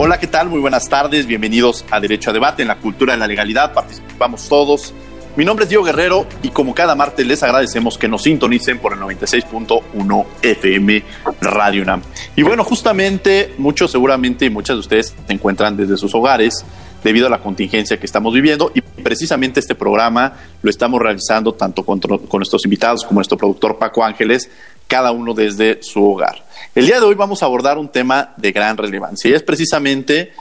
Hola, 0.00 0.20
¿qué 0.20 0.28
tal? 0.28 0.48
Muy 0.48 0.60
buenas 0.60 0.88
tardes. 0.88 1.26
Bienvenidos 1.26 1.84
a 1.90 1.98
Derecho 1.98 2.30
a 2.30 2.32
Debate 2.32 2.62
en 2.62 2.68
la 2.68 2.76
cultura 2.76 3.14
de 3.14 3.18
la 3.18 3.26
legalidad. 3.26 3.74
Participamos 3.74 4.48
todos. 4.48 4.94
Mi 5.34 5.44
nombre 5.44 5.64
es 5.64 5.70
Diego 5.70 5.82
Guerrero 5.82 6.24
y 6.40 6.50
como 6.50 6.72
cada 6.72 6.94
martes 6.94 7.26
les 7.26 7.42
agradecemos 7.42 7.98
que 7.98 8.06
nos 8.06 8.22
sintonicen 8.22 8.78
por 8.78 8.92
el 8.92 9.00
96.1 9.00 10.26
FM 10.40 11.02
Radio 11.40 11.82
UNAM. 11.82 12.02
Y 12.36 12.44
bueno, 12.44 12.62
justamente 12.62 13.52
muchos 13.58 13.90
seguramente 13.90 14.44
y 14.44 14.50
muchas 14.50 14.76
de 14.76 14.80
ustedes 14.80 15.16
se 15.26 15.32
encuentran 15.32 15.76
desde 15.76 15.96
sus 15.96 16.14
hogares 16.14 16.64
debido 17.02 17.26
a 17.26 17.30
la 17.30 17.40
contingencia 17.40 17.98
que 17.98 18.06
estamos 18.06 18.32
viviendo 18.32 18.70
y 18.72 18.80
precisamente 18.80 19.58
este 19.58 19.74
programa 19.74 20.34
lo 20.62 20.70
estamos 20.70 21.02
realizando 21.02 21.54
tanto 21.54 21.84
con, 21.84 21.98
con 21.98 22.38
nuestros 22.38 22.64
invitados 22.64 23.02
como 23.02 23.18
nuestro 23.18 23.36
productor 23.36 23.78
Paco 23.78 24.04
Ángeles, 24.04 24.48
cada 24.86 25.10
uno 25.10 25.34
desde 25.34 25.82
su 25.82 26.08
hogar. 26.08 26.47
El 26.78 26.86
día 26.86 27.00
de 27.00 27.06
hoy 27.06 27.16
vamos 27.16 27.42
a 27.42 27.46
abordar 27.46 27.76
un 27.76 27.88
tema 27.88 28.34
de 28.36 28.52
gran 28.52 28.76
relevancia 28.76 29.28
y 29.28 29.34
es 29.34 29.42
precisamente 29.42 30.32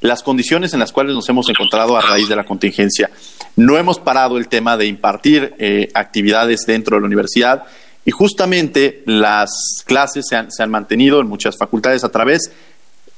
las 0.00 0.24
condiciones 0.24 0.72
en 0.72 0.80
las 0.80 0.90
cuales 0.90 1.14
nos 1.14 1.28
hemos 1.28 1.48
encontrado 1.48 1.96
a 1.96 2.00
raíz 2.00 2.28
de 2.28 2.34
la 2.34 2.42
contingencia. 2.42 3.10
No 3.54 3.78
hemos 3.78 4.00
parado 4.00 4.36
el 4.36 4.48
tema 4.48 4.76
de 4.76 4.86
impartir 4.86 5.54
eh, 5.56 5.92
actividades 5.94 6.62
dentro 6.66 6.96
de 6.96 7.02
la 7.02 7.06
universidad 7.06 7.62
y 8.04 8.10
justamente 8.10 9.04
las 9.06 9.84
clases 9.86 10.24
se 10.28 10.34
han, 10.34 10.50
se 10.50 10.64
han 10.64 10.70
mantenido 10.72 11.20
en 11.20 11.28
muchas 11.28 11.56
facultades 11.56 12.02
a 12.02 12.08
través 12.08 12.50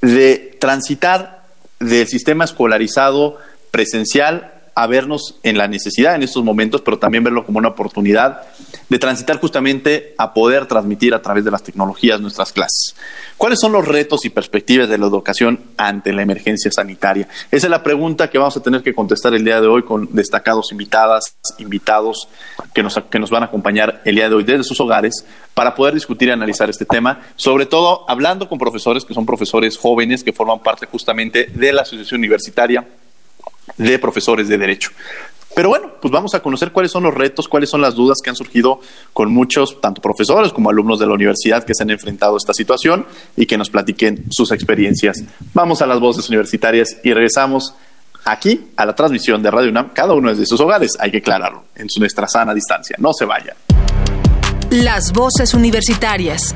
de 0.02 0.58
transitar 0.60 1.46
del 1.80 2.06
sistema 2.06 2.44
escolarizado 2.44 3.38
presencial 3.70 4.52
a 4.76 4.86
vernos 4.86 5.36
en 5.42 5.56
la 5.56 5.68
necesidad 5.68 6.14
en 6.14 6.22
estos 6.22 6.44
momentos, 6.44 6.82
pero 6.82 6.98
también 6.98 7.24
verlo 7.24 7.46
como 7.46 7.58
una 7.58 7.68
oportunidad 7.68 8.42
de 8.90 8.98
transitar 8.98 9.40
justamente 9.40 10.14
a 10.18 10.34
poder 10.34 10.66
transmitir 10.66 11.14
a 11.14 11.22
través 11.22 11.46
de 11.46 11.50
las 11.50 11.62
tecnologías 11.62 12.20
nuestras 12.20 12.52
clases. 12.52 12.94
¿Cuáles 13.38 13.58
son 13.58 13.72
los 13.72 13.88
retos 13.88 14.26
y 14.26 14.30
perspectivas 14.30 14.86
de 14.90 14.98
la 14.98 15.06
educación 15.06 15.60
ante 15.78 16.12
la 16.12 16.20
emergencia 16.20 16.70
sanitaria? 16.70 17.26
Esa 17.50 17.66
es 17.66 17.70
la 17.70 17.82
pregunta 17.82 18.28
que 18.28 18.36
vamos 18.36 18.54
a 18.58 18.62
tener 18.62 18.82
que 18.82 18.94
contestar 18.94 19.32
el 19.32 19.46
día 19.46 19.62
de 19.62 19.66
hoy 19.66 19.82
con 19.82 20.14
destacados 20.14 20.70
invitadas, 20.72 21.36
invitados 21.56 22.28
que 22.74 22.82
nos, 22.82 23.00
que 23.10 23.18
nos 23.18 23.30
van 23.30 23.44
a 23.44 23.46
acompañar 23.46 24.02
el 24.04 24.16
día 24.16 24.28
de 24.28 24.34
hoy 24.34 24.44
desde 24.44 24.64
sus 24.64 24.78
hogares 24.78 25.24
para 25.54 25.74
poder 25.74 25.94
discutir 25.94 26.28
y 26.28 26.32
analizar 26.32 26.68
este 26.68 26.84
tema, 26.84 27.22
sobre 27.36 27.64
todo 27.64 28.04
hablando 28.10 28.46
con 28.46 28.58
profesores 28.58 29.06
que 29.06 29.14
son 29.14 29.24
profesores 29.24 29.78
jóvenes 29.78 30.22
que 30.22 30.34
forman 30.34 30.58
parte 30.58 30.84
justamente 30.84 31.46
de 31.46 31.72
la 31.72 31.80
Asociación 31.80 32.20
Universitaria 32.20 32.86
de 33.76 33.98
profesores 33.98 34.48
de 34.48 34.58
derecho. 34.58 34.90
Pero 35.54 35.70
bueno, 35.70 35.92
pues 36.02 36.12
vamos 36.12 36.34
a 36.34 36.40
conocer 36.40 36.70
cuáles 36.70 36.92
son 36.92 37.04
los 37.04 37.14
retos, 37.14 37.48
cuáles 37.48 37.70
son 37.70 37.80
las 37.80 37.94
dudas 37.94 38.18
que 38.22 38.28
han 38.28 38.36
surgido 38.36 38.80
con 39.14 39.32
muchos, 39.32 39.80
tanto 39.80 40.02
profesores 40.02 40.52
como 40.52 40.68
alumnos 40.68 40.98
de 40.98 41.06
la 41.06 41.14
universidad 41.14 41.64
que 41.64 41.74
se 41.74 41.82
han 41.82 41.88
enfrentado 41.88 42.34
a 42.34 42.36
esta 42.36 42.52
situación 42.52 43.06
y 43.36 43.46
que 43.46 43.56
nos 43.56 43.70
platiquen 43.70 44.24
sus 44.28 44.52
experiencias. 44.52 45.24
Vamos 45.54 45.80
a 45.80 45.86
las 45.86 45.98
voces 45.98 46.28
universitarias 46.28 46.98
y 47.02 47.14
regresamos 47.14 47.72
aquí 48.26 48.66
a 48.76 48.84
la 48.84 48.94
transmisión 48.94 49.42
de 49.42 49.50
Radio 49.50 49.70
UNAM, 49.70 49.90
cada 49.94 50.12
uno 50.12 50.28
desde 50.28 50.44
sus 50.44 50.60
hogares, 50.60 50.92
hay 50.98 51.10
que 51.10 51.18
aclararlo, 51.18 51.64
en 51.74 51.86
nuestra 51.98 52.28
sana 52.28 52.52
distancia. 52.52 52.96
No 52.98 53.14
se 53.14 53.24
vayan. 53.24 53.56
Las 54.70 55.12
voces 55.12 55.54
universitarias. 55.54 56.54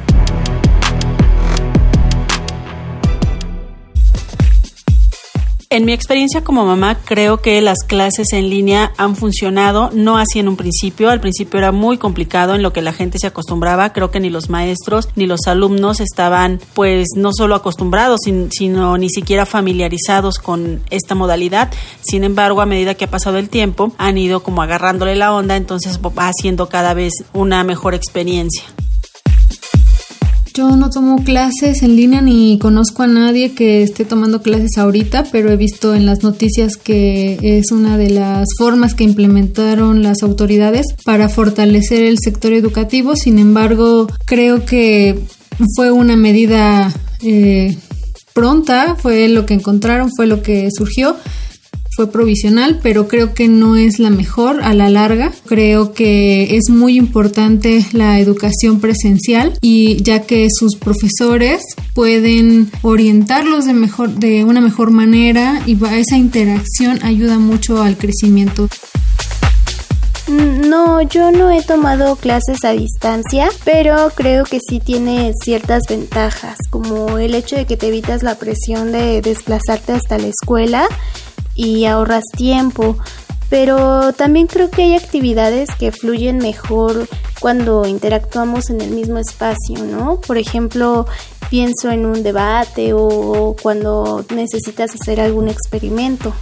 En 5.72 5.84
mi 5.84 5.92
experiencia 5.92 6.42
como 6.42 6.66
mamá, 6.66 6.98
creo 7.04 7.40
que 7.42 7.60
las 7.60 7.84
clases 7.84 8.32
en 8.32 8.50
línea 8.50 8.92
han 8.96 9.14
funcionado, 9.14 9.90
no 9.94 10.18
así 10.18 10.40
en 10.40 10.48
un 10.48 10.56
principio. 10.56 11.10
Al 11.10 11.20
principio 11.20 11.58
era 11.60 11.70
muy 11.70 11.96
complicado 11.96 12.56
en 12.56 12.62
lo 12.64 12.72
que 12.72 12.82
la 12.82 12.92
gente 12.92 13.20
se 13.20 13.28
acostumbraba. 13.28 13.92
Creo 13.92 14.10
que 14.10 14.18
ni 14.18 14.30
los 14.30 14.50
maestros 14.50 15.08
ni 15.14 15.26
los 15.26 15.46
alumnos 15.46 16.00
estaban, 16.00 16.58
pues, 16.74 17.10
no 17.14 17.30
solo 17.32 17.54
acostumbrados, 17.54 18.18
sino 18.50 18.98
ni 18.98 19.10
siquiera 19.10 19.46
familiarizados 19.46 20.40
con 20.40 20.82
esta 20.90 21.14
modalidad. 21.14 21.70
Sin 22.00 22.24
embargo, 22.24 22.62
a 22.62 22.66
medida 22.66 22.94
que 22.94 23.04
ha 23.04 23.10
pasado 23.10 23.38
el 23.38 23.48
tiempo, 23.48 23.92
han 23.96 24.18
ido 24.18 24.42
como 24.42 24.62
agarrándole 24.62 25.14
la 25.14 25.32
onda, 25.32 25.54
entonces 25.54 26.00
va 26.00 26.26
haciendo 26.26 26.68
cada 26.68 26.94
vez 26.94 27.12
una 27.32 27.62
mejor 27.62 27.94
experiencia. 27.94 28.64
Yo 30.52 30.74
no 30.74 30.90
tomo 30.90 31.22
clases 31.22 31.82
en 31.82 31.94
línea 31.94 32.20
ni 32.20 32.58
conozco 32.58 33.04
a 33.04 33.06
nadie 33.06 33.52
que 33.52 33.82
esté 33.82 34.04
tomando 34.04 34.42
clases 34.42 34.78
ahorita, 34.78 35.24
pero 35.30 35.50
he 35.50 35.56
visto 35.56 35.94
en 35.94 36.06
las 36.06 36.24
noticias 36.24 36.76
que 36.76 37.38
es 37.40 37.70
una 37.70 37.96
de 37.96 38.10
las 38.10 38.48
formas 38.58 38.94
que 38.94 39.04
implementaron 39.04 40.02
las 40.02 40.22
autoridades 40.22 40.86
para 41.04 41.28
fortalecer 41.28 42.02
el 42.02 42.18
sector 42.18 42.52
educativo. 42.52 43.14
Sin 43.14 43.38
embargo, 43.38 44.08
creo 44.26 44.64
que 44.64 45.20
fue 45.76 45.92
una 45.92 46.16
medida 46.16 46.92
eh, 47.22 47.76
pronta, 48.34 48.96
fue 48.96 49.28
lo 49.28 49.46
que 49.46 49.54
encontraron, 49.54 50.10
fue 50.16 50.26
lo 50.26 50.42
que 50.42 50.68
surgió 50.72 51.16
fue 52.00 52.10
provisional, 52.10 52.80
pero 52.82 53.08
creo 53.08 53.34
que 53.34 53.46
no 53.46 53.76
es 53.76 53.98
la 53.98 54.08
mejor 54.08 54.62
a 54.62 54.72
la 54.72 54.88
larga. 54.88 55.32
Creo 55.44 55.92
que 55.92 56.56
es 56.56 56.70
muy 56.70 56.96
importante 56.96 57.84
la 57.92 58.18
educación 58.18 58.80
presencial 58.80 59.52
y 59.60 60.02
ya 60.02 60.22
que 60.22 60.48
sus 60.50 60.76
profesores 60.76 61.62
pueden 61.92 62.70
orientarlos 62.80 63.66
de 63.66 63.74
mejor 63.74 64.14
de 64.14 64.44
una 64.44 64.62
mejor 64.62 64.92
manera 64.92 65.62
y 65.66 65.76
esa 65.92 66.16
interacción 66.16 67.00
ayuda 67.02 67.38
mucho 67.38 67.82
al 67.82 67.98
crecimiento. 67.98 68.70
No, 70.30 71.02
yo 71.02 71.32
no 71.32 71.50
he 71.50 71.62
tomado 71.62 72.14
clases 72.14 72.64
a 72.64 72.70
distancia, 72.70 73.48
pero 73.64 74.12
creo 74.14 74.44
que 74.44 74.60
sí 74.60 74.78
tiene 74.78 75.32
ciertas 75.42 75.82
ventajas, 75.88 76.56
como 76.70 77.18
el 77.18 77.34
hecho 77.34 77.56
de 77.56 77.66
que 77.66 77.76
te 77.76 77.88
evitas 77.88 78.22
la 78.22 78.36
presión 78.36 78.92
de 78.92 79.20
desplazarte 79.22 79.92
hasta 79.92 80.18
la 80.18 80.28
escuela 80.28 80.86
y 81.60 81.84
ahorras 81.84 82.24
tiempo, 82.36 82.96
pero 83.50 84.14
también 84.14 84.46
creo 84.46 84.70
que 84.70 84.82
hay 84.82 84.94
actividades 84.94 85.68
que 85.74 85.92
fluyen 85.92 86.38
mejor 86.38 87.06
cuando 87.38 87.86
interactuamos 87.86 88.70
en 88.70 88.80
el 88.80 88.90
mismo 88.90 89.18
espacio, 89.18 89.84
¿no? 89.84 90.20
Por 90.22 90.38
ejemplo, 90.38 91.06
pienso 91.50 91.90
en 91.90 92.06
un 92.06 92.22
debate 92.22 92.92
o 92.94 93.54
cuando 93.60 94.24
necesitas 94.34 94.94
hacer 94.94 95.20
algún 95.20 95.48
experimento. 95.48 96.32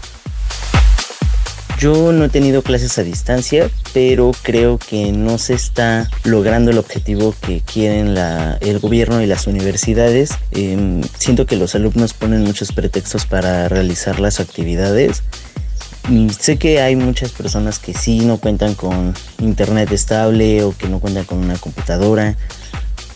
Yo 1.78 2.10
no 2.12 2.24
he 2.24 2.28
tenido 2.28 2.62
clases 2.62 2.98
a 2.98 3.04
distancia, 3.04 3.70
pero 3.94 4.32
creo 4.42 4.78
que 4.78 5.12
no 5.12 5.38
se 5.38 5.54
está 5.54 6.10
logrando 6.24 6.72
el 6.72 6.78
objetivo 6.78 7.32
que 7.40 7.60
quieren 7.60 8.16
el 8.60 8.80
gobierno 8.80 9.22
y 9.22 9.26
las 9.26 9.46
universidades. 9.46 10.30
Em, 10.50 11.02
siento 11.16 11.46
que 11.46 11.54
los 11.54 11.76
alumnos 11.76 12.14
ponen 12.14 12.42
muchos 12.42 12.72
pretextos 12.72 13.26
para 13.26 13.68
realizar 13.68 14.18
las 14.18 14.40
actividades. 14.40 15.22
Sé 16.40 16.56
que 16.58 16.80
hay 16.80 16.96
muchas 16.96 17.30
personas 17.30 17.78
que 17.78 17.94
sí 17.94 18.20
no 18.20 18.38
cuentan 18.38 18.74
con 18.74 19.14
internet 19.38 19.92
estable 19.92 20.64
o 20.64 20.76
que 20.76 20.88
no 20.88 20.98
cuentan 20.98 21.26
con 21.26 21.38
una 21.38 21.58
computadora, 21.58 22.34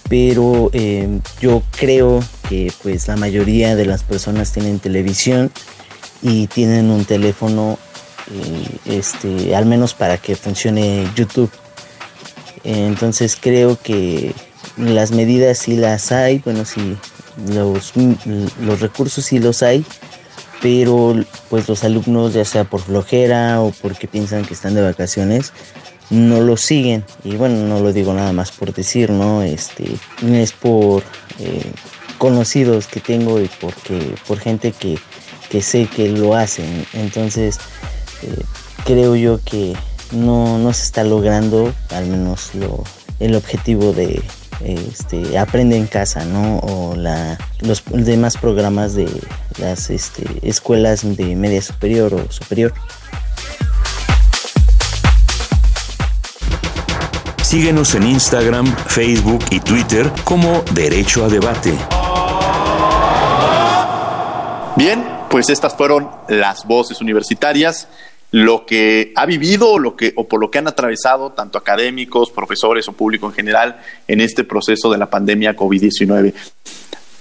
pero 0.08 0.70
em, 0.72 1.20
yo 1.40 1.64
creo 1.76 2.22
que 2.48 2.72
pues 2.80 3.08
la 3.08 3.16
mayoría 3.16 3.74
de 3.74 3.86
las 3.86 4.04
personas 4.04 4.52
tienen 4.52 4.78
televisión 4.78 5.50
y 6.22 6.46
tienen 6.46 6.90
un 6.90 7.04
teléfono 7.04 7.78
este, 8.84 9.54
al 9.54 9.66
menos 9.66 9.94
para 9.94 10.18
que 10.18 10.36
funcione 10.36 11.08
YouTube. 11.14 11.50
Entonces 12.64 13.36
creo 13.40 13.78
que 13.80 14.34
las 14.76 15.10
medidas 15.10 15.58
sí 15.58 15.76
las 15.76 16.12
hay, 16.12 16.38
bueno, 16.38 16.64
sí, 16.64 16.96
los, 17.48 17.92
los 18.60 18.80
recursos 18.80 19.24
sí 19.24 19.38
los 19.38 19.62
hay, 19.62 19.84
pero 20.60 21.16
pues 21.50 21.68
los 21.68 21.82
alumnos 21.82 22.34
ya 22.34 22.44
sea 22.44 22.64
por 22.64 22.80
flojera 22.80 23.60
o 23.60 23.72
porque 23.82 24.06
piensan 24.06 24.44
que 24.44 24.54
están 24.54 24.74
de 24.74 24.82
vacaciones 24.82 25.52
no 26.12 26.40
lo 26.40 26.56
siguen. 26.56 27.04
Y 27.24 27.36
bueno 27.36 27.66
no 27.66 27.80
lo 27.80 27.92
digo 27.92 28.12
nada 28.12 28.32
más 28.32 28.52
por 28.52 28.72
decir 28.72 29.10
no 29.10 29.42
este 29.42 29.84
es 30.22 30.52
por 30.52 31.02
eh, 31.38 31.72
conocidos 32.18 32.86
que 32.86 33.00
tengo 33.00 33.40
y 33.40 33.50
porque 33.60 34.14
por 34.28 34.38
gente 34.38 34.72
que, 34.72 34.98
sé 35.60 35.86
que 35.86 36.08
lo 36.08 36.36
hacen. 36.36 36.86
Entonces 36.92 37.58
eh, 38.22 38.44
creo 38.84 39.16
yo 39.16 39.40
que 39.44 39.74
no, 40.12 40.58
no 40.58 40.72
se 40.72 40.84
está 40.84 41.04
logrando 41.04 41.72
al 41.90 42.06
menos 42.06 42.54
lo, 42.54 42.84
el 43.20 43.34
objetivo 43.34 43.92
de 43.92 44.22
este, 44.64 45.38
aprende 45.38 45.76
en 45.76 45.86
casa, 45.86 46.24
¿no? 46.24 46.58
O 46.58 46.94
la, 46.96 47.38
los 47.60 47.82
demás 47.92 48.36
programas 48.36 48.94
de 48.94 49.08
las 49.58 49.90
este, 49.90 50.24
escuelas 50.42 51.02
de 51.16 51.34
media 51.36 51.62
superior 51.62 52.14
o 52.14 52.30
superior. 52.30 52.72
Síguenos 57.42 57.94
en 57.94 58.04
Instagram, 58.04 58.66
Facebook 58.86 59.44
y 59.50 59.60
Twitter 59.60 60.10
como 60.24 60.62
Derecho 60.72 61.24
a 61.24 61.28
Debate. 61.28 61.74
Bien, 64.76 65.04
pues 65.28 65.50
estas 65.50 65.76
fueron 65.76 66.08
las 66.28 66.64
voces 66.64 67.00
universitarias 67.00 67.88
lo 68.32 68.64
que 68.64 69.12
ha 69.14 69.26
vivido 69.26 69.78
lo 69.78 69.94
que, 69.94 70.12
o 70.16 70.26
por 70.26 70.40
lo 70.40 70.50
que 70.50 70.58
han 70.58 70.66
atravesado 70.66 71.30
tanto 71.32 71.58
académicos, 71.58 72.30
profesores 72.30 72.88
o 72.88 72.92
público 72.92 73.26
en 73.26 73.34
general 73.34 73.80
en 74.08 74.20
este 74.20 74.42
proceso 74.42 74.90
de 74.90 74.98
la 74.98 75.08
pandemia 75.08 75.54
COVID-19. 75.54 76.32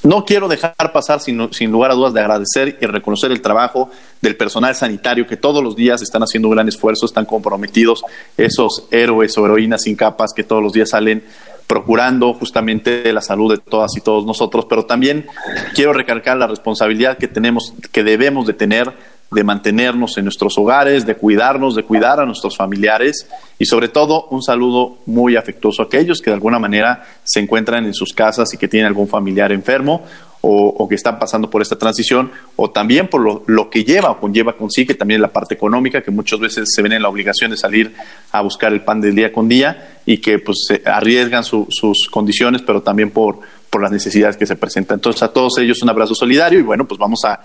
No 0.04 0.26
quiero 0.26 0.48
dejar 0.48 0.92
pasar 0.92 1.20
sin, 1.20 1.54
sin, 1.54 1.72
lugar 1.72 1.92
a 1.92 1.94
dudas 1.94 2.14
de 2.14 2.22
agradecer 2.22 2.78
y 2.82 2.86
reconocer 2.88 3.32
el 3.32 3.42
trabajo 3.42 3.92
del 4.22 4.36
personal 4.36 4.74
sanitario 4.74 5.28
que 5.28 5.38
todos 5.38 5.64
los 5.64 5.76
días 5.76 6.02
están 6.02 6.24
haciendo 6.24 6.48
un 6.48 6.56
gran 6.56 6.68
esfuerzo, 6.68 7.06
están 7.06 7.26
comprometidos, 7.26 8.04
esos 8.36 8.88
héroes 8.90 9.38
o 9.38 9.46
heroínas 9.46 9.84
sin 9.84 9.96
capas 9.96 10.32
que 10.36 10.44
todos 10.44 10.64
los 10.64 10.74
días 10.74 10.90
salen 10.90 11.24
procurando 11.68 12.34
justamente 12.34 13.14
la 13.14 13.22
salud 13.22 13.52
de 13.52 13.58
todas 13.58 13.96
y 13.96 14.02
todos 14.02 14.26
nosotros, 14.26 14.66
pero 14.68 14.86
también 14.86 15.28
quiero 15.76 15.94
recalcar 15.94 16.36
la 16.38 16.48
responsabilidad 16.48 17.18
que 17.18 17.28
tenemos, 17.28 17.74
que 17.92 18.04
debemos 18.04 18.48
de 18.48 18.54
tener 18.54 18.92
de 19.32 19.46
mantenernos 19.46 20.18
en 20.18 20.26
nuestros 20.26 20.58
hogares, 20.58 21.06
de 21.06 21.16
cuidarnos, 21.16 21.74
de 21.74 21.84
cuidar 21.84 22.20
a 22.20 22.26
nuestros 22.26 22.58
familiares 22.58 23.28
y 23.58 23.66
sobre 23.66 23.88
todo 23.88 24.28
un 24.30 24.44
saludo 24.44 24.98
muy 25.06 25.38
afectuoso 25.38 25.82
a 25.82 25.86
aquellos 25.86 26.20
que 26.20 26.30
de 26.30 26.36
alguna 26.36 26.60
manera 26.60 27.06
se 27.24 27.40
encuentran 27.40 27.86
en 27.86 27.94
sus 27.94 28.12
casas 28.12 28.54
y 28.54 28.58
que 28.58 28.68
tienen 28.68 28.88
algún 28.88 29.08
familiar 29.08 29.54
enfermo 29.54 30.04
o, 30.42 30.88
que 30.90 30.96
están 30.96 31.18
pasando 31.18 31.50
por 31.50 31.62
esta 31.62 31.78
transición 31.78 32.32
o 32.58 32.72
también 32.72 33.08
por 33.08 33.48
lo, 33.48 33.70
que 33.70 33.86
lleva 33.86 34.12
o 34.12 34.20
conlleva 34.20 34.58
consigo 34.58 34.96
también 34.96 35.22
la 35.22 35.32
parte 35.32 35.54
económica 35.54 36.02
que 36.02 36.12
muchas 36.12 36.40
veces 36.40 36.68
se 36.70 36.82
ven 36.82 36.92
en 36.92 37.02
la 37.02 37.08
obligación 37.08 37.52
de 37.52 37.58
salir 37.58 37.96
a 38.32 38.42
buscar 38.42 38.74
el 38.74 38.82
pan 38.82 39.00
del 39.00 39.16
día 39.16 39.32
con 39.32 39.48
día 39.48 40.00
y 40.06 40.18
que 40.18 40.40
pues 40.40 40.58
arriesgan 40.84 41.46
sus 41.46 42.10
condiciones 42.12 42.64
pero 42.64 42.82
también 42.82 43.12
por, 43.12 43.40
por 43.70 43.82
las 43.82 43.92
necesidades 43.92 44.36
que 44.36 44.46
se 44.46 44.58
presentan. 44.58 44.96
Entonces 44.96 45.24
a 45.24 45.32
todos 45.32 45.58
ellos 45.60 45.82
un 45.84 45.90
abrazo 45.90 46.16
solidario 46.16 46.60
y 46.60 46.64
bueno 46.64 46.86
pues 46.86 47.00
vamos 47.00 47.24
a, 47.24 47.40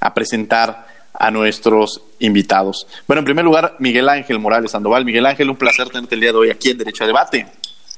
a 0.00 0.12
presentar 0.12 0.93
a 1.14 1.30
nuestros 1.30 2.02
invitados. 2.18 2.86
Bueno, 3.06 3.20
en 3.20 3.24
primer 3.24 3.44
lugar, 3.44 3.76
Miguel 3.78 4.08
Ángel 4.08 4.38
Morales 4.38 4.72
Sandoval. 4.72 5.04
Miguel 5.04 5.26
Ángel, 5.26 5.48
un 5.48 5.56
placer 5.56 5.88
tenerte 5.88 6.16
el 6.16 6.20
día 6.20 6.32
de 6.32 6.38
hoy 6.38 6.50
aquí 6.50 6.70
en 6.70 6.78
Derecho 6.78 7.04
a 7.04 7.06
Debate. 7.06 7.46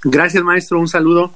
Gracias, 0.04 0.42
maestro. 0.42 0.78
Un 0.78 0.88
saludo. 0.88 1.32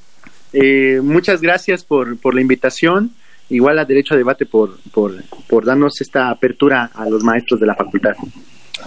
Eh, 0.52 1.00
muchas 1.02 1.40
gracias 1.40 1.84
por, 1.84 2.18
por, 2.18 2.34
la 2.34 2.40
invitación. 2.40 3.12
Igual 3.48 3.78
a 3.78 3.84
Derecho 3.84 4.14
a 4.14 4.16
Debate 4.16 4.46
por, 4.46 4.78
por, 4.92 5.24
por 5.48 5.64
darnos 5.64 6.00
esta 6.00 6.30
apertura 6.30 6.90
a 6.94 7.08
los 7.08 7.24
maestros 7.24 7.58
de 7.58 7.66
la 7.66 7.74
facultad. 7.74 8.14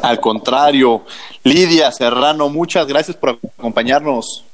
Al 0.01 0.19
contrario, 0.19 1.06
Lidia 1.44 1.92
Serrano, 1.92 2.50
muchas 2.50 2.88
gracias 2.88 3.18
por 3.18 3.39
acompañarnos. 3.57 4.46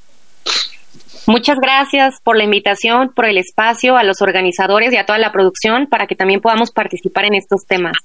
Muchas 1.28 1.60
gracias 1.60 2.16
por 2.24 2.38
la 2.38 2.44
invitación, 2.44 3.12
por 3.14 3.26
el 3.26 3.38
espacio, 3.38 3.98
a 3.98 4.04
los 4.04 4.22
organizadores 4.22 4.92
y 4.94 4.98
a 4.98 5.06
toda 5.06 5.20
la 5.20 5.32
producción 5.32 5.88
para 5.88 6.08
que 6.08 6.16
también 6.16 6.42
podamos 6.42 6.72
participar 6.72 7.26
en 7.26 7.36
estos 7.36 7.66
temas. 7.68 7.98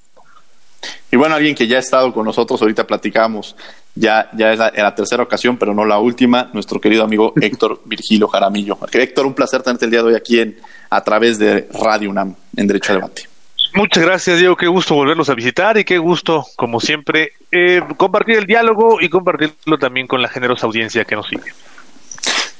Y 1.10 1.16
bueno, 1.16 1.34
alguien 1.34 1.54
que 1.54 1.66
ya 1.66 1.76
ha 1.76 1.80
estado 1.80 2.12
con 2.12 2.24
nosotros, 2.24 2.60
ahorita 2.60 2.86
platicamos, 2.86 3.56
ya, 3.94 4.28
ya 4.36 4.52
es 4.52 4.58
la, 4.58 4.94
tercera 4.94 5.22
ocasión, 5.22 5.56
pero 5.56 5.74
no 5.74 5.84
la 5.84 5.98
última, 5.98 6.50
nuestro 6.52 6.80
querido 6.80 7.04
amigo 7.04 7.32
Héctor 7.40 7.80
Virgilio 7.84 8.28
Jaramillo. 8.28 8.78
Héctor, 8.92 9.26
un 9.26 9.34
placer 9.34 9.62
tenerte 9.62 9.84
el 9.84 9.90
día 9.90 10.02
de 10.02 10.08
hoy 10.08 10.14
aquí 10.14 10.40
en, 10.40 10.58
a 10.90 11.02
través 11.02 11.38
de 11.38 11.68
Radio 11.72 12.10
UNAM, 12.10 12.34
en 12.56 12.66
Derecho 12.66 12.92
a 12.92 12.96
Debate. 12.96 13.28
Muchas 13.74 14.04
gracias, 14.04 14.38
Diego. 14.38 14.56
Qué 14.56 14.68
gusto 14.68 14.94
volverlos 14.94 15.28
a 15.30 15.34
visitar 15.34 15.76
y 15.76 15.84
qué 15.84 15.98
gusto, 15.98 16.46
como 16.54 16.78
siempre, 16.78 17.32
eh, 17.50 17.80
compartir 17.96 18.36
el 18.38 18.46
diálogo 18.46 19.00
y 19.00 19.08
compartirlo 19.08 19.78
también 19.78 20.06
con 20.06 20.22
la 20.22 20.28
generosa 20.28 20.66
audiencia 20.66 21.04
que 21.04 21.16
nos 21.16 21.26
sigue. 21.26 21.52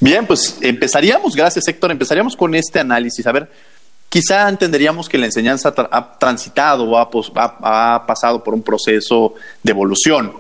Bien, 0.01 0.27
pues 0.27 0.59
empezaríamos, 0.61 1.37
gracias 1.37 1.67
Héctor, 1.69 1.93
empezaríamos 1.93 2.37
con 2.37 2.55
este 2.55 2.81
análisis. 2.81 3.27
A 3.27 3.33
ver, 3.33 3.51
quizá 4.15 4.49
entenderíamos 4.49 5.09
que 5.09 5.19
la 5.19 5.27
enseñanza 5.27 5.75
ha 5.77 6.19
transitado 6.21 6.85
o 6.85 6.97
ha, 6.97 8.07
pasado 8.07 8.45
por 8.45 8.55
un 8.55 8.63
proceso 8.63 9.35
de 9.61 9.73
evolución. 9.73 10.33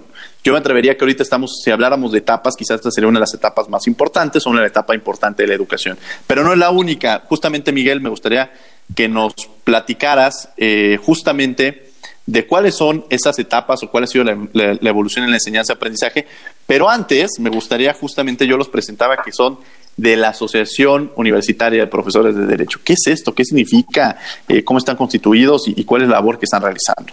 Yo 0.44 0.52
me 0.52 0.60
atrevería 0.60 0.96
que 0.96 1.02
ahorita 1.02 1.24
estamos, 1.24 1.60
si 1.60 1.72
habláramos 1.72 2.12
de 2.12 2.18
etapas, 2.18 2.54
quizás 2.56 2.76
esta 2.76 2.92
sería 2.92 3.08
una 3.08 3.18
de 3.18 3.22
las 3.22 3.34
etapas 3.34 3.68
más 3.68 3.88
importantes 3.88 4.46
o 4.46 4.50
una 4.50 4.64
etapa 4.64 4.94
importante 4.94 5.42
de 5.42 5.48
la 5.48 5.54
educación. 5.54 5.98
Pero 6.24 6.44
no 6.44 6.52
es 6.52 6.58
la 6.58 6.70
única. 6.70 7.24
Justamente, 7.26 7.72
Miguel, 7.72 8.00
me 8.00 8.10
gustaría 8.10 8.52
que 8.94 9.08
nos 9.08 9.34
platicaras 9.64 10.50
eh, 10.56 10.96
justamente 11.02 11.90
de 12.26 12.46
cuáles 12.46 12.76
son 12.76 13.04
esas 13.10 13.36
etapas 13.40 13.82
o 13.82 13.90
cuál 13.90 14.04
ha 14.04 14.06
sido 14.06 14.22
la, 14.22 14.78
evolución 14.82 15.24
en 15.24 15.32
la 15.32 15.38
enseñanza-aprendizaje. 15.38 16.28
Pero 16.64 16.88
antes, 16.88 17.40
me 17.40 17.50
gustaría 17.50 17.92
justamente, 17.92 18.46
yo 18.46 18.56
los 18.56 18.68
presentaba 18.68 19.20
que 19.20 19.32
son 19.32 19.58
de 19.96 20.16
la 20.16 20.30
Asociación 20.30 21.12
Universitaria 21.16 21.80
de 21.80 21.86
Profesores 21.86 22.34
de 22.34 22.46
Derecho. 22.46 22.80
¿Qué 22.82 22.94
es 22.94 23.06
esto? 23.06 23.34
¿Qué 23.34 23.44
significa? 23.44 24.18
Eh, 24.48 24.64
¿Cómo 24.64 24.78
están 24.78 24.96
constituidos 24.96 25.68
y, 25.68 25.84
cuál 25.84 26.02
es 26.02 26.08
la 26.08 26.16
labor 26.16 26.38
que 26.38 26.46
están 26.46 26.62
realizando? 26.62 27.12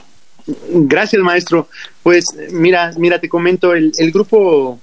Gracias, 0.70 1.22
maestro. 1.22 1.68
Pues 2.02 2.26
mira, 2.52 2.92
mira, 2.98 3.20
te 3.20 3.30
comento, 3.30 3.74
el, 3.74 3.92
grupo 4.12 4.80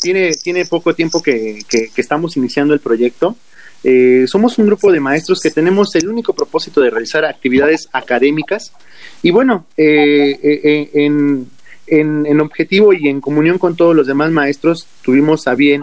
tiene, 0.00 0.32
tiene 0.34 0.64
poco 0.66 0.94
tiempo 0.94 1.20
que, 1.22 1.58
estamos 1.96 2.36
iniciando 2.36 2.74
el 2.74 2.80
proyecto. 2.80 3.36
Eh, 3.82 4.26
somos 4.28 4.58
un 4.58 4.66
grupo 4.66 4.92
de 4.92 5.00
maestros 5.00 5.40
que 5.40 5.50
tenemos 5.50 5.94
el 5.94 6.06
único 6.08 6.34
propósito 6.34 6.82
de 6.82 6.90
realizar 6.90 7.24
actividades 7.24 7.88
académicas 7.92 8.74
y 9.22 9.30
bueno, 9.30 9.64
eh, 9.74 10.90
en, 10.92 11.48
en, 11.90 12.40
objetivo 12.40 12.92
y 12.92 13.08
en 13.08 13.20
comunión 13.20 13.58
con 13.58 13.76
todos 13.76 13.94
los 13.94 14.06
demás 14.06 14.30
maestros 14.30 14.86
tuvimos 15.02 15.46
a 15.46 15.54
bien 15.54 15.82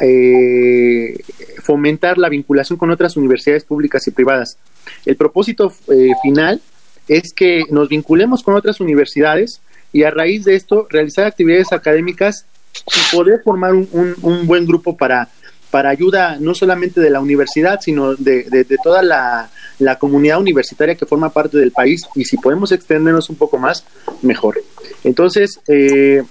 eh, 0.00 1.22
fomentar 1.62 2.18
la 2.18 2.28
vinculación 2.28 2.78
con 2.78 2.90
otras 2.90 3.16
universidades 3.16 3.64
públicas 3.64 4.06
y 4.06 4.10
privadas. 4.10 4.58
El 5.04 5.16
propósito 5.16 5.72
eh, 5.88 6.10
final 6.22 6.60
es 7.08 7.32
que 7.32 7.64
nos 7.70 7.88
vinculemos 7.88 8.42
con 8.42 8.54
otras 8.54 8.80
universidades 8.80 9.60
y 9.92 10.04
a 10.04 10.10
raíz 10.10 10.44
de 10.44 10.54
esto 10.54 10.86
realizar 10.88 11.26
actividades 11.26 11.72
académicas 11.72 12.46
y 12.86 13.16
poder 13.16 13.42
formar 13.42 13.74
un, 13.74 14.16
un, 14.22 14.46
buen 14.46 14.66
grupo 14.66 14.96
para, 14.96 15.28
para 15.70 15.90
ayuda 15.90 16.38
no 16.40 16.54
solamente 16.54 17.00
de 17.00 17.10
la 17.10 17.20
universidad, 17.20 17.80
sino 17.80 18.14
de, 18.14 18.44
de, 18.44 18.78
toda 18.82 19.02
la, 19.02 19.50
la, 19.78 19.98
comunidad 19.98 20.40
universitaria 20.40 20.94
que 20.94 21.04
forma 21.04 21.30
parte 21.30 21.58
del 21.58 21.72
país 21.72 22.06
y 22.14 22.24
si 22.24 22.38
podemos 22.38 22.72
extendernos 22.72 23.28
un 23.28 23.36
poco 23.36 23.58
más, 23.58 23.84
mejor. 24.22 24.62
Entonces, 25.04 25.60
eh, 25.68 26.22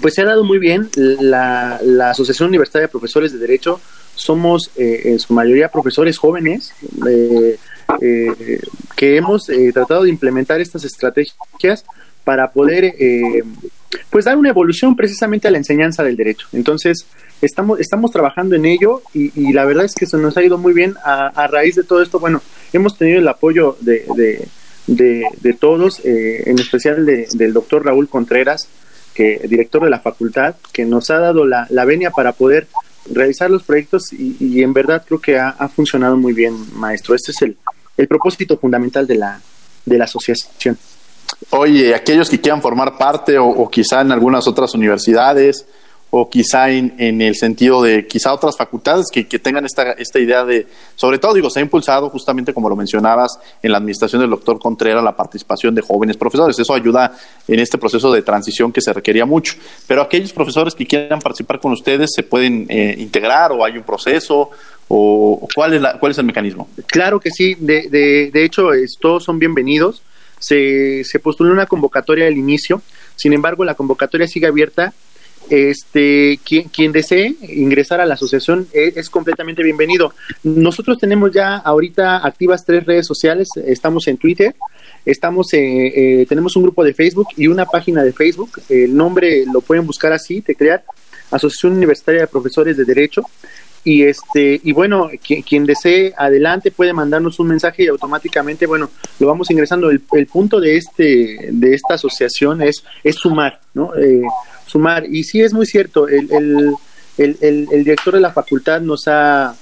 pues 0.00 0.14
se 0.14 0.22
ha 0.22 0.26
dado 0.26 0.44
muy 0.44 0.58
bien. 0.58 0.88
La, 0.96 1.80
Asociación 2.10 2.48
Universitaria 2.48 2.86
de 2.86 2.90
Profesores 2.92 3.32
de 3.32 3.38
Derecho 3.38 3.80
somos 4.14 4.70
eh, 4.76 5.02
en 5.04 5.18
su 5.18 5.34
mayoría 5.34 5.68
profesores 5.68 6.16
jóvenes 6.16 6.72
eh, 7.06 7.58
eh, 8.00 8.60
que 8.96 9.16
hemos 9.16 9.46
tratado 9.74 10.04
de 10.04 10.10
implementar 10.10 10.60
estas 10.60 10.84
estrategias 10.84 11.84
para 12.24 12.50
poder 12.50 12.94
pues 14.10 14.24
dar 14.24 14.36
una 14.36 14.48
evolución 14.48 14.96
precisamente 14.96 15.46
a 15.46 15.50
la 15.50 15.58
enseñanza 15.58 16.02
del 16.02 16.16
derecho. 16.16 16.48
Entonces, 16.52 17.06
estamos, 17.40 17.78
estamos 17.78 18.10
trabajando 18.10 18.56
en 18.56 18.64
ello 18.64 19.02
y, 19.14 19.52
la 19.52 19.64
verdad 19.64 19.84
es 19.84 19.94
que 19.94 20.06
se 20.06 20.16
nos 20.16 20.36
ha 20.36 20.42
ido 20.42 20.58
muy 20.58 20.72
bien 20.72 20.94
a, 21.04 21.46
raíz 21.46 21.76
de 21.76 21.84
todo 21.84 22.02
esto. 22.02 22.18
Bueno, 22.18 22.42
hemos 22.72 22.98
tenido 22.98 23.20
el 23.20 23.28
apoyo 23.28 23.76
de, 23.80 24.48
de, 24.88 25.52
todos, 25.52 26.00
en 26.04 26.58
especial 26.58 27.06
del 27.06 27.52
doctor 27.52 27.84
Raúl 27.84 28.08
Contreras, 28.08 28.68
que 29.16 29.40
director 29.48 29.82
de 29.82 29.90
la 29.90 30.00
facultad, 30.00 30.56
que 30.72 30.84
nos 30.84 31.10
ha 31.10 31.18
dado 31.18 31.46
la, 31.46 31.66
la 31.70 31.86
venia 31.86 32.10
para 32.10 32.32
poder 32.32 32.66
realizar 33.10 33.50
los 33.50 33.62
proyectos 33.62 34.12
y, 34.12 34.62
en 34.62 34.72
verdad 34.72 35.02
creo 35.06 35.20
que 35.20 35.38
ha, 35.38 35.68
funcionado 35.68 36.16
muy 36.16 36.34
bien, 36.34 36.54
maestro. 36.74 37.14
Este 37.14 37.32
es 37.32 37.40
el, 37.42 37.56
el 37.96 38.08
propósito 38.08 38.58
fundamental 38.58 39.06
de 39.06 39.14
la, 39.14 39.40
de 39.86 39.98
la 39.98 40.04
asociación. 40.04 40.76
Oye, 41.50 41.94
aquellos 41.94 42.28
que 42.28 42.40
quieran 42.40 42.60
formar 42.60 42.98
parte 42.98 43.38
o, 43.38 43.68
quizá 43.70 44.02
en 44.02 44.12
algunas 44.12 44.46
otras 44.46 44.74
universidades 44.74 45.66
o 46.10 46.30
quizá 46.30 46.70
en, 46.70 46.94
en, 46.98 47.20
el 47.20 47.34
sentido 47.34 47.82
de 47.82 48.06
quizá 48.06 48.32
otras 48.32 48.56
facultades 48.56 49.06
que, 49.12 49.26
que, 49.26 49.38
tengan 49.38 49.64
esta, 49.66 49.92
esta 49.92 50.18
idea 50.18 50.44
de, 50.44 50.66
sobre 50.94 51.18
todo 51.18 51.34
digo, 51.34 51.50
se 51.50 51.58
ha 51.58 51.62
impulsado 51.62 52.08
justamente 52.10 52.54
como 52.54 52.68
lo 52.68 52.76
mencionabas 52.76 53.38
en 53.62 53.72
la 53.72 53.78
administración 53.78 54.20
del 54.20 54.30
doctor 54.30 54.58
Contreras 54.58 55.02
la 55.02 55.16
participación 55.16 55.74
de 55.74 55.82
jóvenes 55.82 56.16
profesores. 56.16 56.58
Eso 56.58 56.74
ayuda 56.74 57.16
en 57.48 57.58
este 57.58 57.76
proceso 57.76 58.12
de 58.12 58.22
transición 58.22 58.72
que 58.72 58.80
se 58.80 58.92
requería 58.92 59.26
mucho. 59.26 59.54
Pero 59.86 60.00
aquellos 60.00 60.32
profesores 60.32 60.74
que 60.74 60.86
quieran 60.86 61.18
participar 61.18 61.58
con 61.58 61.72
ustedes 61.72 62.10
se 62.14 62.22
pueden 62.22 62.66
eh, 62.68 62.94
integrar 62.98 63.52
o 63.52 63.64
hay 63.64 63.76
un 63.76 63.82
proceso 63.84 64.50
o 64.88 65.48
cuál 65.54 65.74
es, 65.74 65.82
la, 65.82 65.98
cuál 65.98 66.12
es 66.12 66.18
el 66.18 66.24
mecanismo. 66.24 66.68
Claro 66.86 67.18
que 67.18 67.30
sí, 67.30 67.56
de, 67.58 67.88
de, 67.88 68.30
de 68.32 68.44
hecho 68.44 68.68
todos 69.00 69.24
son 69.24 69.38
bienvenidos. 69.38 70.02
Se, 70.38 71.02
se 71.04 71.18
postuló 71.18 71.52
una 71.52 71.66
convocatoria 71.66 72.26
al 72.26 72.36
inicio, 72.36 72.82
sin 73.16 73.32
embargo 73.32 73.64
la 73.64 73.74
convocatoria 73.74 74.28
sigue 74.28 74.46
abierta 74.46 74.92
este 75.50 76.38
quien, 76.44 76.68
quien 76.68 76.92
desee 76.92 77.34
ingresar 77.48 78.00
a 78.00 78.06
la 78.06 78.14
asociación 78.14 78.66
es, 78.72 78.96
es, 78.96 79.10
completamente 79.10 79.62
bienvenido. 79.62 80.12
Nosotros 80.42 80.98
tenemos 80.98 81.32
ya 81.32 81.56
ahorita 81.56 82.18
activas 82.18 82.64
tres 82.64 82.84
redes 82.84 83.06
sociales, 83.06 83.48
estamos 83.64 84.06
en 84.08 84.16
Twitter, 84.16 84.54
estamos 85.04 85.52
eh, 85.54 86.20
eh, 86.20 86.26
tenemos 86.28 86.56
un 86.56 86.64
grupo 86.64 86.84
de 86.84 86.94
Facebook 86.94 87.28
y 87.36 87.46
una 87.46 87.66
página 87.66 88.02
de 88.02 88.12
Facebook, 88.12 88.60
el 88.68 88.96
nombre 88.96 89.44
lo 89.52 89.60
pueden 89.60 89.86
buscar 89.86 90.12
así, 90.12 90.40
teclear 90.40 90.84
Asociación 91.30 91.72
Universitaria 91.72 92.22
de 92.22 92.26
Profesores 92.28 92.76
de 92.76 92.84
Derecho 92.84 93.22
y 93.86 94.02
este 94.02 94.60
y 94.64 94.72
bueno 94.72 95.08
quien, 95.24 95.42
quien, 95.42 95.64
desee 95.64 96.12
adelante 96.18 96.72
puede 96.72 96.92
mandarnos 96.92 97.38
un 97.38 97.46
mensaje 97.46 97.84
y 97.84 97.86
automáticamente 97.86 98.66
bueno 98.66 98.90
lo 99.20 99.28
vamos 99.28 99.48
ingresando. 99.48 99.90
El, 99.90 100.02
el 100.12 100.26
punto 100.26 100.58
de 100.58 100.76
este 100.76 101.50
de 101.52 101.72
esta 101.72 101.94
asociación 101.94 102.62
es 102.62 102.82
es 103.04 103.14
sumar 103.14 103.60
no 103.74 103.94
eh, 103.94 104.22
sumar. 104.66 105.06
Y 105.08 105.22
sí 105.22 105.40
es 105.40 105.52
muy 105.52 105.66
cierto 105.66 106.08
el, 106.08 106.28
el, 106.32 106.74
el, 107.16 107.68
el 107.70 107.84
director 107.84 108.14
de 108.14 108.20
la 108.20 108.32
facultad 108.32 108.80
nos 108.80 109.06
ha 109.06 109.54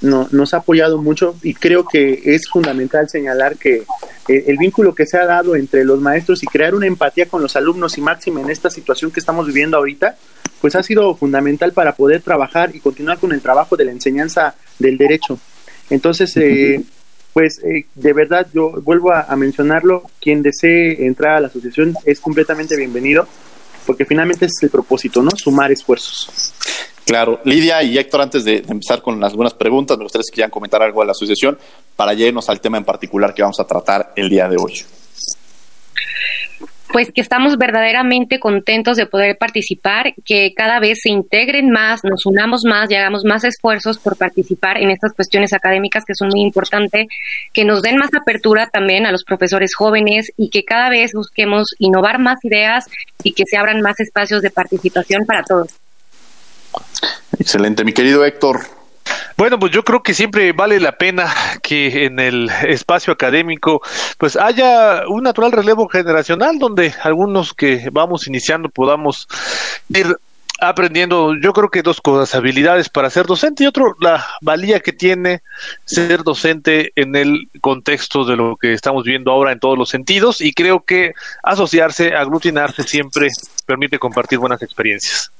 no, 0.00 0.26
nos 0.32 0.52
ha 0.52 0.58
apoyado 0.58 1.00
mucho 1.00 1.36
y 1.42 1.54
creo 1.54 1.84
que 1.84 2.22
es 2.24 2.48
fundamental 2.48 3.08
señalar 3.08 3.56
que 3.56 3.84
eh, 4.30 4.44
el 4.46 4.58
vínculo 4.58 4.94
que 4.94 5.06
se 5.06 5.18
ha 5.18 5.26
dado 5.26 5.56
entre 5.56 5.84
los 5.84 6.00
maestros 6.00 6.44
y 6.44 6.46
crear 6.46 6.76
una 6.76 6.86
empatía 6.86 7.26
con 7.26 7.42
los 7.42 7.56
alumnos 7.56 7.98
y 7.98 8.00
máxima 8.00 8.40
en 8.40 8.48
esta 8.48 8.70
situación 8.70 9.10
que 9.10 9.18
estamos 9.18 9.48
viviendo 9.48 9.76
ahorita, 9.76 10.16
pues 10.60 10.76
ha 10.76 10.84
sido 10.84 11.16
fundamental 11.16 11.72
para 11.72 11.96
poder 11.96 12.22
trabajar 12.22 12.70
y 12.72 12.78
continuar 12.78 13.18
con 13.18 13.32
el 13.32 13.40
trabajo 13.40 13.76
de 13.76 13.86
la 13.86 13.90
enseñanza 13.90 14.54
del 14.78 14.96
derecho. 14.96 15.36
Entonces, 15.90 16.36
eh, 16.36 16.80
pues 17.32 17.60
eh, 17.64 17.86
de 17.92 18.12
verdad 18.12 18.46
yo 18.54 18.70
vuelvo 18.82 19.12
a, 19.12 19.22
a 19.22 19.34
mencionarlo, 19.34 20.04
quien 20.20 20.42
desee 20.42 21.06
entrar 21.06 21.34
a 21.34 21.40
la 21.40 21.48
asociación 21.48 21.96
es 22.04 22.20
completamente 22.20 22.76
bienvenido, 22.76 23.26
porque 23.84 24.04
finalmente 24.04 24.44
es 24.44 24.52
el 24.62 24.70
propósito, 24.70 25.24
¿no? 25.24 25.30
Sumar 25.32 25.72
esfuerzos. 25.72 26.54
Claro, 27.10 27.40
Lidia 27.42 27.82
y 27.82 27.98
Héctor, 27.98 28.20
antes 28.20 28.44
de, 28.44 28.60
de, 28.60 28.72
empezar 28.72 29.02
con 29.02 29.24
algunas 29.24 29.52
preguntas, 29.52 29.98
me 29.98 30.04
gustaría 30.04 30.22
que 30.30 30.32
quieran 30.32 30.50
comentar 30.52 30.80
algo 30.80 31.02
a 31.02 31.04
la 31.04 31.10
asociación 31.10 31.58
para 31.96 32.14
llegarnos 32.14 32.48
al 32.48 32.60
tema 32.60 32.78
en 32.78 32.84
particular 32.84 33.34
que 33.34 33.42
vamos 33.42 33.58
a 33.58 33.64
tratar 33.66 34.12
el 34.14 34.28
día 34.28 34.48
de 34.48 34.56
hoy. 34.56 34.74
Pues 36.92 37.10
que 37.10 37.20
estamos 37.20 37.58
verdaderamente 37.58 38.38
contentos 38.38 38.96
de 38.96 39.06
poder 39.06 39.36
participar, 39.36 40.14
que 40.24 40.54
cada 40.54 40.78
vez 40.78 41.00
se 41.02 41.10
integren 41.10 41.70
más, 41.70 42.04
nos 42.04 42.26
unamos 42.26 42.62
más 42.64 42.88
y 42.92 42.94
hagamos 42.94 43.24
más 43.24 43.42
esfuerzos 43.42 43.98
por 43.98 44.16
participar 44.16 44.78
en 44.78 44.90
estas 44.90 45.12
cuestiones 45.12 45.52
académicas 45.52 46.04
que 46.04 46.14
son 46.14 46.28
muy 46.28 46.42
importantes, 46.42 47.08
que 47.52 47.64
nos 47.64 47.82
den 47.82 47.96
más 47.96 48.10
apertura 48.14 48.68
también 48.68 49.04
a 49.04 49.10
los 49.10 49.24
profesores 49.24 49.74
jóvenes 49.74 50.30
y 50.36 50.48
que 50.48 50.62
cada 50.62 50.88
vez 50.88 51.10
busquemos 51.12 51.74
innovar 51.80 52.20
más 52.20 52.38
ideas 52.44 52.86
y 53.24 53.32
que 53.32 53.46
se 53.46 53.56
abran 53.56 53.80
más 53.80 53.98
espacios 53.98 54.42
de 54.42 54.50
participación 54.50 55.26
para 55.26 55.42
todos. 55.42 55.79
Excelente, 57.38 57.84
mi 57.84 57.92
querido 57.92 58.24
Héctor. 58.24 58.60
Bueno, 59.36 59.58
pues 59.58 59.72
yo 59.72 59.82
creo 59.84 60.02
que 60.02 60.14
siempre 60.14 60.52
vale 60.52 60.78
la 60.80 60.92
pena 60.92 61.32
que 61.62 62.04
en 62.04 62.18
el 62.18 62.50
espacio 62.68 63.12
académico 63.12 63.80
pues 64.18 64.36
haya 64.36 65.04
un 65.08 65.22
natural 65.22 65.52
relevo 65.52 65.88
generacional 65.88 66.58
donde 66.58 66.94
algunos 67.02 67.54
que 67.54 67.88
vamos 67.90 68.26
iniciando 68.26 68.68
podamos 68.68 69.26
ir 69.88 70.14
aprendiendo, 70.60 71.34
yo 71.40 71.54
creo 71.54 71.70
que 71.70 71.82
dos 71.82 72.02
cosas, 72.02 72.34
habilidades 72.34 72.90
para 72.90 73.08
ser 73.08 73.24
docente 73.24 73.64
y 73.64 73.66
otro, 73.66 73.96
la 73.98 74.26
valía 74.42 74.80
que 74.80 74.92
tiene 74.92 75.40
ser 75.86 76.22
docente 76.22 76.92
en 76.96 77.16
el 77.16 77.48
contexto 77.62 78.26
de 78.26 78.36
lo 78.36 78.56
que 78.56 78.74
estamos 78.74 79.04
viendo 79.04 79.32
ahora 79.32 79.52
en 79.52 79.58
todos 79.58 79.78
los 79.78 79.88
sentidos 79.88 80.42
y 80.42 80.52
creo 80.52 80.84
que 80.84 81.14
asociarse, 81.42 82.14
aglutinarse 82.14 82.82
siempre 82.82 83.28
permite 83.64 83.98
compartir 83.98 84.38
buenas 84.38 84.60
experiencias. 84.60 85.32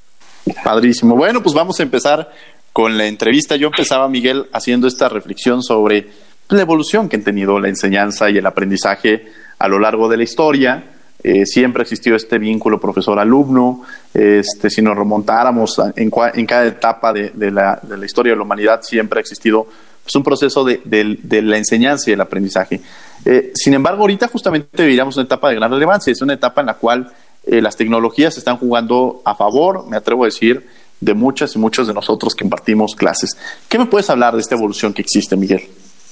Padrísimo. 0.64 1.16
Bueno, 1.16 1.42
pues 1.42 1.54
vamos 1.54 1.78
a 1.80 1.82
empezar 1.82 2.30
con 2.72 2.96
la 2.96 3.06
entrevista. 3.06 3.56
Yo 3.56 3.68
empezaba, 3.68 4.08
Miguel, 4.08 4.46
haciendo 4.52 4.86
esta 4.86 5.08
reflexión 5.08 5.62
sobre 5.62 6.08
la 6.48 6.62
evolución 6.62 7.08
que 7.08 7.16
han 7.16 7.24
tenido 7.24 7.58
la 7.60 7.68
enseñanza 7.68 8.30
y 8.30 8.38
el 8.38 8.46
aprendizaje 8.46 9.26
a 9.58 9.68
lo 9.68 9.78
largo 9.78 10.08
de 10.08 10.16
la 10.16 10.22
historia. 10.22 10.84
Eh, 11.22 11.44
siempre 11.44 11.82
existió 11.82 12.16
este 12.16 12.38
vínculo 12.38 12.80
profesor-alumno. 12.80 13.82
Este, 14.14 14.70
si 14.70 14.80
nos 14.82 14.96
remontáramos 14.96 15.78
en, 15.96 16.10
en 16.34 16.46
cada 16.46 16.66
etapa 16.66 17.12
de, 17.12 17.50
la, 17.50 17.80
historia 18.04 18.32
de 18.32 18.36
la 18.36 18.42
humanidad, 18.42 18.80
siempre 18.82 19.18
ha 19.18 19.20
existido 19.20 19.66
pues, 20.02 20.14
un 20.16 20.22
proceso 20.22 20.64
de, 20.64 21.42
la 21.42 21.56
enseñanza 21.58 22.10
y 22.10 22.14
el 22.14 22.20
aprendizaje. 22.20 22.80
Eh, 23.24 23.52
sin 23.54 23.74
embargo, 23.74 24.02
ahorita 24.02 24.28
justamente 24.28 24.82
vivíamos 24.82 25.16
una 25.16 25.24
etapa 25.24 25.50
de 25.50 25.56
gran 25.56 25.70
relevancia. 25.70 26.10
Es 26.10 26.22
una 26.22 26.34
etapa 26.34 26.62
en 26.62 26.68
la 26.68 26.74
cual 26.74 27.12
eh, 27.46 27.60
las 27.60 27.76
tecnologías 27.76 28.36
están 28.38 28.56
jugando 28.56 29.22
a 29.24 29.34
favor, 29.34 29.86
me 29.88 29.96
atrevo 29.96 30.24
a 30.24 30.26
decir, 30.26 30.66
de 31.00 31.14
muchas 31.14 31.54
y 31.56 31.58
muchos 31.58 31.86
de 31.86 31.94
nosotros 31.94 32.34
que 32.34 32.44
impartimos 32.44 32.94
clases. 32.94 33.36
¿Qué 33.68 33.78
me 33.78 33.86
puedes 33.86 34.10
hablar 34.10 34.34
de 34.34 34.40
esta 34.40 34.54
evolución 34.54 34.92
que 34.92 35.02
existe, 35.02 35.36
Miguel? 35.36 35.62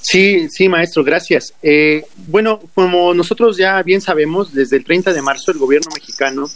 Sí, 0.01 0.47
sí, 0.49 0.69
maestro, 0.69 1.03
gracias. 1.03 1.53
Eh, 1.61 2.05
bueno, 2.27 2.59
como 2.73 3.13
nosotros 3.13 3.57
ya 3.57 3.81
bien 3.83 4.01
sabemos, 4.01 4.53
desde 4.53 4.77
el 4.77 4.83
30 4.83 5.13
de 5.13 5.21
marzo 5.21 5.51
el 5.51 5.57
gobierno 5.57 5.89
mexicano 5.93 6.47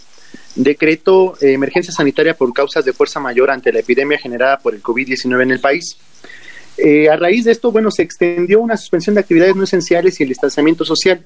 decretó 0.55 1.35
eh, 1.41 1.53
emergencia 1.53 1.93
sanitaria 1.93 2.35
por 2.35 2.51
causas 2.53 2.85
de 2.85 2.93
fuerza 2.93 3.19
mayor 3.19 3.51
ante 3.51 3.71
la 3.71 3.79
epidemia 3.79 4.17
generada 4.17 4.57
por 4.59 4.73
el 4.73 4.81
COVID-19 4.81 5.43
en 5.43 5.51
el 5.51 5.59
país. 5.59 5.97
Eh, 6.77 7.09
a 7.09 7.15
raíz 7.15 7.45
de 7.45 7.51
esto, 7.51 7.71
bueno, 7.71 7.91
se 7.91 8.01
extendió 8.01 8.59
una 8.59 8.77
suspensión 8.77 9.13
de 9.15 9.21
actividades 9.21 9.55
no 9.55 9.63
esenciales 9.63 10.19
y 10.19 10.23
el 10.23 10.29
distanciamiento 10.29 10.85
social. 10.85 11.23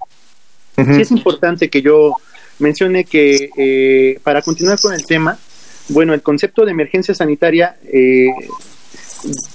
Uh 0.76 0.82
-huh. 0.82 0.96
Sí 0.96 1.02
es 1.02 1.12
importante 1.12 1.70
que 1.70 1.82
yo 1.82 2.16
mencione 2.60 3.04
que 3.06 3.50
eh, 3.58 4.20
para 4.24 4.42
continuar 4.42 4.80
con 4.80 4.94
el 4.94 5.06
tema, 5.06 5.38
bueno, 5.90 6.14
el 6.14 6.22
concepto 6.22 6.66
de 6.66 6.72
emergencia 6.72 7.14
sanitaria 7.14 7.78
eh, 7.86 8.28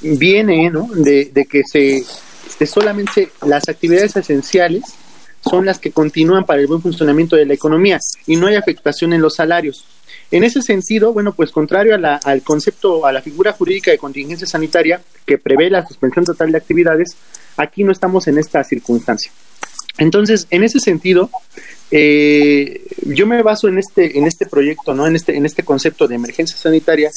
viene 0.02 0.70
¿no? 0.70 0.88
de, 0.94 1.30
que 1.48 1.62
se 1.64 2.04
solamente 2.66 3.30
las 3.44 3.68
actividades 3.68 4.14
esenciales 4.16 4.84
son 5.40 5.66
las 5.66 5.78
que 5.78 5.90
continúan 5.90 6.44
para 6.44 6.60
el 6.60 6.68
buen 6.68 6.80
funcionamiento 6.80 7.34
de 7.34 7.46
la 7.46 7.54
economía 7.54 7.98
y 8.26 8.36
no 8.36 8.46
hay 8.46 8.54
afectación 8.54 9.12
en 9.12 9.20
los 9.20 9.34
salarios. 9.34 9.84
En 10.30 10.44
ese 10.44 10.62
sentido, 10.62 11.12
bueno, 11.12 11.32
pues 11.32 11.50
contrario 11.50 11.94
a 11.94 11.98
la, 11.98 12.16
al 12.16 12.42
concepto, 12.42 13.04
a 13.04 13.12
la 13.12 13.20
figura 13.20 13.52
jurídica 13.52 13.90
de 13.90 13.98
contingencia 13.98 14.46
sanitaria 14.46 15.02
que 15.26 15.38
prevé 15.38 15.68
la 15.68 15.86
suspensión 15.86 16.24
total 16.24 16.52
de 16.52 16.58
actividades, 16.58 17.16
aquí 17.56 17.84
no 17.84 17.92
estamos 17.92 18.28
en 18.28 18.38
esta 18.38 18.62
circunstancia. 18.64 19.32
Entonces, 19.98 20.46
en 20.50 20.64
ese 20.64 20.80
sentido, 20.80 21.30
eh, 21.92 22.82
yo 23.02 23.26
me 23.26 23.42
baso 23.42 23.68
en 23.68 23.78
este, 23.78 24.18
en 24.18 24.26
este 24.26 24.46
proyecto, 24.46 24.94
¿no? 24.94 25.06
En 25.06 25.14
este, 25.14 25.36
en 25.36 25.46
este 25.46 25.62
concepto 25.62 26.08
de 26.08 26.16
emergencia 26.16 26.56
sanitaria, 26.56 27.10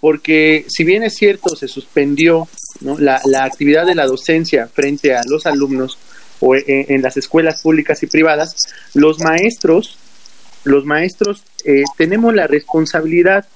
porque 0.00 0.64
si 0.68 0.84
bien 0.84 1.02
es 1.02 1.16
cierto, 1.16 1.56
se 1.56 1.66
suspendió 1.66 2.46
¿no? 2.80 2.98
la, 2.98 3.20
la, 3.24 3.44
actividad 3.44 3.86
de 3.86 3.94
la 3.94 4.06
docencia 4.06 4.68
frente 4.68 5.16
a 5.16 5.22
los 5.26 5.46
alumnos 5.46 5.98
o 6.40 6.54
en, 6.54 6.62
en 6.66 7.02
las 7.02 7.16
escuelas 7.16 7.62
públicas 7.62 8.02
y 8.02 8.06
privadas, 8.06 8.54
los 8.94 9.18
maestros, 9.20 9.98
los 10.64 10.84
maestros 10.84 11.42
eh, 11.64 11.84
tenemos 11.96 12.34
la 12.34 12.46
responsabilidad 12.46 13.46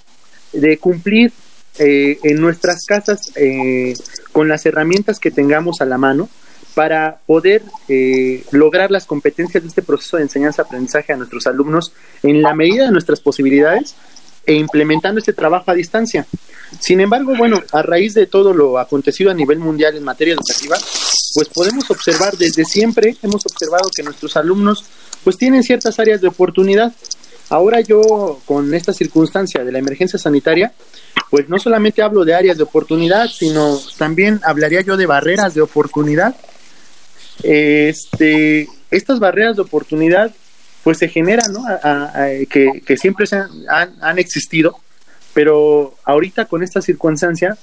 de 0.52 0.79
cumplir 0.79 1.33
eh, 1.79 2.19
en 2.23 2.41
nuestras 2.41 2.85
casas 2.87 3.33
eh, 3.37 3.95
con 4.33 4.49
las 4.49 4.67
herramientas 4.67 5.19
que 5.19 5.31
tengamos 5.31 5.81
a 5.81 5.87
la 5.87 5.99
mano 5.99 6.29
para 6.75 7.19
poder 7.26 7.62
eh, 7.88 8.45
lograr 8.50 8.91
las 8.91 9.07
competencias 9.07 9.62
de 9.62 9.69
este 9.69 9.83
proceso 9.83 10.17
de 10.17 10.25
enseñanza-aprendizaje 10.25 11.12
a 11.12 11.17
nuestros 11.17 11.47
alumnos 11.47 11.93
en 12.23 12.43
la 12.43 12.55
medida 12.55 12.87
de 12.87 12.93
nuestras 12.93 13.21
posibilidades 13.21 13.95
e 14.47 14.55
implementando 14.55 15.19
este 15.19 15.33
trabajo 15.33 15.71
a 15.71 15.75
distancia. 15.75 16.26
Sin 16.81 17.00
embargo, 17.00 17.35
bueno, 17.37 17.62
a 17.73 17.83
raíz 17.83 18.14
de 18.14 18.26
todo 18.26 18.55
lo 18.55 18.79
acontecido 18.79 19.31
a 19.31 19.35
nivel 19.35 19.59
mundial 19.59 19.97
en 19.97 20.02
materia 20.02 20.35
educativa, 20.35 20.76
pues 21.35 21.49
podemos 21.49 21.91
observar 21.91 22.37
desde 22.37 22.64
siempre, 22.64 23.17
hemos 23.23 23.45
observado 23.47 23.88
que 23.95 24.02
nuestros 24.02 24.37
alumnos 24.37 24.85
pues 25.23 25.37
tienen 25.37 25.62
ciertas 25.62 25.99
áreas 25.99 26.21
de 26.21 26.29
oportunidad. 26.29 26.93
Ahora 27.50 27.81
yo, 27.81 28.41
con 28.47 28.73
esta 28.73 28.93
circunstancia 28.95 29.62
de 29.62 29.73
la 29.73 29.79
emergencia 29.79 30.19
sanitaria, 30.19 30.73
pues 31.31 31.49
no 31.49 31.59
solamente 31.59 32.02
hablo 32.02 32.25
de 32.25 32.35
áreas 32.35 32.57
de 32.57 32.62
oportunidad, 32.62 33.29
sino 33.29 33.79
también 33.99 34.41
hablaría 34.43 34.81
yo 34.81 34.97
de 34.97 35.07
barreras 35.07 35.55
de 35.55 35.61
oportunidad 35.61 36.35
este, 37.42 38.68
estas 38.90 39.18
barreras 39.18 39.56
de 39.56 39.62
oportunidad 39.62 40.32
pues 40.82 40.98
se 40.98 41.08
generan, 41.08 41.52
¿no? 41.52 41.64
Que, 42.48 42.82
que, 42.84 42.96
siempre 42.96 43.26
se 43.26 43.36
han, 43.36 43.50
han, 44.00 44.18
existido, 44.18 44.76
pero 45.32 45.94
ahorita 46.04 46.46
con 46.46 46.62
esta 46.62 46.82
circunstancia, 46.82 47.56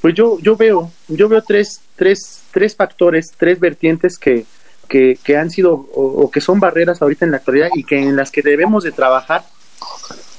pues 0.00 0.14
yo, 0.14 0.38
yo 0.40 0.56
veo, 0.56 0.90
yo 1.08 1.28
veo 1.28 1.42
tres, 1.42 1.80
tres, 1.96 2.42
tres 2.50 2.74
factores, 2.74 3.30
tres 3.36 3.60
vertientes 3.60 4.18
que, 4.18 4.46
que, 4.88 5.18
que 5.22 5.36
han 5.36 5.50
sido 5.50 5.74
o, 5.74 6.30
que 6.30 6.40
son 6.40 6.60
barreras 6.60 7.00
ahorita 7.02 7.24
en 7.24 7.30
la 7.30 7.38
actualidad 7.38 7.68
y 7.74 7.84
que 7.84 7.98
en 7.98 8.16
las 8.16 8.30
que 8.30 8.42
debemos 8.42 8.84
de 8.84 8.92
trabajar 8.92 9.44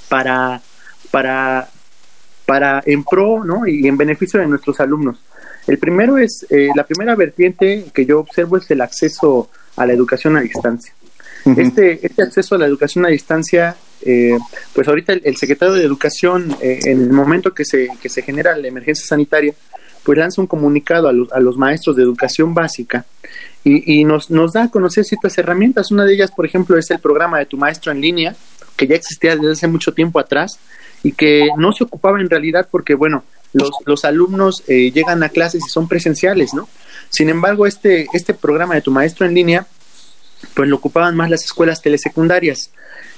para, 0.09 0.61
para, 1.11 1.69
para 2.45 2.83
en 2.85 3.03
pro 3.03 3.43
¿no? 3.43 3.65
y 3.67 3.87
en 3.87 3.97
beneficio 3.97 4.39
de 4.39 4.47
nuestros 4.47 4.79
alumnos. 4.79 5.17
El 5.67 5.77
primero 5.77 6.17
es, 6.17 6.45
eh, 6.49 6.69
la 6.75 6.85
primera 6.85 7.15
vertiente 7.15 7.85
que 7.93 8.05
yo 8.05 8.19
observo 8.19 8.57
es 8.57 8.69
el 8.71 8.81
acceso 8.81 9.49
a 9.75 9.85
la 9.85 9.93
educación 9.93 10.37
a 10.37 10.41
distancia. 10.41 10.93
este, 11.45 12.05
este 12.05 12.23
acceso 12.23 12.55
a 12.55 12.57
la 12.57 12.65
educación 12.65 13.05
a 13.05 13.09
distancia, 13.09 13.75
eh, 14.01 14.37
pues 14.73 14.87
ahorita 14.87 15.13
el, 15.13 15.37
secretario 15.37 15.73
de 15.73 15.83
Educación, 15.83 16.55
eh, 16.61 16.79
en 16.85 17.01
el 17.01 17.11
momento 17.11 17.53
que 17.53 17.65
se, 17.65 17.89
que 18.01 18.09
se 18.09 18.21
genera 18.21 18.57
la 18.57 18.67
emergencia 18.67 19.05
sanitaria, 19.05 19.53
pues 20.03 20.17
lanza 20.17 20.41
un 20.41 20.47
comunicado 20.47 21.07
a 21.07 21.13
los, 21.13 21.31
a 21.31 21.39
los 21.39 21.57
maestros 21.57 21.95
de 21.95 22.03
educación 22.03 22.53
básica 22.53 23.05
y, 23.63 23.99
y 23.99 24.03
nos, 24.03 24.29
nos 24.29 24.51
da 24.51 24.63
a 24.63 24.69
conocer 24.69 25.05
ciertas 25.05 25.37
herramientas. 25.37 25.91
Una 25.91 26.03
de 26.03 26.13
ellas, 26.13 26.31
por 26.31 26.45
ejemplo, 26.45 26.77
es 26.77 26.91
el 26.91 26.99
programa 26.99 27.39
de 27.39 27.45
tu 27.45 27.57
maestro 27.57 27.91
en 27.93 28.01
línea, 28.01 28.35
que 28.75 28.87
ya 28.87 28.95
existía 28.95 29.35
desde 29.35 29.53
hace 29.53 29.67
mucho 29.67 29.93
tiempo 29.93 30.19
atrás 30.19 30.59
y 31.03 31.13
que 31.13 31.47
no 31.57 31.71
se 31.71 31.83
ocupaba 31.83 32.19
en 32.19 32.29
realidad 32.29 32.67
porque, 32.69 32.95
bueno, 32.95 33.23
los, 33.53 33.71
los 33.85 34.05
alumnos 34.05 34.63
eh, 34.67 34.91
llegan 34.91 35.23
a 35.23 35.29
clases 35.29 35.63
y 35.65 35.69
son 35.69 35.87
presenciales, 35.87 36.53
¿no? 36.53 36.67
Sin 37.09 37.29
embargo, 37.29 37.67
este, 37.67 38.07
este 38.13 38.33
programa 38.33 38.75
de 38.75 38.81
tu 38.81 38.91
maestro 38.91 39.25
en 39.25 39.35
línea, 39.35 39.67
pues 40.55 40.67
lo 40.67 40.75
ocupaban 40.75 41.15
más 41.15 41.29
las 41.29 41.43
escuelas 41.45 41.81
telesecundarias. 41.81 42.71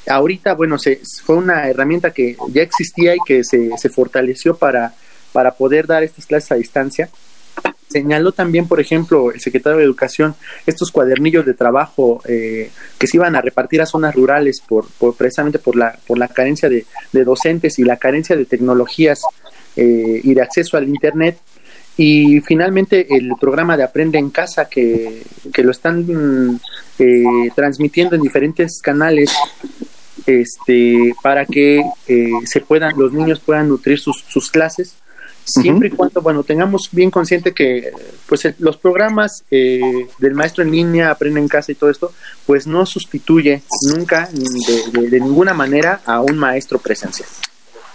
Ahorita, 0.07 0.53
bueno, 0.53 0.77
se, 0.77 1.01
fue 1.23 1.37
una 1.37 1.67
herramienta 1.67 2.11
que 2.11 2.37
ya 2.49 2.61
existía 2.61 3.15
y 3.15 3.19
que 3.25 3.43
se, 3.43 3.71
se 3.77 3.89
fortaleció 3.89 4.55
para, 4.55 4.93
para 5.31 5.55
poder 5.55 5.87
dar 5.87 6.03
estas 6.03 6.25
clases 6.25 6.51
a 6.51 6.55
distancia. 6.55 7.09
Señaló 7.87 8.33
también, 8.33 8.67
por 8.67 8.81
ejemplo, 8.81 9.31
el 9.31 9.39
secretario 9.39 9.77
de 9.77 9.85
Educación, 9.85 10.35
estos 10.65 10.91
cuadernillos 10.91 11.45
de 11.45 11.53
trabajo 11.53 12.21
eh, 12.27 12.69
que 12.97 13.07
se 13.07 13.17
iban 13.17 13.35
a 13.35 13.41
repartir 13.41 13.81
a 13.81 13.85
zonas 13.85 14.13
rurales 14.13 14.59
por, 14.59 14.87
por 14.97 15.15
precisamente 15.15 15.59
por 15.59 15.75
la, 15.77 15.97
por 16.05 16.17
la 16.17 16.27
carencia 16.27 16.67
de, 16.67 16.85
de 17.13 17.23
docentes 17.23 17.79
y 17.79 17.83
la 17.83 17.97
carencia 17.97 18.35
de 18.35 18.45
tecnologías 18.45 19.21
eh, 19.75 20.21
y 20.23 20.33
de 20.33 20.41
acceso 20.41 20.77
al 20.77 20.87
Internet. 20.87 21.37
Y 21.97 22.41
finalmente 22.41 23.07
el 23.15 23.31
programa 23.39 23.77
de 23.77 23.83
Aprende 23.83 24.17
en 24.17 24.29
Casa 24.29 24.65
que, 24.65 25.23
lo 25.57 25.71
están 25.71 26.59
eh, 26.99 27.23
transmitiendo 27.55 28.15
en 28.15 28.21
diferentes 28.21 28.81
canales 28.81 29.33
este, 30.25 31.13
para 31.21 31.45
que 31.45 31.81
eh, 32.07 32.29
se 32.45 32.61
puedan, 32.61 32.97
los 32.97 33.13
niños 33.13 33.39
puedan 33.39 33.69
nutrir 33.69 33.99
sus, 33.99 34.23
sus 34.27 34.51
clases. 34.51 34.95
Siempre 35.45 35.89
y 35.89 35.91
cuando 35.91 36.23
bueno 36.23 36.41
tengamos 36.41 36.89
bien 36.91 37.11
consciente 37.11 37.53
que 37.53 37.91
pues 38.25 38.47
los 38.57 38.77
programas 38.77 39.43
del 39.51 40.33
maestro 40.33 40.63
en 40.63 40.71
línea 40.71 41.11
aprende 41.11 41.39
en 41.39 41.47
casa 41.47 41.71
y 41.71 41.75
todo 41.75 41.91
esto 41.91 42.11
pues 42.47 42.65
no 42.65 42.83
sustituye 42.87 43.61
nunca 43.93 44.27
de, 44.91 45.07
de 45.07 45.19
ninguna 45.19 45.53
manera 45.53 46.01
a 46.03 46.19
un 46.21 46.35
maestro 46.39 46.79
presencial 46.79 47.29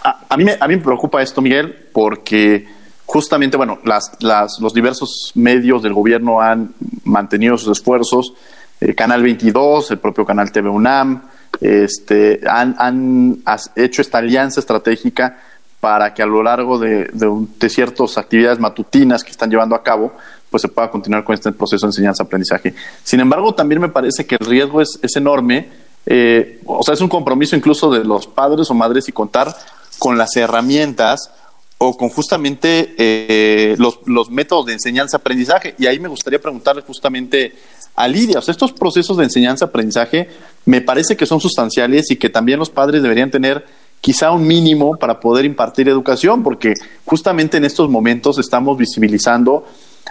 a, 0.03 0.37
mí 0.37 0.43
me, 0.43 0.57
a 0.59 0.67
mí 0.67 0.75
me 0.75 0.81
preocupa 0.81 1.21
esto, 1.21 1.41
Miguel, 1.41 1.87
porque 1.93 2.67
justamente, 3.05 3.57
bueno, 3.57 3.79
las, 3.83 4.11
las, 4.21 4.59
los 4.59 4.73
diversos 4.73 5.31
medios 5.35 5.83
del 5.83 5.93
gobierno 5.93 6.41
han 6.41 6.73
mantenido 7.03 7.57
sus 7.57 7.77
esfuerzos. 7.77 8.33
El 8.79 8.95
Canal 8.95 9.21
22, 9.21 9.91
el 9.91 9.99
propio 9.99 10.25
Canal 10.25 10.51
TV 10.51 10.69
UNAM, 10.69 11.21
este, 11.59 12.41
han, 12.49 12.75
han 12.79 13.43
hecho 13.75 14.01
esta 14.01 14.19
alianza 14.19 14.59
estratégica 14.59 15.37
para 15.79 16.13
que 16.13 16.21
a 16.21 16.25
lo 16.25 16.41
largo 16.41 16.79
de, 16.79 17.09
de, 17.11 17.69
ciertas 17.69 18.17
actividades 18.17 18.59
matutinas 18.59 19.23
que 19.23 19.31
están 19.31 19.49
llevando 19.49 19.75
a 19.75 19.83
cabo, 19.83 20.13
pues 20.49 20.61
se 20.61 20.67
pueda 20.67 20.89
continuar 20.89 21.23
con 21.23 21.33
este 21.33 21.51
proceso 21.51 21.87
de 21.87 21.89
enseñanza-aprendizaje. 21.89 22.73
Sin 23.03 23.19
embargo, 23.19 23.53
también 23.53 23.81
me 23.81 23.89
parece 23.89 24.25
que 24.25 24.37
el 24.39 24.45
riesgo 24.45 24.79
es, 24.79 24.99
es 25.01 25.15
enorme, 25.15 25.69
eh, 26.05 26.61
o 26.65 26.83
sea, 26.83 26.93
es 26.93 27.01
un 27.01 27.09
compromiso 27.09 27.55
incluso 27.55 27.91
de 27.91 28.03
los 28.03 28.27
padres 28.27 28.69
o 28.69 28.73
madres 28.73 29.09
y 29.09 29.11
contar 29.11 29.53
con 30.01 30.17
las 30.17 30.35
herramientas 30.35 31.29
o 31.77 31.95
con 31.95 32.09
justamente 32.09 32.95
eh, 32.97 33.75
los, 33.77 33.99
los, 34.07 34.31
métodos 34.31 34.65
de 34.65 34.73
enseñanza-aprendizaje. 34.73 35.75
Y 35.77 35.85
ahí 35.85 35.99
me 35.99 36.07
gustaría 36.07 36.41
preguntarle 36.41 36.81
justamente 36.81 37.53
a 37.95 38.07
Lidia, 38.07 38.39
o 38.39 38.41
sea, 38.41 38.51
estos 38.51 38.71
procesos 38.71 39.15
de 39.17 39.25
enseñanza-aprendizaje 39.25 40.27
me 40.65 40.81
parece 40.81 41.15
que 41.15 41.27
son 41.27 41.39
sustanciales 41.39 42.09
y 42.09 42.15
que 42.15 42.29
también 42.29 42.57
los 42.57 42.71
padres 42.71 43.03
deberían 43.03 43.29
tener 43.29 43.63
quizá 44.01 44.31
un 44.31 44.47
mínimo 44.47 44.97
para 44.97 45.19
poder 45.19 45.45
impartir 45.45 45.87
educación, 45.87 46.41
porque 46.41 46.73
justamente 47.05 47.57
en 47.57 47.65
estos 47.65 47.87
momentos 47.87 48.39
estamos 48.39 48.79
visibilizando 48.79 49.67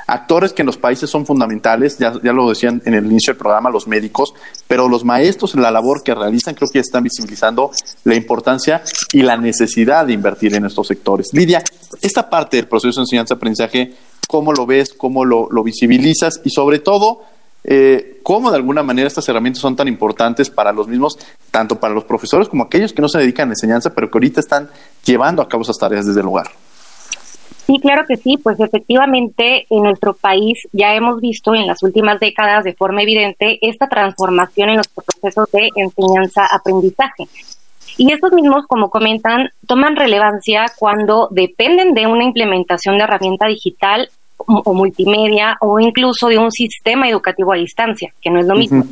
actores 0.06 0.52
que 0.52 0.62
en 0.62 0.66
los 0.66 0.76
países 0.76 1.08
son 1.08 1.26
fundamentales, 1.26 1.98
ya, 1.98 2.12
ya, 2.22 2.32
lo 2.32 2.48
decían 2.48 2.82
en 2.84 2.94
el 2.94 3.06
inicio 3.06 3.32
del 3.32 3.38
programa 3.38 3.70
los 3.70 3.86
médicos, 3.86 4.34
pero 4.66 4.88
los 4.88 5.04
maestros 5.04 5.54
en 5.54 5.62
la 5.62 5.70
labor 5.70 6.02
que 6.02 6.14
realizan 6.14 6.54
creo 6.54 6.68
que 6.68 6.78
ya 6.78 6.82
están 6.82 7.04
visibilizando 7.04 7.70
la 8.04 8.14
importancia 8.14 8.82
y 9.12 9.22
la 9.22 9.36
necesidad 9.36 10.06
de 10.06 10.12
invertir 10.12 10.54
en 10.54 10.64
estos 10.64 10.88
sectores. 10.88 11.28
Lidia, 11.32 11.62
esta 12.02 12.28
parte 12.28 12.56
del 12.56 12.66
proceso 12.66 13.00
de 13.00 13.04
enseñanza-aprendizaje, 13.04 13.94
¿cómo 14.28 14.52
lo 14.52 14.66
ves? 14.66 14.92
¿Cómo 14.94 15.24
lo, 15.24 15.48
visibilizas? 15.62 16.40
Y 16.44 16.50
sobre 16.50 16.78
todo, 16.80 17.22
eh, 17.64 18.20
cómo 18.22 18.50
de 18.50 18.56
alguna 18.56 18.82
manera 18.82 19.06
estas 19.06 19.28
herramientas 19.28 19.60
son 19.60 19.76
tan 19.76 19.88
importantes 19.88 20.50
para 20.50 20.72
los 20.72 20.88
mismos, 20.88 21.18
tanto 21.50 21.78
para 21.78 21.94
los 21.94 22.04
profesores 22.04 22.48
como 22.48 22.64
aquellos 22.64 22.92
que 22.92 23.02
no 23.02 23.08
se 23.08 23.18
dedican 23.18 23.44
a 23.44 23.46
la 23.48 23.52
enseñanza, 23.52 23.94
pero 23.94 24.10
que 24.10 24.18
ahorita 24.18 24.40
están 24.40 24.70
llevando 25.04 25.42
a 25.42 25.48
cabo 25.48 25.62
esas 25.62 25.78
tareas 25.78 26.06
desde 26.06 26.20
el 26.20 26.26
lugar. 26.26 26.46
Sí, 27.66 27.78
claro 27.80 28.04
que 28.06 28.16
sí, 28.16 28.36
pues 28.42 28.58
efectivamente 28.58 29.66
en 29.70 29.82
nuestro 29.82 30.14
país 30.14 30.58
ya 30.72 30.94
hemos 30.94 31.20
visto 31.20 31.54
en 31.54 31.66
las 31.66 31.82
últimas 31.82 32.18
décadas 32.18 32.64
de 32.64 32.74
forma 32.74 33.02
evidente 33.02 33.58
esta 33.60 33.88
transformación 33.88 34.70
en 34.70 34.78
los 34.78 34.88
procesos 34.88 35.48
de 35.52 35.68
enseñanza-aprendizaje. 35.76 37.28
Y 37.96 38.12
estos 38.12 38.32
mismos, 38.32 38.66
como 38.66 38.88
comentan, 38.88 39.50
toman 39.66 39.96
relevancia 39.96 40.66
cuando 40.78 41.28
dependen 41.30 41.92
de 41.92 42.06
una 42.06 42.24
implementación 42.24 42.96
de 42.96 43.04
herramienta 43.04 43.46
digital 43.46 44.08
o 44.46 44.72
multimedia 44.72 45.56
o 45.60 45.78
incluso 45.80 46.28
de 46.28 46.38
un 46.38 46.50
sistema 46.50 47.08
educativo 47.08 47.52
a 47.52 47.56
distancia, 47.56 48.12
que 48.22 48.30
no 48.30 48.40
es 48.40 48.46
lo 48.46 48.56
mismo. 48.56 48.84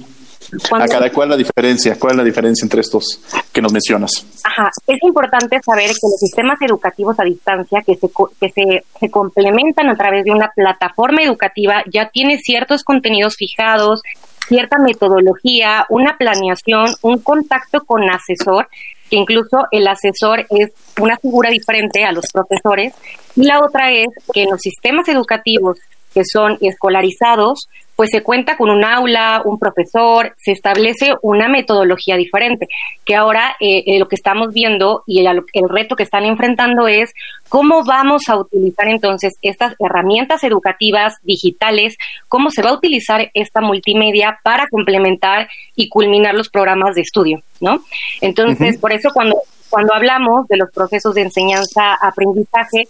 Cuando... 0.69 1.11
¿Cuál 1.13 1.29
es 1.29 1.31
la 1.31 1.37
diferencia? 1.37 1.99
¿Cuál 1.99 2.13
es 2.13 2.17
la 2.19 2.25
diferencia 2.25 2.65
entre 2.65 2.81
estos 2.81 3.21
que 3.53 3.61
nos 3.61 3.73
mencionas? 3.73 4.11
Ajá, 4.45 4.71
es 4.87 4.99
importante 5.03 5.59
saber 5.65 5.87
que 5.87 5.97
los 6.03 6.19
sistemas 6.19 6.61
educativos 6.63 7.19
a 7.21 7.25
distancia 7.25 7.83
que 7.83 7.97
se, 7.97 8.09
que 8.41 8.49
se, 8.51 8.85
se 8.99 9.11
complementan 9.11 9.89
a 9.91 9.97
través 9.97 10.25
de 10.25 10.31
una 10.31 10.51
plataforma 10.55 11.23
educativa 11.23 11.83
ya 11.93 12.09
tiene 12.11 12.39
ciertos 12.39 12.83
contenidos 12.83 13.37
fijados, 13.37 14.03
cierta 14.49 14.79
metodología, 14.79 15.87
una 15.91 16.17
planeación, 16.17 16.95
un 17.03 17.19
contacto 17.19 17.85
con 17.85 18.09
asesor, 18.09 18.69
que 19.11 19.17
incluso 19.17 19.67
el 19.71 19.87
asesor 19.87 20.47
es 20.51 20.73
una 21.01 21.17
figura 21.19 21.51
diferente 21.51 22.05
a 22.05 22.13
los 22.13 22.25
profesores, 22.33 22.95
y 23.37 23.45
la 23.45 23.61
otra 23.61 23.93
es 23.93 24.09
que 24.33 24.43
en 24.43 24.51
los 24.51 24.61
sistemas 24.61 25.09
educativos 25.09 25.79
que 26.15 26.23
son 26.25 26.59
escolarizados, 26.61 27.69
pues 27.99 28.11
se 28.13 28.23
cuenta 28.23 28.57
con 28.57 28.71
un 28.71 28.85
aula, 28.85 29.43
un 29.45 29.59
profesor, 29.59 30.33
se 30.39 30.53
establece 30.53 31.15
una 31.21 31.49
metodología 31.49 32.17
diferente, 32.17 32.69
que 33.05 33.17
ahora 33.17 33.57
eh, 33.59 33.83
eh, 33.87 33.99
lo 33.99 34.07
que 34.07 34.15
estamos 34.15 34.55
viendo 34.55 35.03
y 35.05 35.19
el, 35.19 35.27
el, 35.53 35.69
reto 35.69 35.97
que 35.97 36.05
están 36.05 36.25
enfrentando 36.25 36.87
es 36.87 37.13
cómo 37.49 37.85
vamos 37.85 38.29
a 38.29 38.37
utilizar 38.37 38.87
entonces 38.87 39.37
estas 39.43 39.75
herramientas 39.81 40.45
educativas 40.45 41.17
digitales, 41.25 41.97
cómo 42.29 42.51
se 42.51 42.63
va 42.63 42.71
a 42.71 42.75
utilizar 42.75 43.33
esta 43.35 43.61
multimedia 43.61 44.39
para 44.45 44.69
complementar 44.69 45.49
y 45.75 45.89
culminar 45.89 46.37
los 46.37 46.51
programas 46.51 46.95
de 46.95 47.01
estudio, 47.01 47.43
¿no? 47.61 47.81
Entonces, 48.21 48.79
por 48.79 48.93
eso 48.93 49.11
cuando, 49.13 49.43
cuando 49.71 49.93
hablamos 49.93 50.47
de 50.47 50.57
los 50.57 50.71
procesos 50.71 51.17
de 51.17 51.23
enseñanza-aprendizaje, 51.23 52.85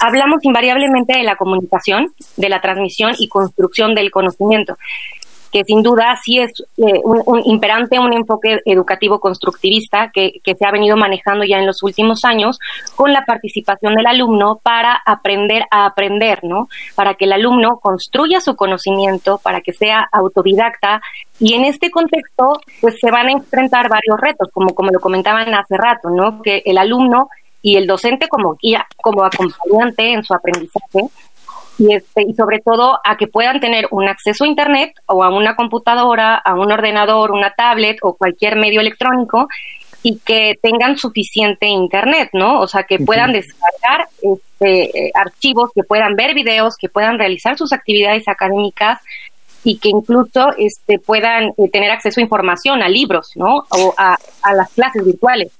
hablamos 0.00 0.44
invariablemente 0.44 1.18
de 1.18 1.24
la 1.24 1.36
comunicación, 1.36 2.12
de 2.36 2.48
la 2.48 2.60
transmisión 2.60 3.12
y 3.18 3.28
construcción 3.28 3.94
del 3.94 4.10
conocimiento, 4.10 4.76
que 5.52 5.64
sin 5.64 5.82
duda 5.82 6.18
sí 6.22 6.38
es 6.38 6.52
eh, 6.76 7.00
un, 7.04 7.42
imperante, 7.44 7.98
un 7.98 8.12
enfoque 8.12 8.60
educativo 8.64 9.20
constructivista 9.20 10.10
que, 10.12 10.40
que, 10.42 10.54
se 10.54 10.66
ha 10.66 10.70
venido 10.70 10.96
manejando 10.96 11.44
ya 11.44 11.58
en 11.58 11.66
los 11.66 11.82
últimos 11.82 12.24
años 12.24 12.58
con 12.94 13.12
la 13.12 13.24
participación 13.24 13.94
del 13.94 14.06
alumno 14.06 14.60
para 14.62 15.00
aprender 15.06 15.64
a 15.70 15.86
aprender, 15.86 16.40
¿no? 16.42 16.68
Para 16.94 17.14
que 17.14 17.24
el 17.24 17.32
alumno 17.32 17.78
construya 17.78 18.40
su 18.40 18.56
conocimiento, 18.56 19.38
para 19.38 19.60
que 19.60 19.72
sea 19.72 20.08
autodidacta 20.12 21.00
y 21.40 21.54
en 21.54 21.64
este 21.64 21.90
contexto 21.90 22.60
pues 22.80 22.98
se 23.00 23.10
van 23.10 23.28
a 23.28 23.32
enfrentar 23.32 23.88
varios 23.88 24.20
retos, 24.20 24.48
como, 24.52 24.74
como 24.74 24.90
lo 24.90 25.00
comentaban 25.00 25.54
hace 25.54 25.76
rato, 25.76 26.10
¿no? 26.10 26.42
Que 26.42 26.62
el 26.66 26.78
alumno 26.78 27.28
y 27.62 27.76
el 27.76 27.86
docente 27.86 28.28
como 28.28 28.54
guía, 28.54 28.86
como 28.96 29.24
acompañante 29.24 30.12
en 30.12 30.24
su 30.24 30.34
aprendizaje 30.34 31.08
y 31.78 31.94
este 31.94 32.22
y 32.22 32.34
sobre 32.34 32.58
todo 32.60 32.98
a 33.04 33.16
que 33.16 33.28
puedan 33.28 33.60
tener 33.60 33.86
un 33.90 34.08
acceso 34.08 34.44
a 34.44 34.48
internet 34.48 34.94
o 35.06 35.22
a 35.22 35.30
una 35.30 35.54
computadora, 35.54 36.34
a 36.36 36.54
un 36.54 36.70
ordenador, 36.72 37.30
una 37.30 37.52
tablet 37.52 37.98
o 38.02 38.14
cualquier 38.14 38.56
medio 38.56 38.80
electrónico 38.80 39.48
y 40.02 40.18
que 40.18 40.58
tengan 40.62 40.96
suficiente 40.96 41.66
internet, 41.66 42.30
¿no? 42.32 42.60
O 42.60 42.68
sea, 42.68 42.84
que 42.84 42.98
puedan 42.98 43.32
descargar 43.32 44.08
este, 44.22 45.06
eh, 45.06 45.10
archivos, 45.14 45.70
que 45.74 45.82
puedan 45.82 46.14
ver 46.14 46.34
videos, 46.34 46.76
que 46.76 46.88
puedan 46.88 47.18
realizar 47.18 47.58
sus 47.58 47.72
actividades 47.72 48.28
académicas 48.28 49.00
y 49.64 49.78
que 49.78 49.88
incluso 49.88 50.52
este, 50.56 50.98
puedan 50.98 51.48
eh, 51.58 51.68
tener 51.72 51.90
acceso 51.90 52.20
a 52.20 52.22
información, 52.22 52.82
a 52.82 52.88
libros, 52.88 53.32
¿no? 53.34 53.64
O 53.70 53.94
a, 53.96 54.16
a 54.42 54.54
las 54.54 54.70
clases 54.70 55.04
virtuales. 55.04 55.52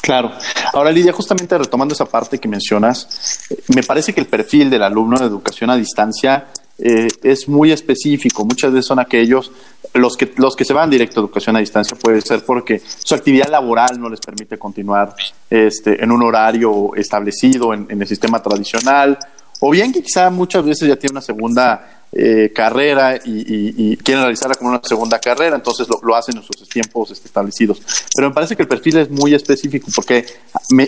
Claro. 0.00 0.32
Ahora, 0.72 0.90
Lidia, 0.90 1.12
justamente 1.12 1.56
retomando 1.58 1.94
esa 1.94 2.06
parte 2.06 2.38
que 2.38 2.48
mencionas, 2.48 3.46
eh, 3.50 3.62
me 3.74 3.82
parece 3.82 4.12
que 4.12 4.20
el 4.20 4.26
perfil 4.26 4.70
del 4.70 4.82
alumno 4.82 5.18
de 5.18 5.26
educación 5.26 5.70
a 5.70 5.76
distancia 5.76 6.46
eh, 6.78 7.08
es 7.22 7.48
muy 7.48 7.72
específico. 7.72 8.44
Muchas 8.44 8.72
veces 8.72 8.86
son 8.86 8.98
aquellos, 8.98 9.52
los 9.92 10.16
que, 10.16 10.32
los 10.36 10.56
que 10.56 10.64
se 10.64 10.72
van 10.72 10.88
directo 10.88 11.20
a 11.20 11.24
educación 11.24 11.56
a 11.56 11.60
distancia, 11.60 11.96
puede 11.96 12.22
ser 12.22 12.44
porque 12.44 12.80
su 12.80 13.14
actividad 13.14 13.48
laboral 13.48 14.00
no 14.00 14.08
les 14.08 14.20
permite 14.20 14.58
continuar 14.58 15.14
este, 15.50 16.02
en 16.02 16.10
un 16.10 16.22
horario 16.22 16.94
establecido 16.96 17.74
en, 17.74 17.86
en 17.90 18.00
el 18.00 18.08
sistema 18.08 18.42
tradicional, 18.42 19.18
o 19.60 19.70
bien 19.70 19.92
que 19.92 20.02
quizá 20.02 20.30
muchas 20.30 20.64
veces 20.64 20.88
ya 20.88 20.96
tiene 20.96 21.12
una 21.12 21.20
segunda 21.20 21.99
eh, 22.12 22.50
carrera 22.52 23.20
y, 23.24 23.96
quieren 23.98 24.24
realizarla 24.24 24.56
como 24.56 24.70
una 24.70 24.80
segunda 24.82 25.20
carrera, 25.20 25.54
entonces 25.54 25.86
lo, 26.02 26.16
hacen 26.16 26.36
en 26.38 26.42
sus 26.42 26.68
tiempos 26.68 27.12
este, 27.12 27.28
establecidos. 27.28 27.80
Pero 28.14 28.28
me 28.28 28.34
parece 28.34 28.56
que 28.56 28.62
el 28.62 28.68
perfil 28.68 28.98
es 28.98 29.10
muy 29.10 29.32
específico 29.32 29.86
porque 29.94 30.26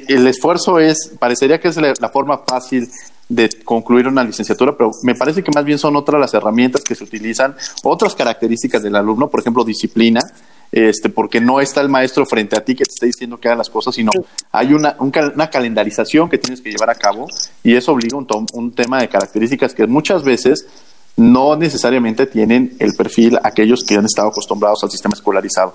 el 0.09 0.27
esfuerzo 0.27 0.81
es, 0.81 1.13
parecería 1.21 1.61
que 1.61 1.69
es 1.69 1.77
la, 1.77 2.09
forma 2.09 2.39
fácil 2.39 2.89
de 3.29 3.49
concluir 3.65 4.09
una 4.09 4.25
licenciatura, 4.25 4.77
pero 4.77 4.91
me 5.05 5.15
parece 5.15 5.45
que 5.45 5.53
más 5.55 5.65
bien 5.65 5.79
son 5.79 5.95
otras 5.95 6.21
las 6.21 6.35
herramientas 6.35 6.83
que 6.83 6.97
se 6.97 7.05
utilizan, 7.05 7.55
otras 7.85 8.17
características 8.17 8.83
del 8.83 8.97
alumno, 8.97 9.31
por 9.31 9.41
ejemplo, 9.41 9.65
disciplina, 9.65 10.21
este, 10.73 11.09
porque 11.09 11.41
no 11.41 11.61
está 11.61 11.83
el 11.83 11.89
maestro 11.89 12.27
frente 12.27 12.59
a 12.59 12.65
ti 12.65 12.75
que 12.75 12.85
te 12.85 12.91
está 12.95 13.07
diciendo 13.07 13.39
que 13.39 13.47
hagan 13.47 13.59
las 13.59 13.71
cosas, 13.71 13.95
sino 13.95 14.11
hay 14.51 14.73
una, 14.73 14.97
una 14.99 15.51
calendarización 15.51 16.29
que 16.29 16.39
tienes 16.39 16.61
que 16.61 16.71
llevar 16.71 16.91
a 16.91 16.97
cabo 16.97 17.29
y 17.63 17.77
eso 17.77 17.93
obliga 17.93 18.17
un, 18.17 18.27
un 18.55 18.73
tema 18.73 19.01
de 19.01 19.09
características 19.09 19.73
que 19.73 19.87
muchas 19.87 20.25
veces 20.25 20.67
no 21.17 21.57
necesariamente 21.57 22.27
tienen 22.27 22.75
el 22.79 22.93
perfil 22.95 23.39
aquellos 23.43 23.85
que 23.85 23.95
han 23.97 24.05
estado 24.05 24.29
acostumbrados 24.29 24.83
al 24.83 24.91
sistema 24.91 25.15
escolarizado. 25.15 25.75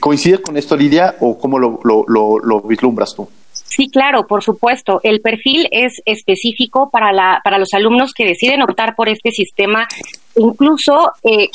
¿Coincide 0.00 0.40
con 0.40 0.56
esto, 0.56 0.76
Lidia, 0.76 1.16
o 1.20 1.38
cómo 1.38 1.58
lo, 1.58 2.60
vislumbras 2.62 3.14
tú? 3.14 3.28
Sí, 3.52 3.88
claro, 3.88 4.26
por 4.26 4.42
supuesto. 4.42 5.00
El 5.02 5.20
perfil 5.20 5.66
es 5.70 6.00
específico 6.04 6.90
para, 6.90 7.12
la, 7.12 7.40
para 7.42 7.58
los 7.58 7.72
alumnos 7.72 8.12
que 8.14 8.26
deciden 8.26 8.62
optar 8.62 8.94
por 8.94 9.08
este 9.08 9.30
sistema. 9.30 9.88
Incluso 10.36 11.12
eh, 11.24 11.48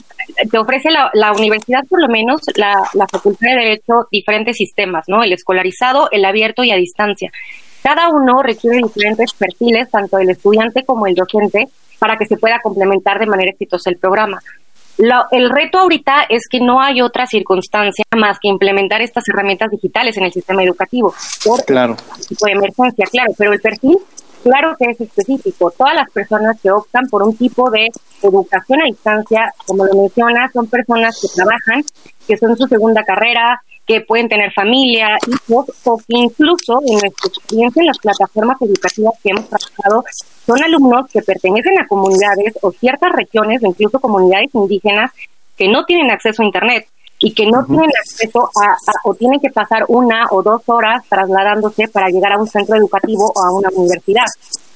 te 0.50 0.58
ofrece 0.58 0.89
la, 0.89 1.12
la, 1.13 1.32
universidad, 1.32 1.82
por 1.88 2.02
lo 2.02 2.08
menos, 2.08 2.41
la, 2.56 2.84
la 2.93 3.08
Facultad 3.08 3.50
de 3.50 3.56
Derecho, 3.56 4.08
diferentes 4.12 4.58
sistemas, 4.58 5.06
¿no? 5.08 5.24
El 5.24 5.32
escolarizado, 5.32 6.10
el 6.12 6.26
abierto 6.26 6.63
y 6.63 6.72
a 6.72 6.76
distancia. 6.76 7.32
Cada 7.84 8.10
uno 8.10 8.41
requiere 8.41 8.78
diferentes 8.78 9.34
perfiles, 9.34 9.89
tanto 9.89 10.17
el 10.17 10.30
estudiante 10.30 10.84
como 10.84 11.08
el 11.08 11.15
docente, 11.15 11.67
para 11.99 12.17
que 12.17 12.25
se 12.25 12.38
pueda 12.38 12.60
complementar 12.62 13.19
de 13.19 13.25
manera 13.25 13.51
exitosa 13.51 13.89
el 13.89 13.97
programa. 13.97 14.39
el 15.31 15.49
reto 15.49 15.79
ahorita 15.79 16.23
es 16.29 16.47
que 16.49 16.60
no 16.60 16.81
hay 16.81 17.01
otra 17.01 17.27
circunstancia 17.27 18.05
más 18.15 18.39
que 18.39 18.47
implementar 18.47 19.01
estas 19.01 19.27
herramientas 19.29 19.69
digitales 19.71 20.17
en 20.17 20.23
el 20.23 20.33
sistema 20.33 20.63
educativo 20.63 21.13
por 21.45 21.63
claro. 21.65 21.95
tipo 22.27 22.45
de 22.45 22.53
emergencia, 22.53 23.05
claro, 23.12 23.31
pero 23.38 23.53
el 23.53 23.60
perfil 23.60 23.97
claro 24.43 24.75
que 24.77 24.91
es 24.91 25.01
específico. 25.01 25.71
Todas 25.71 25.95
las 25.95 26.10
personas 26.12 26.60
que 26.62 26.71
optan 26.71 27.07
por 27.10 27.23
un 27.23 27.36
tipo 27.36 27.69
de 27.69 27.88
educación 28.21 28.81
a 28.81 28.86
distancia, 28.86 29.53
como 29.65 29.86
lo 29.86 29.93
menciona, 29.93 30.49
son 30.53 30.67
personas 30.67 31.19
que 31.21 31.27
trabajan, 31.36 31.83
que 32.27 32.38
son 32.38 32.55
su 32.57 32.67
segunda 32.67 33.03
carrera, 33.03 33.62
que 33.88 34.02
pueden 34.02 34.28
tener 34.28 34.52
familia, 34.52 35.17
hijos, 35.28 35.65
o 35.86 35.97
que 35.97 36.17
incluso 36.17 36.82
en 36.86 37.00
nuestra 37.00 37.30
experiencia 37.30 37.80
en 37.80 37.88
las 37.88 37.97
plataformas 37.97 38.62
educativas 38.62 39.13
que 39.23 39.30
hemos 39.30 39.47
trabajado, 39.47 40.04
son 40.45 40.62
alumnos 40.62 41.10
que 41.12 41.21
pertenecen 41.21 41.80
a 41.80 41.88
comunidades 41.88 42.54
o 42.62 42.71
ciertas 42.71 43.13
regiones, 43.13 43.63
o 43.63 43.67
incluso 43.67 44.00
comunidades 44.00 44.50
indígenas, 44.54 45.12
que 45.58 45.69
no 45.69 45.86
tienen 45.86 46.12
acceso 46.12 46.43
a 46.43 46.45
Internet 46.45 46.88
y 47.19 47.34
que 47.34 47.47
no 47.47 47.65
tienen 47.65 47.89
acceso 47.97 48.50
a, 48.62 48.76
o 49.06 49.15
tienen 49.15 49.39
que 49.39 49.50
pasar 49.50 49.86
una 49.88 50.28
o 50.32 50.43
dos 50.43 50.62
horas 50.67 51.04
trasladándose 51.10 51.88
para 51.88 52.10
llegar 52.10 52.34
a 52.34 52.39
un 52.39 52.47
centro 52.47 52.76
educativo 52.76 53.32
o 53.34 53.43
a 53.43 53.54
una 53.54 53.69
universidad. 53.73 54.26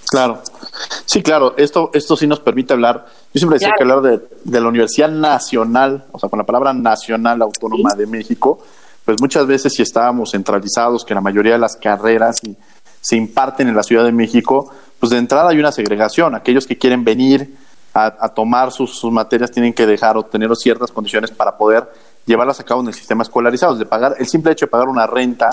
Claro, 0.09 0.41
sí, 1.05 1.21
claro, 1.21 1.53
esto, 1.57 1.91
esto 1.93 2.17
sí 2.17 2.27
nos 2.27 2.39
permite 2.39 2.73
hablar, 2.73 3.05
yo 3.33 3.39
siempre 3.39 3.59
decía 3.59 3.73
que 3.77 3.83
hablar 3.83 4.01
de, 4.01 4.19
de, 4.43 4.59
la 4.59 4.67
Universidad 4.67 5.09
Nacional, 5.09 6.05
o 6.11 6.19
sea, 6.19 6.27
con 6.27 6.39
la 6.39 6.45
palabra 6.45 6.73
Nacional 6.73 7.41
Autónoma 7.41 7.93
de 7.95 8.07
México, 8.07 8.59
pues 9.05 9.19
muchas 9.19 9.47
veces 9.47 9.73
si 9.73 9.81
estábamos 9.81 10.31
centralizados, 10.31 11.03
que 11.05 11.13
la 11.13 11.21
mayoría 11.21 11.53
de 11.53 11.59
las 11.59 11.75
carreras 11.75 12.39
se 13.01 13.15
imparten 13.15 13.67
en 13.67 13.75
la 13.75 13.83
Ciudad 13.83 14.03
de 14.03 14.11
México, 14.11 14.71
pues 14.99 15.09
de 15.09 15.17
entrada 15.17 15.49
hay 15.49 15.59
una 15.59 15.71
segregación. 15.71 16.35
Aquellos 16.35 16.67
que 16.67 16.77
quieren 16.77 17.03
venir 17.03 17.55
a, 17.93 18.29
tomar 18.29 18.71
sus, 18.71 19.03
materias 19.05 19.51
tienen 19.51 19.73
que 19.73 19.85
dejar 19.85 20.15
o 20.15 20.23
tener 20.23 20.55
ciertas 20.55 20.91
condiciones 20.91 21.31
para 21.31 21.57
poder 21.57 21.91
llevarlas 22.25 22.59
a 22.59 22.63
cabo 22.63 22.81
en 22.81 22.87
el 22.87 22.93
sistema 22.93 23.23
escolarizado, 23.23 23.75
de 23.75 23.85
pagar 23.85 24.15
el 24.19 24.27
simple 24.27 24.51
hecho 24.51 24.65
de 24.65 24.69
pagar 24.69 24.87
una 24.87 25.07
renta 25.07 25.49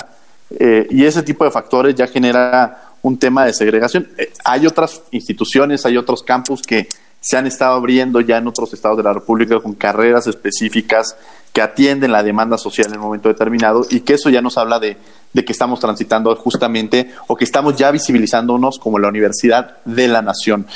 eh, 0.50 0.86
y 0.90 1.04
ese 1.04 1.22
tipo 1.22 1.44
de 1.44 1.50
factores 1.50 1.94
ya 1.94 2.06
genera 2.06 2.92
un 3.02 3.18
tema 3.18 3.44
de 3.44 3.52
segregación. 3.52 4.08
Eh, 4.16 4.32
hay 4.44 4.66
otras 4.66 5.02
instituciones, 5.10 5.84
hay 5.86 5.96
otros 5.96 6.22
campus 6.22 6.62
que 6.62 6.88
se 7.20 7.36
han 7.36 7.46
estado 7.46 7.74
abriendo 7.74 8.20
ya 8.20 8.38
en 8.38 8.46
otros 8.46 8.72
estados 8.72 8.96
de 8.96 9.02
la 9.02 9.12
República 9.12 9.58
con 9.60 9.74
carreras 9.74 10.26
específicas 10.26 11.16
que 11.52 11.62
atienden 11.62 12.12
la 12.12 12.22
demanda 12.22 12.58
social 12.58 12.88
en 12.88 12.98
un 12.98 13.04
momento 13.06 13.28
determinado 13.28 13.84
y 13.90 14.00
que 14.00 14.14
eso 14.14 14.30
ya 14.30 14.40
nos 14.40 14.58
habla 14.58 14.78
de, 14.78 14.96
que 15.34 15.52
estamos 15.52 15.80
transitando 15.80 16.34
justamente 16.36 17.12
o 17.26 17.36
que 17.36 17.44
estamos 17.44 17.76
ya 17.76 17.90
visibilizándonos 17.90 18.78
como 18.78 18.98
la 18.98 19.08
universidad 19.08 19.78
de 19.84 20.08
la 20.08 20.22
nación. 20.22 20.66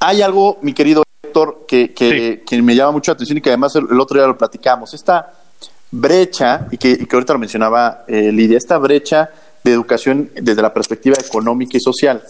Hay 0.00 0.22
algo, 0.22 0.58
mi 0.62 0.72
querido 0.72 1.02
Héctor, 1.22 1.64
que, 1.66 1.92
que, 1.92 2.62
me 2.62 2.74
llama 2.74 2.92
mucho 2.92 3.10
la 3.10 3.14
atención 3.14 3.38
y 3.38 3.40
que 3.40 3.50
además 3.50 3.74
el, 3.76 4.00
otro 4.00 4.18
día 4.18 4.26
lo 4.26 4.36
platicamos, 4.36 4.92
esta 4.94 5.32
brecha, 5.90 6.66
y 6.70 6.78
que, 6.78 7.06
ahorita 7.10 7.32
lo 7.32 7.38
mencionaba 7.38 8.04
eh, 8.06 8.30
Lidia, 8.32 8.58
esta 8.58 8.78
brecha 8.78 9.30
de 9.64 9.72
educación 9.72 10.30
desde 10.34 10.62
la 10.62 10.72
perspectiva 10.72 11.16
económica 11.18 11.76
y 11.76 11.80
social. 11.80 12.22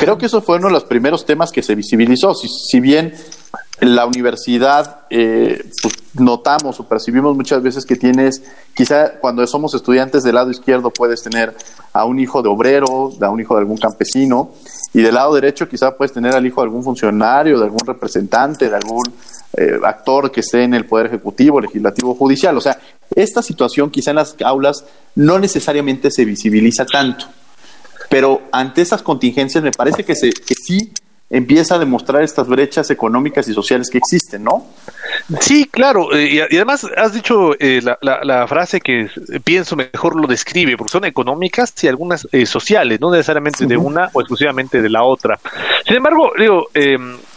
Creo 0.00 0.16
que 0.16 0.26
eso 0.26 0.40
fue 0.40 0.56
uno 0.56 0.68
de 0.68 0.72
los 0.72 0.84
primeros 0.84 1.26
temas 1.26 1.52
que 1.52 1.62
se 1.62 1.74
visibilizó. 1.74 2.34
Si, 2.34 2.48
si 2.48 2.80
bien 2.80 3.12
la 3.80 4.06
universidad 4.06 5.00
eh, 5.10 5.64
pues, 5.82 5.94
notamos 6.14 6.80
o 6.80 6.88
percibimos 6.88 7.36
muchas 7.36 7.62
veces 7.62 7.84
que 7.84 7.96
tienes, 7.96 8.42
quizá 8.74 9.12
cuando 9.20 9.46
somos 9.46 9.74
estudiantes 9.74 10.22
del 10.22 10.36
lado 10.36 10.50
izquierdo 10.50 10.90
puedes 10.90 11.22
tener 11.22 11.54
a 11.92 12.04
un 12.06 12.18
hijo 12.18 12.42
de 12.42 12.48
obrero, 12.48 13.12
a 13.20 13.30
un 13.30 13.40
hijo 13.40 13.54
de 13.54 13.60
algún 13.60 13.76
campesino, 13.76 14.52
y 14.94 15.02
del 15.02 15.14
lado 15.14 15.34
derecho 15.34 15.68
quizá 15.68 15.94
puedes 15.94 16.12
tener 16.12 16.34
al 16.34 16.46
hijo 16.46 16.62
de 16.62 16.66
algún 16.66 16.82
funcionario, 16.82 17.58
de 17.58 17.64
algún 17.64 17.86
representante, 17.86 18.70
de 18.70 18.76
algún 18.76 19.04
eh, 19.56 19.78
actor 19.84 20.30
que 20.30 20.40
esté 20.40 20.62
en 20.62 20.72
el 20.72 20.86
Poder 20.86 21.06
Ejecutivo, 21.06 21.60
Legislativo, 21.60 22.14
Judicial. 22.14 22.56
O 22.56 22.60
sea, 22.62 22.78
esta 23.14 23.42
situación 23.42 23.90
quizá 23.90 24.10
en 24.10 24.16
las 24.16 24.36
aulas 24.42 24.84
no 25.14 25.38
necesariamente 25.38 26.10
se 26.10 26.24
visibiliza 26.24 26.86
tanto. 26.86 27.26
Pero 28.08 28.42
ante 28.52 28.82
esas 28.82 29.02
contingencias 29.02 29.62
me 29.62 29.72
parece 29.72 30.04
que, 30.04 30.14
se, 30.14 30.30
que 30.30 30.54
sí 30.54 30.92
empieza 31.28 31.74
a 31.74 31.78
demostrar 31.78 32.22
estas 32.22 32.46
brechas 32.46 32.90
económicas 32.90 33.48
y 33.48 33.54
sociales 33.54 33.90
que 33.90 33.98
existen, 33.98 34.44
¿no? 34.44 34.66
Sí, 35.40 35.66
claro, 35.70 36.14
eh, 36.14 36.26
y, 36.26 36.40
además 36.40 36.86
has 36.96 37.12
dicho 37.12 37.52
eh, 37.58 37.80
la, 37.82 37.98
la, 38.22 38.46
frase 38.46 38.80
que 38.80 39.08
pienso 39.42 39.74
mejor 39.74 40.20
lo 40.20 40.28
describe, 40.28 40.76
porque 40.76 40.92
son 40.92 41.04
económicas 41.04 41.72
y 41.82 41.88
algunas 41.88 42.28
eh, 42.30 42.46
sociales, 42.46 43.00
no 43.00 43.10
necesariamente 43.10 43.66
de 43.66 43.76
una 43.76 44.08
o 44.12 44.20
exclusivamente 44.20 44.80
de 44.80 44.88
la 44.88 45.02
otra. 45.02 45.38
Sin 45.84 45.96
embargo, 45.96 46.32
digo, 46.38 46.68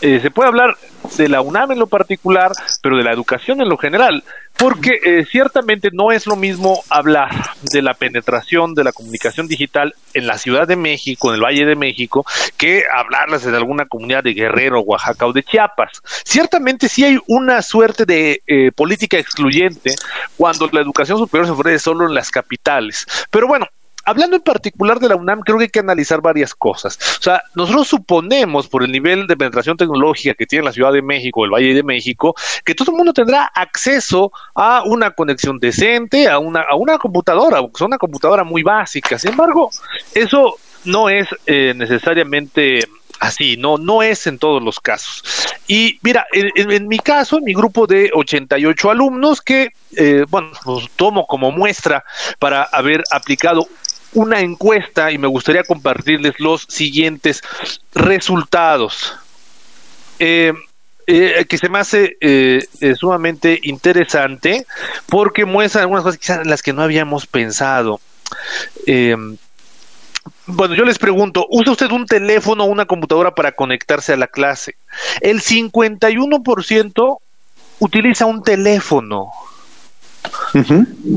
em, 0.01 0.21
se 0.21 0.31
puede 0.31 0.49
hablar 0.49 0.77
de 1.17 1.29
la 1.29 1.41
UNAM 1.41 1.71
en 1.71 1.79
lo 1.79 1.88
particular, 1.88 2.51
pero 2.81 2.97
de 2.97 3.03
la 3.03 3.12
educación 3.12 3.62
en 3.62 3.69
lo 3.69 3.77
general, 3.77 4.23
porque 4.57 4.99
eh, 5.03 5.25
ciertamente 5.25 5.89
no 5.93 6.12
es 6.12 6.27
lo 6.27 6.35
mismo 6.35 6.83
hablar 6.89 7.29
de 7.62 7.81
la 7.81 7.93
penetración 7.93 8.73
de 8.73 8.83
la 8.83 8.91
comunicación 8.91 9.47
digital 9.47 9.95
en 10.13 10.27
la 10.27 10.38
Ciudad 10.38 10.67
de 10.67 10.75
México, 10.75 11.29
en 11.29 11.35
el 11.35 11.43
Valle 11.43 11.65
de 11.65 11.75
México, 11.75 12.25
que 12.57 12.83
hablarlas 12.93 13.45
en 13.45 13.55
alguna 13.55 13.85
comunidad 13.85 14.23
de 14.23 14.33
Guerrero, 14.33 14.81
Oaxaca 14.81 15.25
o 15.25 15.33
de 15.33 15.43
Chiapas. 15.43 16.01
Ciertamente 16.25 16.89
sí 16.89 17.05
hay 17.05 17.17
una 17.27 17.62
suerte 17.62 18.05
de 18.05 18.41
eh, 18.47 18.71
política 18.73 19.17
excluyente 19.17 19.95
cuando 20.35 20.67
la 20.71 20.81
educación 20.81 21.17
superior 21.17 21.45
se 21.45 21.53
ofrece 21.53 21.79
solo 21.79 22.07
en 22.07 22.13
las 22.13 22.29
capitales. 22.29 23.05
Pero 23.31 23.47
bueno, 23.47 23.65
hablando 24.09 24.35
en 24.35 24.41
particular 24.41 24.99
de 24.99 25.09
la 25.09 25.15
UNAM, 25.15 25.41
creo 25.41 25.57
que 25.57 25.65
hay 25.65 25.69
que 25.69 25.79
analizar 25.79 26.21
varias 26.21 26.53
cosas. 26.53 26.97
O 27.19 27.21
sea, 27.21 27.43
nosotros 27.55 27.87
suponemos, 27.87 28.67
por 28.67 28.83
el 28.83 28.91
nivel 28.91 29.27
de 29.27 29.37
penetración 29.37 29.77
tecnológica 29.77 30.33
que 30.33 30.45
tiene 30.45 30.65
la 30.65 30.71
Ciudad 30.71 30.91
de 30.91 31.01
México, 31.01 31.45
el 31.45 31.51
Valle 31.51 31.73
de 31.73 31.83
México, 31.83 32.35
que 32.65 32.75
todo 32.75 32.91
el 32.91 32.97
mundo 32.97 33.13
tendrá 33.13 33.45
acceso 33.45 34.31
a 34.55 34.83
una 34.85 35.11
conexión 35.11 35.59
decente, 35.59 36.27
a 36.27 36.39
una, 36.39 36.61
a 36.61 36.75
una 36.75 36.97
computadora, 36.97 37.61
una 37.61 37.97
computadora 37.97 38.43
muy 38.43 38.63
básica. 38.63 39.17
Sin 39.17 39.31
embargo, 39.31 39.69
eso 40.13 40.55
no 40.85 41.09
es 41.09 41.27
eh, 41.45 41.73
necesariamente 41.75 42.87
así, 43.19 43.57
no, 43.57 43.77
no 43.77 44.01
es 44.01 44.27
en 44.27 44.39
todos 44.39 44.63
los 44.63 44.79
casos. 44.79 45.23
Y 45.67 45.99
mira, 46.01 46.25
en, 46.31 46.87
mi 46.87 46.99
caso, 46.99 47.37
en 47.37 47.43
mi 47.43 47.53
grupo 47.53 47.85
de 47.85 48.09
88 48.13 48.91
alumnos 48.91 49.41
que, 49.41 49.69
eh, 49.95 50.25
bueno, 50.29 50.51
los 50.65 50.89
tomo 50.91 51.27
como 51.27 51.51
muestra 51.51 52.03
para 52.39 52.63
haber 52.63 53.03
aplicado 53.11 53.67
una 54.13 54.39
encuesta 54.39 55.11
y 55.11 55.17
me 55.17 55.27
gustaría 55.27 55.63
compartirles 55.63 56.39
los 56.39 56.65
siguientes 56.67 57.41
resultados. 57.93 59.15
Eh, 60.19 60.53
eh, 61.07 61.45
que 61.45 61.57
se 61.57 61.69
me 61.69 61.79
hace 61.79 62.17
eh, 62.21 62.61
sumamente 62.95 63.59
interesante 63.63 64.67
porque 65.07 65.45
muestra 65.45 65.81
algunas 65.81 66.03
cosas 66.03 66.19
quizás 66.19 66.45
las 66.45 66.61
que 66.61 66.73
no 66.73 66.83
habíamos 66.83 67.25
pensado. 67.25 67.99
bueno, 70.45 70.75
yo 70.75 70.85
les 70.85 70.99
pregunto, 70.99 71.47
¿usa 71.49 71.71
usted 71.71 71.89
un 71.91 72.05
teléfono 72.05 72.65
o 72.65 72.67
una 72.67 72.85
computadora 72.85 73.33
para 73.33 73.53
conectarse 73.53 74.13
a 74.13 74.17
la 74.17 74.27
clase? 74.27 74.75
El 75.21 75.41
51% 75.41 77.17
utiliza 77.79 78.25
un 78.25 78.43
teléfono. 78.43 79.31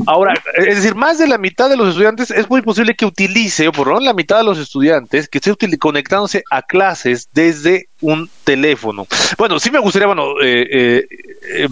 Ahora, 0.05 0.33
es 0.55 0.75
decir, 0.75 0.95
más 0.95 1.17
de 1.17 1.27
la 1.27 1.37
mitad 1.37 1.69
de 1.69 1.77
los 1.77 1.89
estudiantes 1.89 2.31
es 2.31 2.49
muy 2.49 2.61
posible 2.61 2.95
que 2.95 3.05
utilice, 3.05 3.67
o 3.67 3.71
por 3.71 3.87
lo 3.87 3.93
menos 3.93 4.05
la 4.05 4.13
mitad 4.13 4.37
de 4.37 4.43
los 4.43 4.59
estudiantes, 4.59 5.27
que 5.27 5.39
esté 5.39 5.53
conectándose 5.77 6.43
a 6.49 6.61
clases 6.61 7.29
desde 7.33 7.89
un 8.01 8.29
teléfono. 8.43 9.07
Bueno, 9.37 9.59
sí 9.59 9.71
me 9.71 9.79
gustaría, 9.79 10.07
bueno, 10.07 10.41
eh, 10.41 11.07
eh, 11.41 11.67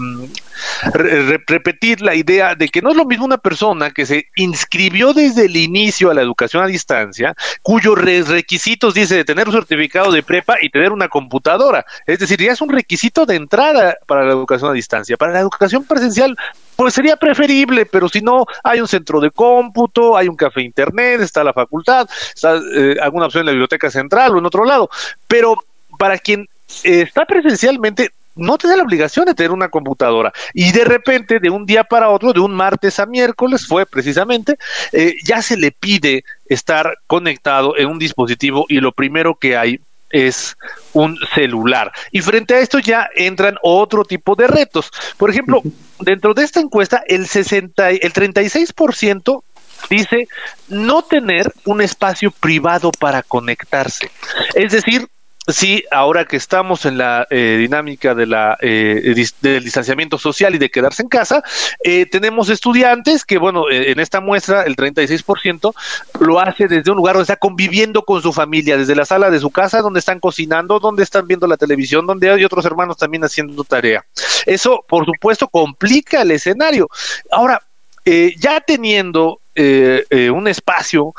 em, 0.84 1.38
repetir 1.48 2.02
la 2.02 2.16
idea 2.16 2.56
de 2.56 2.70
que 2.70 2.82
no 2.82 2.92
es 2.92 2.98
lo 2.98 3.06
mismo 3.06 3.26
una 3.26 3.38
persona 3.38 3.92
que 3.92 4.06
se 4.06 4.28
inscribió 4.36 5.14
desde 5.14 5.46
el 5.46 5.56
inicio 5.56 6.12
a 6.12 6.14
la 6.14 6.22
educación 6.22 6.64
a 6.64 6.68
distancia, 6.68 7.36
cuyos 7.62 7.98
requisitos 7.98 8.94
dice 8.94 9.16
de 9.16 9.26
tener 9.26 9.48
un 9.48 9.54
certificado 9.54 10.12
de 10.12 10.24
prepa 10.24 10.56
y 10.62 10.70
tener 10.70 10.92
una 10.92 11.08
computadora. 11.08 11.86
Es 12.06 12.20
decir, 12.20 12.42
ya 12.42 12.52
es 12.52 12.62
un 12.62 12.70
requisito 12.70 13.26
de 13.26 13.36
entrada 13.36 13.98
para 14.06 14.26
la 14.26 14.32
educación 14.32 14.72
a 14.72 14.74
distancia. 14.74 15.18
Para 15.18 15.34
la 15.34 15.40
educación 15.40 15.84
presencial, 15.86 16.36
pues 16.76 16.94
sería 16.94 17.16
preferible, 17.16 17.86
pero 17.86 18.10
si 18.10 18.22
no, 18.22 18.46
hay 18.64 18.82
un 18.82 18.88
centro 18.88 19.20
de 19.20 19.32
cómputo, 19.32 20.18
hay 20.18 20.28
un 20.28 20.36
café 20.36 20.62
internet, 20.62 21.22
está 21.22 21.44
la 21.44 21.54
facultad, 21.54 22.10
está 22.34 22.60
eh, 22.76 22.96
alguna 23.02 23.28
opción 23.28 23.42
en 23.42 23.48
la 23.48 23.52
biblioteca 23.52 23.92
central 23.92 24.36
o 24.36 24.40
en 24.40 24.46
otro 24.46 24.66
lado. 24.66 24.90
Pero 25.28 25.56
para 25.98 26.18
quien 26.18 26.48
eh, 26.84 27.02
está 27.02 27.26
presencialmente, 27.26 28.10
no 28.36 28.58
tiene 28.58 28.78
la 28.78 28.84
obligación 28.84 29.26
de 29.26 29.34
tener 29.34 29.52
una 29.52 29.70
computadora. 29.70 30.32
Y 30.54 30.72
de 30.72 30.86
repente, 30.86 31.40
de 31.40 31.50
un 31.50 31.66
día 31.66 31.84
para 31.84 32.10
otro, 32.10 32.34
de 32.34 32.40
un 32.40 32.54
martes 32.54 33.00
a 33.00 33.06
miércoles, 33.06 33.66
fue 33.68 33.86
precisamente, 33.86 34.58
eh, 34.92 35.16
ya 35.24 35.42
se 35.42 35.58
le 35.58 35.72
pide 35.72 36.24
estar 36.48 36.98
conectado 37.08 37.78
en 37.78 37.88
un 37.88 38.00
dispositivo 38.00 38.66
y 38.70 38.80
lo 38.80 38.92
primero 38.92 39.36
que 39.36 39.58
hay 39.58 39.80
es 40.10 40.58
un 40.94 41.18
celular. 41.34 41.92
Y 42.12 42.22
frente 42.22 42.54
a 42.54 42.60
esto 42.60 42.80
ya 42.80 43.10
entran 43.16 43.58
otro 43.62 44.04
tipo 44.04 44.36
de 44.36 44.48
retos. 44.48 44.92
Por 45.18 45.30
ejemplo, 45.30 45.62
dentro 46.00 46.34
de 46.34 46.44
esta 46.44 46.60
encuesta, 46.60 47.02
el, 47.08 47.28
60, 47.28 47.92
el 47.92 48.14
36% 48.14 49.44
dice 49.90 50.28
no 50.68 51.02
tener 51.02 51.52
un 51.66 51.82
espacio 51.82 52.32
privado 52.32 52.92
para 52.92 53.24
conectarse. 53.24 54.12
Es 54.54 54.72
decir, 54.74 55.08
sí, 55.48 55.84
ahora 55.92 56.26
que 56.26 56.38
estamos 56.38 56.86
en 56.86 56.98
la 56.98 57.28
eh, 57.30 57.58
dinámica 57.60 58.14
de 58.14 58.26
la, 58.28 58.58
eh, 58.62 59.16
del 59.42 59.64
distanciamiento 59.64 60.18
social 60.18 60.56
y 60.56 60.58
de 60.58 60.70
quedarse 60.70 61.02
en 61.02 61.10
casa, 61.10 61.44
eh, 61.84 62.06
tenemos 62.06 62.50
estudiantes 62.50 63.26
que, 63.26 63.38
bueno, 63.38 63.70
en 63.70 64.00
esta 64.00 64.22
muestra 64.22 64.64
el 64.64 64.76
36% 64.76 65.74
lo 66.20 66.40
hace 66.40 66.68
desde 66.68 66.92
un 66.92 66.98
lugar 66.98 67.16
donde 67.16 67.24
está 67.24 67.38
conviviendo 67.38 68.04
con 68.04 68.22
su 68.22 68.32
familia, 68.34 68.78
desde 68.78 68.96
la 68.96 69.06
sala 69.06 69.30
de 69.30 69.40
su 69.40 69.50
casa, 69.50 69.82
donde 69.82 70.00
están 70.00 70.20
cocinando, 70.20 70.80
donde 70.80 71.04
están 71.04 71.28
viendo 71.28 71.48
la 71.48 71.58
televisión, 71.58 72.06
donde 72.06 72.30
hay 72.30 72.46
otros 72.46 72.66
hermanos 72.66 72.98
también 72.98 73.24
haciendo 73.24 73.64
tarea. 73.64 74.06
Eso, 74.46 74.86
por 74.88 75.06
supuesto, 75.06 75.48
complica 75.48 76.22
el 76.22 76.32
escenario. 76.32 76.88
Ahora, 77.32 77.62
ya 78.06 78.60
teniendo 78.62 79.40
un 79.56 80.48
espacio, 80.48 81.14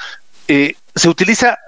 se 0.47 1.09
utiliza 1.09 1.59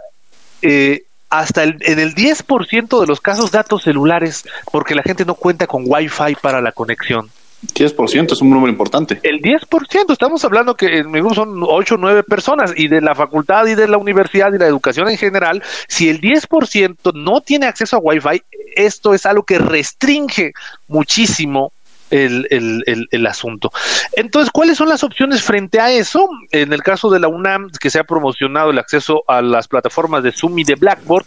hasta 1.38 1.62
el, 1.62 1.76
en 1.80 1.98
el 1.98 2.14
10% 2.14 3.00
de 3.00 3.06
los 3.06 3.20
casos 3.20 3.50
datos 3.50 3.82
celulares 3.82 4.44
porque 4.70 4.94
la 4.94 5.02
gente 5.02 5.24
no 5.24 5.34
cuenta 5.34 5.66
con 5.66 5.84
Wi-Fi 5.86 6.36
para 6.40 6.60
la 6.60 6.72
conexión. 6.72 7.30
10% 7.72 8.32
es 8.32 8.42
un 8.42 8.50
número 8.50 8.70
importante. 8.70 9.20
El 9.22 9.40
10%, 9.40 10.12
estamos 10.12 10.44
hablando 10.44 10.74
que 10.74 10.98
en 10.98 11.10
mi 11.10 11.20
grupo 11.20 11.34
son 11.34 11.62
8 11.62 11.94
o 11.94 11.98
9 11.98 12.22
personas 12.24 12.72
y 12.76 12.88
de 12.88 13.00
la 13.00 13.14
facultad 13.14 13.66
y 13.66 13.74
de 13.74 13.88
la 13.88 13.96
universidad 13.96 14.52
y 14.52 14.58
la 14.58 14.66
educación 14.66 15.08
en 15.08 15.16
general, 15.16 15.62
si 15.88 16.08
el 16.08 16.20
10% 16.20 17.14
no 17.14 17.40
tiene 17.40 17.66
acceso 17.66 17.96
a 17.96 18.00
Wi-Fi, 18.00 18.42
esto 18.76 19.14
es 19.14 19.24
algo 19.26 19.44
que 19.44 19.58
restringe 19.58 20.52
muchísimo 20.88 21.72
el, 22.14 22.46
el, 22.86 23.08
el, 23.10 23.26
asunto. 23.26 23.72
Entonces, 24.12 24.50
¿cuáles 24.52 24.78
son 24.78 24.88
las 24.88 25.02
opciones 25.02 25.42
frente 25.42 25.80
a 25.80 25.90
eso? 25.90 26.28
En 26.52 26.72
el 26.72 26.82
caso 26.82 27.10
de 27.10 27.18
la 27.18 27.28
UNAM, 27.28 27.70
que 27.80 27.90
se 27.90 27.98
ha 27.98 28.04
promocionado 28.04 28.70
el 28.70 28.78
acceso 28.78 29.24
a 29.26 29.42
las 29.42 29.66
plataformas 29.66 30.22
de 30.22 30.30
Zoom 30.30 30.60
y 30.60 30.64
de 30.64 30.76
Blackboard, 30.76 31.26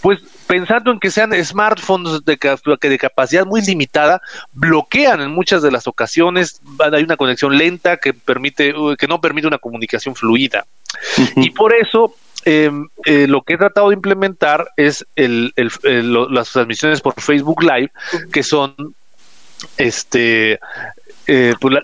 pues 0.00 0.20
pensando 0.46 0.92
en 0.92 1.00
que 1.00 1.10
sean 1.10 1.32
smartphones 1.44 2.24
de, 2.24 2.38
de 2.80 2.98
capacidad 2.98 3.44
muy 3.44 3.62
limitada, 3.62 4.22
bloquean 4.52 5.20
en 5.20 5.30
muchas 5.32 5.62
de 5.62 5.72
las 5.72 5.88
ocasiones, 5.88 6.60
hay 6.78 7.02
una 7.02 7.16
conexión 7.16 7.58
lenta 7.58 7.96
que 7.96 8.14
permite, 8.14 8.72
que 8.96 9.08
no 9.08 9.20
permite 9.20 9.48
una 9.48 9.58
comunicación 9.58 10.14
fluida. 10.14 10.64
Y 11.36 11.50
por 11.50 11.74
eso 11.74 12.14
em, 12.44 12.88
eh, 13.04 13.26
lo 13.26 13.42
que 13.42 13.54
he 13.54 13.58
tratado 13.58 13.88
de 13.88 13.96
implementar 13.96 14.68
es 14.76 15.04
el, 15.16 15.52
las 16.30 16.52
transmisiones 16.52 17.00
por 17.00 17.20
Facebook 17.20 17.62
Live, 17.62 17.90
que 18.32 18.42
son 18.42 18.94
este 19.76 20.58
eh, 21.30 21.52
pues 21.60 21.76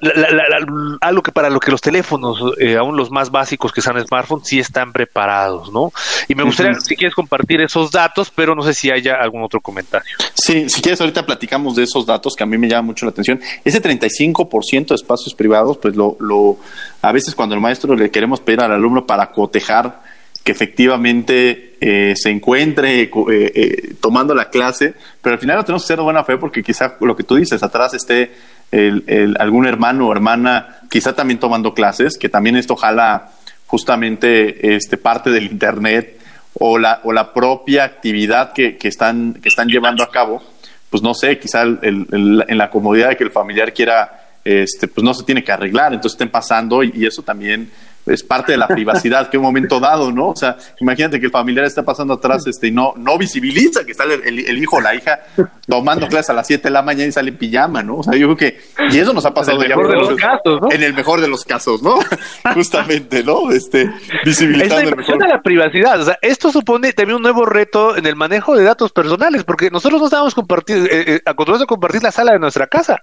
algo 1.02 1.22
que 1.22 1.30
para 1.30 1.50
lo 1.50 1.60
que 1.60 1.70
los 1.70 1.82
teléfonos, 1.82 2.54
eh, 2.58 2.78
aún 2.78 2.96
los 2.96 3.10
más 3.10 3.30
básicos 3.30 3.72
que 3.72 3.82
son 3.82 4.00
smartphones, 4.00 4.48
sí 4.48 4.58
están 4.58 4.90
preparados, 4.90 5.70
¿no? 5.70 5.92
Y 6.28 6.34
me 6.34 6.44
gustaría, 6.44 6.80
si 6.80 6.96
quieres 6.96 7.14
compartir 7.14 7.60
esos 7.60 7.90
datos, 7.90 8.32
pero 8.34 8.54
no 8.54 8.62
sé 8.62 8.72
si 8.72 8.90
haya 8.90 9.16
algún 9.16 9.42
otro 9.42 9.60
comentario. 9.60 10.16
Sí, 10.32 10.70
si 10.70 10.80
quieres, 10.80 10.98
ahorita 11.02 11.26
platicamos 11.26 11.76
de 11.76 11.82
esos 11.82 12.06
datos 12.06 12.34
que 12.34 12.42
a 12.42 12.46
mí 12.46 12.56
me 12.56 12.70
llama 12.70 12.86
mucho 12.86 13.04
la 13.04 13.10
atención. 13.10 13.38
Ese 13.62 13.82
35% 13.82 14.88
de 14.88 14.94
espacios 14.94 15.34
privados, 15.34 15.76
pues 15.76 15.94
lo, 15.94 16.16
lo, 16.20 16.56
a 17.02 17.12
veces 17.12 17.34
cuando 17.34 17.54
el 17.54 17.60
maestro 17.60 17.94
le 17.94 18.10
queremos 18.10 18.40
pedir 18.40 18.62
al 18.62 18.72
alumno 18.72 19.06
para 19.06 19.30
cotejar 19.30 20.00
que 20.44 20.52
efectivamente 20.52 21.76
eh, 21.80 22.14
se 22.16 22.28
encuentre 22.28 23.00
eh, 23.00 23.10
eh, 23.30 23.94
tomando 23.98 24.34
la 24.34 24.50
clase, 24.50 24.94
pero 25.22 25.34
al 25.34 25.40
final 25.40 25.56
lo 25.56 25.64
tenemos 25.64 25.82
que 25.82 25.86
hacer 25.86 25.96
de 25.96 26.02
buena 26.02 26.22
fe 26.22 26.36
porque 26.36 26.62
quizá 26.62 26.96
lo 27.00 27.16
que 27.16 27.24
tú 27.24 27.36
dices, 27.36 27.62
atrás 27.62 27.94
esté 27.94 28.30
el, 28.70 29.36
algún 29.40 29.66
hermano 29.66 30.06
o 30.06 30.12
hermana 30.12 30.80
quizá 30.90 31.14
también 31.14 31.40
tomando 31.40 31.72
clases, 31.72 32.18
que 32.18 32.28
también 32.28 32.56
esto 32.56 32.76
jala 32.76 33.30
justamente 33.66 34.76
este, 34.76 34.98
parte 34.98 35.30
del 35.30 35.44
Internet 35.44 36.20
o 36.52 36.78
la, 36.78 37.00
o 37.04 37.12
la 37.12 37.32
propia 37.32 37.84
actividad 37.84 38.52
que, 38.52 38.76
que, 38.76 38.88
están, 38.88 39.34
que 39.34 39.48
están 39.48 39.68
llevando 39.68 40.02
a 40.02 40.10
cabo, 40.10 40.42
pues 40.90 41.02
no 41.02 41.14
sé, 41.14 41.38
quizá 41.38 41.62
en 41.62 42.58
la 42.58 42.68
comodidad 42.68 43.08
de 43.08 43.16
que 43.16 43.24
el 43.24 43.30
familiar 43.30 43.72
quiera, 43.72 44.26
este, 44.44 44.88
pues 44.88 45.02
no 45.02 45.14
se 45.14 45.24
tiene 45.24 45.42
que 45.42 45.52
arreglar, 45.52 45.94
entonces 45.94 46.16
estén 46.16 46.28
pasando 46.28 46.82
y 46.82 47.06
eso 47.06 47.22
también 47.22 47.70
es 48.06 48.22
parte 48.22 48.52
de 48.52 48.58
la 48.58 48.68
privacidad 48.68 49.28
que 49.30 49.38
un 49.38 49.44
momento 49.44 49.80
dado, 49.80 50.12
¿no? 50.12 50.28
O 50.28 50.36
sea, 50.36 50.56
imagínate 50.80 51.18
que 51.18 51.26
el 51.26 51.32
familiar 51.32 51.64
está 51.64 51.82
pasando 51.82 52.14
atrás 52.14 52.46
este, 52.46 52.68
y 52.68 52.70
no, 52.70 52.92
no 52.96 53.16
visibiliza 53.16 53.84
que 53.84 53.92
está 53.92 54.04
el, 54.04 54.58
hijo 54.58 54.76
o 54.76 54.80
la 54.80 54.94
hija 54.94 55.20
tomando 55.66 56.06
clases 56.08 56.30
a 56.30 56.32
las 56.34 56.46
7 56.46 56.64
de 56.64 56.70
la 56.70 56.82
mañana 56.82 57.08
y 57.08 57.12
sale 57.12 57.30
en 57.30 57.38
pijama, 57.38 57.82
¿no? 57.82 57.96
O 57.96 58.02
sea, 58.02 58.14
yo 58.14 58.34
creo 58.34 58.36
que, 58.36 58.60
y 58.90 58.98
eso 58.98 59.12
nos 59.12 59.24
ha 59.24 59.32
pasado 59.32 59.62
en 59.62 59.70
el 59.70 59.76
mejor 59.76 59.88
de 59.88 59.96
los 59.96 60.16
casos, 60.16 60.60
¿no? 60.60 60.70
En 60.70 60.82
el 60.82 60.94
mejor 60.94 61.20
de 61.20 61.28
los 61.28 61.44
casos, 61.44 61.82
¿no? 61.82 61.98
Justamente, 62.54 63.24
¿no? 63.24 63.50
Este, 63.50 63.90
visibilizando 64.24 64.90
el 64.90 64.96
mejor. 64.96 65.18
de 65.18 65.28
la 65.28 65.40
privacidad, 65.40 66.00
o 66.00 66.04
sea, 66.04 66.18
esto 66.20 66.52
supone 66.52 66.92
también 66.92 67.16
un 67.16 67.22
nuevo 67.22 67.46
reto 67.46 67.96
en 67.96 68.06
el 68.06 68.16
manejo 68.16 68.56
de 68.56 68.64
datos 68.64 68.92
personales, 68.92 69.44
porque 69.44 69.70
nosotros 69.70 70.00
no 70.00 70.06
estábamos 70.06 70.34
compartir, 70.34 70.88
eh, 70.90 71.04
eh 71.06 71.20
acostumbrados 71.24 71.62
a 71.62 71.66
compartir 71.66 72.02
la 72.02 72.12
sala 72.12 72.32
de 72.32 72.38
nuestra 72.38 72.66
casa. 72.66 73.02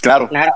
Claro. 0.00 0.28
Claro 0.28 0.52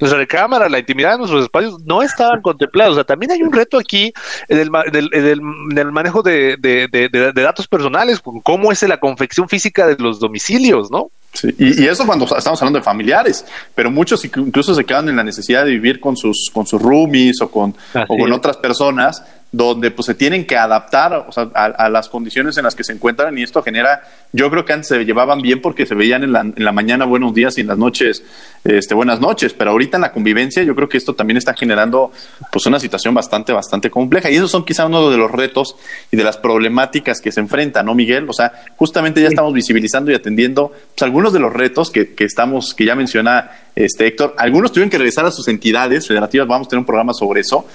nuestra 0.00 0.18
recámara, 0.18 0.68
la 0.68 0.78
intimidad 0.78 1.12
de 1.12 1.18
nuestros 1.18 1.44
espacios 1.44 1.80
no 1.84 2.02
estaban 2.02 2.42
contemplados. 2.42 2.92
O 2.92 2.94
sea, 2.96 3.04
también 3.04 3.32
hay 3.32 3.42
un 3.42 3.52
reto 3.52 3.78
aquí 3.78 4.12
en 4.48 4.58
el, 4.58 5.92
manejo 5.92 6.22
de, 6.22 7.32
datos 7.34 7.68
personales, 7.68 8.20
cómo 8.42 8.72
es 8.72 8.82
la 8.82 8.98
confección 8.98 9.48
física 9.48 9.86
de 9.86 9.96
los 9.96 10.20
domicilios, 10.20 10.90
¿no? 10.90 11.10
Sí, 11.32 11.48
y, 11.58 11.86
eso 11.86 12.04
cuando 12.04 12.24
estamos 12.36 12.60
hablando 12.60 12.78
de 12.78 12.84
familiares, 12.84 13.46
pero 13.74 13.90
muchos 13.90 14.22
incluso 14.24 14.74
se 14.74 14.84
quedan 14.84 15.08
en 15.08 15.16
la 15.16 15.24
necesidad 15.24 15.64
de 15.64 15.70
vivir 15.70 15.98
con 15.98 16.14
sus, 16.14 16.50
con 16.52 16.66
sus 16.66 16.80
roomies 16.80 17.40
o 17.40 17.50
con, 17.50 17.74
o 17.94 18.18
con 18.18 18.32
otras 18.32 18.58
personas 18.58 19.22
donde 19.52 19.90
pues 19.90 20.06
se 20.06 20.14
tienen 20.14 20.46
que 20.46 20.56
adaptar 20.56 21.26
a, 21.54 21.88
las 21.90 22.08
condiciones 22.08 22.56
en 22.56 22.64
las 22.64 22.74
que 22.74 22.84
se 22.84 22.92
encuentran 22.92 23.36
y 23.36 23.42
esto 23.42 23.62
genera, 23.62 24.02
yo 24.32 24.50
creo 24.50 24.64
que 24.64 24.72
antes 24.72 24.88
se 24.88 25.04
llevaban 25.04 25.42
bien 25.42 25.60
porque 25.60 25.84
se 25.84 25.94
veían 25.94 26.24
en 26.24 26.32
la, 26.32 26.40
en 26.40 26.64
la 26.64 26.72
mañana 26.72 27.04
buenos 27.04 27.34
días 27.34 27.58
y 27.58 27.60
en 27.60 27.66
las 27.66 27.76
noches 27.76 28.24
este, 28.64 28.94
buenas 28.94 29.20
noches, 29.20 29.52
pero 29.52 29.72
ahorita 29.72 29.98
en 29.98 30.00
la 30.00 30.12
convivencia 30.12 30.62
yo 30.62 30.74
creo 30.74 30.88
que 30.88 30.96
esto 30.96 31.14
también 31.14 31.36
está 31.36 31.52
generando 31.52 32.12
pues 32.50 32.64
una 32.64 32.80
situación 32.80 33.12
bastante, 33.12 33.52
bastante 33.52 33.90
compleja 33.90 34.30
y 34.30 34.36
esos 34.36 34.50
son 34.50 34.64
quizá 34.64 34.86
uno 34.86 35.10
de 35.10 35.18
los 35.18 35.30
retos 35.30 35.76
y 36.10 36.16
de 36.16 36.24
las 36.24 36.38
problemáticas 36.38 37.20
que 37.20 37.30
se 37.30 37.40
enfrentan, 37.40 37.84
¿no, 37.84 37.94
Miguel? 37.94 38.24
O 38.30 38.32
sea, 38.32 38.52
justamente 38.76 39.20
ya 39.20 39.28
estamos 39.28 39.52
visibilizando 39.52 40.10
y 40.10 40.14
atendiendo 40.14 40.70
pues, 40.70 41.02
algunos 41.02 41.30
de 41.34 41.40
los 41.40 41.52
retos 41.52 41.90
que, 41.90 42.14
que 42.14 42.24
estamos, 42.24 42.72
que 42.72 42.86
ya 42.86 42.94
menciona 42.94 43.50
este 43.74 44.06
Héctor, 44.06 44.34
algunos 44.38 44.72
tuvieron 44.72 44.88
que 44.88 44.98
regresar 44.98 45.26
a 45.26 45.30
sus 45.30 45.48
entidades 45.48 46.06
federativas, 46.08 46.46
vamos 46.46 46.66
a 46.66 46.70
tener 46.70 46.80
un 46.80 46.86
programa 46.86 47.12
sobre 47.12 47.40
eso, 47.40 47.66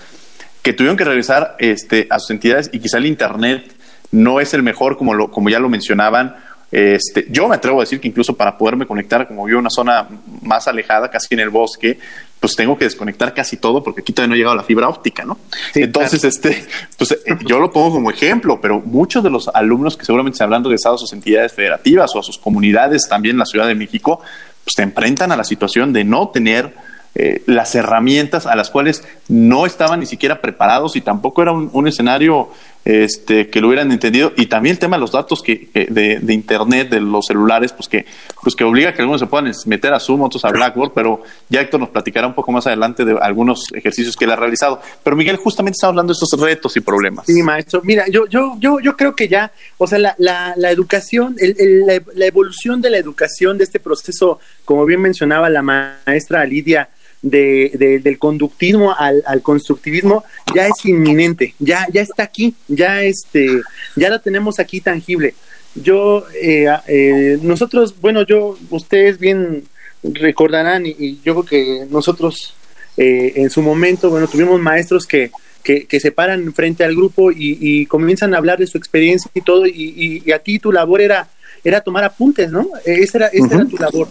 que 0.62 0.74
tuvieron 0.74 0.98
que 0.98 1.04
regresar 1.04 1.56
este, 1.60 2.08
a 2.10 2.20
sus 2.20 2.32
entidades 2.32 2.70
y 2.74 2.80
quizá 2.80 2.98
el 2.98 3.06
Internet 3.06 3.74
no 4.12 4.40
es 4.40 4.54
el 4.54 4.64
mejor, 4.64 4.98
como, 4.98 5.14
lo, 5.14 5.32
como 5.32 5.50
ya 5.50 5.60
lo 5.60 5.70
mencionaban. 5.70 6.36
Este, 6.72 7.28
yo 7.30 7.48
me 7.48 7.56
atrevo 7.56 7.80
a 7.80 7.84
decir 7.84 8.02
que 8.02 8.10
incluso 8.10 8.36
para 8.36 8.58
poderme 8.58 8.86
conectar, 8.86 9.28
como 9.28 9.46
vivo 9.46 9.60
en 9.60 9.62
una 9.62 9.70
zona 9.70 10.08
más 10.42 10.68
alejada, 10.68 11.10
casi 11.10 11.34
en 11.34 11.40
el 11.40 11.50
bosque, 11.50 11.98
pues 12.40 12.56
tengo 12.56 12.78
que 12.78 12.86
desconectar 12.86 13.34
casi 13.34 13.58
todo 13.58 13.82
porque 13.82 14.02
aquí 14.02 14.14
todavía 14.14 14.30
no 14.30 14.34
ha 14.34 14.38
llegado 14.38 14.56
la 14.56 14.64
fibra 14.64 14.90
óptica, 14.90 15.24
¿no? 15.24 15.40
Entonces, 15.74 16.24
este, 16.24 16.66
pues 16.98 17.12
eh, 17.12 17.38
yo 17.46 17.60
lo 17.60 17.72
pongo 17.72 17.94
como 17.94 18.12
ejemplo, 18.12 18.60
pero 18.62 18.80
muchos 18.80 19.24
de 19.24 19.30
los 19.30 19.48
alumnos 19.48 19.98
que 19.98 20.06
seguramente 20.06 20.38
se 20.38 20.44
habrán 20.44 20.64
regresado 20.64 20.96
a 20.96 20.98
sus 20.98 21.14
entidades 21.14 21.54
federativas 21.54 22.14
o 22.16 22.20
a 22.20 22.24
sus 22.24 22.38
comunidades 22.38 23.08
también 23.08 23.36
en 23.36 23.40
la 23.40 23.46
Ciudad 23.46 23.68
de 23.68 23.76
México, 23.76 24.22
pues 24.64 24.76
se 24.76 24.84
enfrentan 24.84 25.32
a 25.32 25.38
la 25.38 25.44
situación 25.44 25.94
de 25.94 26.04
no 26.04 26.30
tener 26.30 26.74
eh, 27.20 27.42
las 27.48 27.74
herramientas 27.74 28.46
a 28.46 28.56
las 28.56 28.70
cuales 28.70 29.04
no 29.28 29.66
estaban 29.66 30.00
ni 30.00 30.06
siquiera 30.06 30.40
preparados 30.40 30.96
y 30.96 31.02
tampoco 31.02 31.42
era 31.42 31.52
un, 31.52 31.88
escenario 31.88 32.50
este, 32.86 33.50
que 33.50 33.60
lo 33.60 33.70
hubieran 33.70 33.92
entendido. 33.92 34.34
Y 34.38 34.46
también 34.46 34.74
el 34.76 34.80
tema 34.80 34.98
de 34.98 35.02
los 35.02 35.14
datos 35.14 35.42
que, 35.42 35.68
de, 35.74 36.34
Internet, 36.34 36.90
de 36.90 37.02
los 37.02 37.26
celulares, 37.26 37.74
pues 37.74 37.90
que, 37.90 38.06
pues 38.44 38.56
que 38.56 38.64
obliga 38.64 38.90
a 38.90 38.94
que 38.94 39.02
algunos 39.02 39.20
se 39.20 39.26
puedan 39.26 39.52
meter 39.66 39.94
a 39.94 40.00
Zoom, 40.00 40.22
otros 40.22 40.46
a 40.46 40.50
Blackboard, 40.50 40.92
pero 40.94 41.24
ya 41.50 41.62
Héctor 41.62 41.80
nos 41.80 41.90
platicará 41.90 42.28
un 42.28 42.36
poco 42.36 42.52
más 42.52 42.68
adelante 42.68 43.04
de 43.04 43.18
algunos 43.20 43.66
ejercicios 43.74 44.16
que 44.16 44.26
él 44.26 44.32
ha 44.32 44.36
realizado. 44.36 44.80
Pero 45.04 45.16
Miguel, 45.16 45.38
justamente 45.38 45.78
está 45.78 45.88
hablando 45.88 46.14
de 46.14 46.20
estos 46.22 46.40
retos 46.40 46.78
y 46.78 46.82
problemas. 46.82 47.26
Sí, 47.26 47.42
maestro. 47.42 47.82
Mira, 47.84 48.06
yo, 48.10 48.28
yo, 48.28 48.58
yo, 48.60 48.80
yo 48.80 48.96
creo 48.96 49.16
que 49.16 49.28
ya, 49.28 49.52
o 49.80 49.88
sea, 49.88 49.98
la, 49.98 50.14
la, 50.20 50.54
la 50.56 50.70
educación, 50.70 51.36
la, 51.40 52.00
la 52.14 52.26
evolución 52.28 52.80
de 52.80 52.92
la 52.92 52.98
educación 52.98 53.58
de 53.58 53.64
este 53.64 53.80
proceso, 53.80 54.40
como 54.66 54.86
bien 54.86 55.02
mencionaba 55.02 55.50
la 55.50 55.64
maestra 55.64 56.46
Lidia, 56.46 56.90
de, 57.30 58.00
del 58.02 58.20
conductismo 58.20 58.94
al, 58.96 59.42
constructivismo 59.42 60.24
ya 60.54 60.68
es 60.68 60.86
inminente, 60.86 61.54
ya, 61.60 61.88
ya 61.92 62.02
está 62.02 62.24
aquí, 62.24 62.56
ya 62.68 63.04
este, 63.04 63.62
ya 63.96 64.10
la 64.10 64.20
tenemos 64.20 64.60
aquí 64.60 64.82
tangible. 64.82 65.34
Yo, 65.76 66.26
eh, 66.42 66.68
eh, 66.88 67.38
nosotros, 67.42 67.96
bueno, 68.02 68.24
yo, 68.24 68.58
ustedes 68.70 69.20
bien 69.20 69.64
recordarán 70.04 70.86
y, 70.86 71.20
yo 71.24 71.44
creo 71.44 71.46
que 71.46 71.88
nosotros 71.90 72.56
eh, 72.98 73.34
en 73.36 73.50
su 73.50 73.62
momento, 73.62 74.10
bueno, 74.10 74.28
tuvimos 74.28 74.60
maestros 74.60 75.06
que, 75.06 75.32
que, 75.64 76.00
se 76.00 76.12
paran 76.12 76.54
frente 76.54 76.84
al 76.84 76.96
grupo 76.96 77.32
y, 77.32 77.86
comienzan 77.88 78.34
a 78.34 78.38
hablar 78.38 78.58
de 78.58 78.68
su 78.68 78.78
experiencia 78.78 79.30
y 79.34 79.42
todo, 79.42 79.68
y, 79.68 80.32
a 80.32 80.40
ti 80.40 80.60
tu 80.60 80.72
labor 80.72 81.02
era, 81.02 81.30
era 81.64 81.82
tomar 81.82 82.04
apuntes, 82.04 82.52
¿no? 82.52 82.70
Esa 82.86 83.18
era, 83.18 83.28
esa 83.28 83.56
era 83.56 83.66
tu 83.66 83.78
labor. 83.78 84.08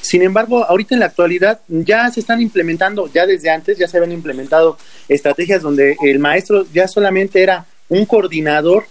Sin 0.00 0.22
embargo, 0.22 0.64
ahorita 0.64 0.94
en 0.94 1.00
la 1.00 1.06
actualidad 1.06 1.60
ya 1.68 2.10
se 2.10 2.20
están 2.20 2.40
implementando, 2.40 3.10
ya 3.12 3.26
desde 3.26 3.50
antes 3.50 3.78
ya 3.78 3.88
se 3.88 3.96
habían 3.96 4.12
implementado 4.12 4.78
estrategias 5.08 5.62
donde 5.62 5.96
el 6.02 6.18
maestro 6.18 6.66
ya 6.72 6.88
solamente 6.88 7.42
era 7.42 7.66
un 7.88 8.04
coordinador 8.06 8.84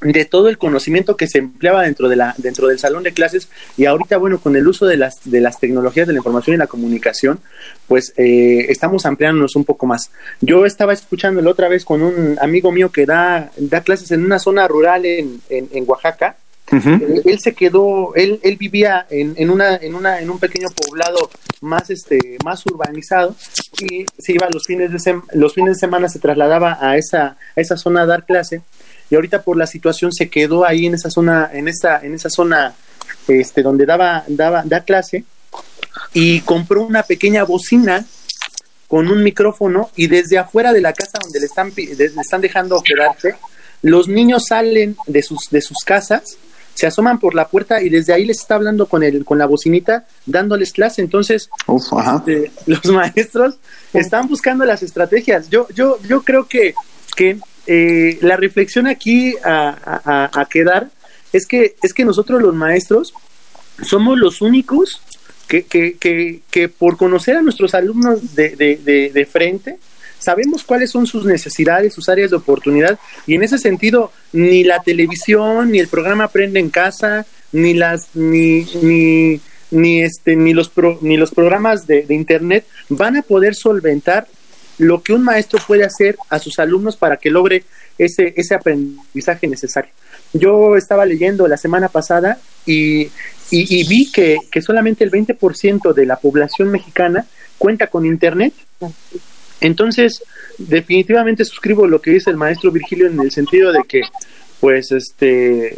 de 0.00 0.24
todo 0.24 0.48
el 0.48 0.56
conocimiento 0.56 1.16
que 1.16 1.26
se 1.26 1.38
empleaba 1.38 1.82
dentro 1.82 2.08
de 2.08 2.16
la 2.16 2.34
dentro 2.38 2.68
del 2.68 2.78
salón 2.78 3.02
de 3.02 3.12
clases 3.12 3.48
y 3.76 3.84
ahorita 3.84 4.16
bueno 4.16 4.40
con 4.40 4.56
el 4.56 4.66
uso 4.66 4.86
de 4.86 4.96
las 4.96 5.20
de 5.24 5.42
las 5.42 5.60
tecnologías 5.60 6.06
de 6.06 6.14
la 6.14 6.20
información 6.20 6.54
y 6.54 6.58
la 6.58 6.66
comunicación 6.66 7.38
pues 7.86 8.14
eh, 8.16 8.66
estamos 8.70 9.04
ampliándonos 9.04 9.56
un 9.56 9.64
poco 9.64 9.86
más. 9.86 10.10
Yo 10.40 10.64
estaba 10.64 10.94
escuchando 10.94 11.42
la 11.42 11.50
otra 11.50 11.68
vez 11.68 11.84
con 11.84 12.02
un 12.02 12.38
amigo 12.40 12.72
mío 12.72 12.90
que 12.90 13.04
da 13.04 13.50
da 13.58 13.82
clases 13.82 14.10
en 14.10 14.24
una 14.24 14.38
zona 14.38 14.66
rural 14.66 15.04
en, 15.04 15.42
en, 15.50 15.68
en 15.70 15.84
Oaxaca 15.86 16.36
él, 16.70 17.38
se 17.40 17.54
quedó, 17.54 18.14
él, 18.14 18.38
él 18.42 18.56
vivía 18.56 19.06
en, 19.10 19.34
en, 19.36 19.50
una, 19.50 19.76
en, 19.76 19.94
una, 19.94 20.20
en 20.20 20.30
un 20.30 20.38
pequeño 20.38 20.68
poblado 20.70 21.30
más, 21.60 21.90
este, 21.90 22.38
más 22.44 22.64
urbanizado 22.66 23.34
y 23.80 24.04
se 24.18 24.32
iba 24.32 24.48
los 24.52 24.66
fines 24.66 24.92
de, 24.92 25.20
los 25.32 25.54
fines 25.54 25.76
de 25.76 25.80
semana, 25.80 26.08
se 26.08 26.18
trasladaba 26.18 26.78
a 26.80 26.96
esa, 26.96 27.36
esa 27.56 27.76
zona 27.76 28.02
a 28.02 28.06
dar 28.06 28.24
clase 28.24 28.62
y 29.10 29.14
ahorita 29.16 29.42
por 29.42 29.56
la 29.56 29.66
situación 29.66 30.12
se 30.12 30.28
quedó 30.28 30.64
ahí 30.64 30.86
en 30.86 30.94
esa 30.94 31.10
zona, 31.10 31.50
en 31.52 31.66
esa, 31.66 32.00
en 32.00 32.14
esa 32.14 32.30
zona 32.30 32.74
este, 33.26 33.62
donde 33.62 33.86
daba, 33.86 34.24
daba, 34.28 34.62
da 34.64 34.84
clase 34.84 35.24
y 36.12 36.40
compró 36.42 36.82
una 36.82 37.02
pequeña 37.02 37.44
bocina 37.44 38.04
con 38.86 39.08
un 39.08 39.22
micrófono 39.22 39.90
y 39.96 40.06
desde 40.06 40.38
afuera 40.38 40.72
de 40.72 40.80
la 40.80 40.92
casa 40.92 41.18
donde 41.22 41.40
le 41.40 41.46
están, 41.46 41.72
le 41.76 42.04
están 42.04 42.40
dejando 42.40 42.82
quedarse, 42.82 43.36
los 43.82 44.08
niños 44.08 44.44
salen 44.48 44.96
de 45.06 45.22
sus, 45.22 45.48
de 45.50 45.60
sus 45.60 45.78
casas 45.84 46.38
se 46.74 46.86
asoman 46.86 47.18
por 47.18 47.34
la 47.34 47.48
puerta 47.48 47.82
y 47.82 47.88
desde 47.88 48.12
ahí 48.12 48.24
les 48.24 48.38
está 48.38 48.54
hablando 48.54 48.86
con 48.86 49.02
el 49.02 49.24
con 49.24 49.38
la 49.38 49.46
bocinita 49.46 50.06
dándoles 50.26 50.72
clase. 50.72 51.02
Entonces 51.02 51.50
este, 52.16 52.50
los 52.66 52.84
maestros 52.86 53.58
están 53.92 54.28
buscando 54.28 54.64
las 54.64 54.82
estrategias. 54.82 55.50
Yo 55.50 55.66
yo 55.74 55.98
yo 56.08 56.22
creo 56.22 56.46
que 56.46 56.74
que 57.16 57.38
eh, 57.66 58.18
la 58.22 58.36
reflexión 58.36 58.86
aquí 58.86 59.34
a, 59.44 60.30
a, 60.32 60.44
quedar 60.46 60.90
es 61.32 61.46
que 61.46 61.76
es 61.82 61.92
que 61.92 62.04
nosotros 62.04 62.40
los 62.40 62.54
maestros 62.54 63.12
somos 63.82 64.18
los 64.18 64.40
únicos 64.40 65.02
que, 65.46 65.64
que, 65.64 65.96
que, 65.98 66.40
que 66.50 66.68
por 66.68 66.96
conocer 66.96 67.36
a 67.36 67.42
nuestros 67.42 67.74
alumnos 67.74 68.34
de, 68.34 68.56
de, 68.56 69.10
de 69.12 69.26
frente 69.26 69.78
sabemos 70.20 70.62
cuáles 70.62 70.90
son 70.90 71.06
sus 71.06 71.24
necesidades, 71.24 71.94
sus 71.94 72.08
áreas 72.08 72.30
de 72.30 72.36
oportunidad 72.36 72.98
y 73.26 73.34
en 73.34 73.42
ese 73.42 73.58
sentido 73.58 74.12
ni 74.32 74.62
la 74.62 74.82
televisión, 74.82 75.72
ni 75.72 75.78
el 75.78 75.88
programa 75.88 76.24
Aprende 76.24 76.60
en 76.60 76.70
casa, 76.70 77.26
ni 77.52 77.74
las 77.74 78.14
ni 78.14 78.64
ni 78.82 79.40
ni 79.70 80.02
este 80.02 80.36
ni 80.36 80.52
los 80.52 80.70
ni 81.00 81.16
los 81.16 81.32
programas 81.32 81.86
de, 81.86 82.06
internet 82.10 82.66
van 82.88 83.16
a 83.16 83.22
poder 83.22 83.54
solventar 83.54 84.28
lo 84.78 85.02
que 85.02 85.12
un 85.12 85.22
maestro 85.22 85.58
puede 85.66 85.84
hacer 85.84 86.16
a 86.28 86.38
sus 86.38 86.58
alumnos 86.58 86.96
para 86.96 87.16
que 87.16 87.30
logre 87.30 87.64
ese 87.98 88.32
ese 88.36 88.54
aprendizaje 88.54 89.46
necesario. 89.46 89.90
Yo 90.32 90.76
estaba 90.76 91.04
leyendo 91.06 91.48
la 91.48 91.56
semana 91.56 91.88
pasada 91.88 92.38
y, 92.64 93.02
y, 93.02 93.10
y 93.50 93.88
vi 93.88 94.12
que, 94.12 94.38
que 94.50 94.62
solamente 94.62 95.02
el 95.02 95.10
20% 95.10 95.92
de 95.92 96.06
la 96.06 96.16
población 96.16 96.70
mexicana 96.70 97.26
cuenta 97.58 97.88
con 97.88 98.06
internet. 98.06 98.54
Entonces, 99.60 100.22
definitivamente 100.58 101.44
suscribo 101.44 101.86
lo 101.86 102.00
que 102.00 102.12
dice 102.12 102.30
el 102.30 102.36
maestro 102.36 102.70
Virgilio 102.70 103.06
en 103.06 103.20
el 103.20 103.30
sentido 103.30 103.72
de 103.72 103.80
que, 103.86 104.02
pues, 104.60 104.92
este, 104.92 105.76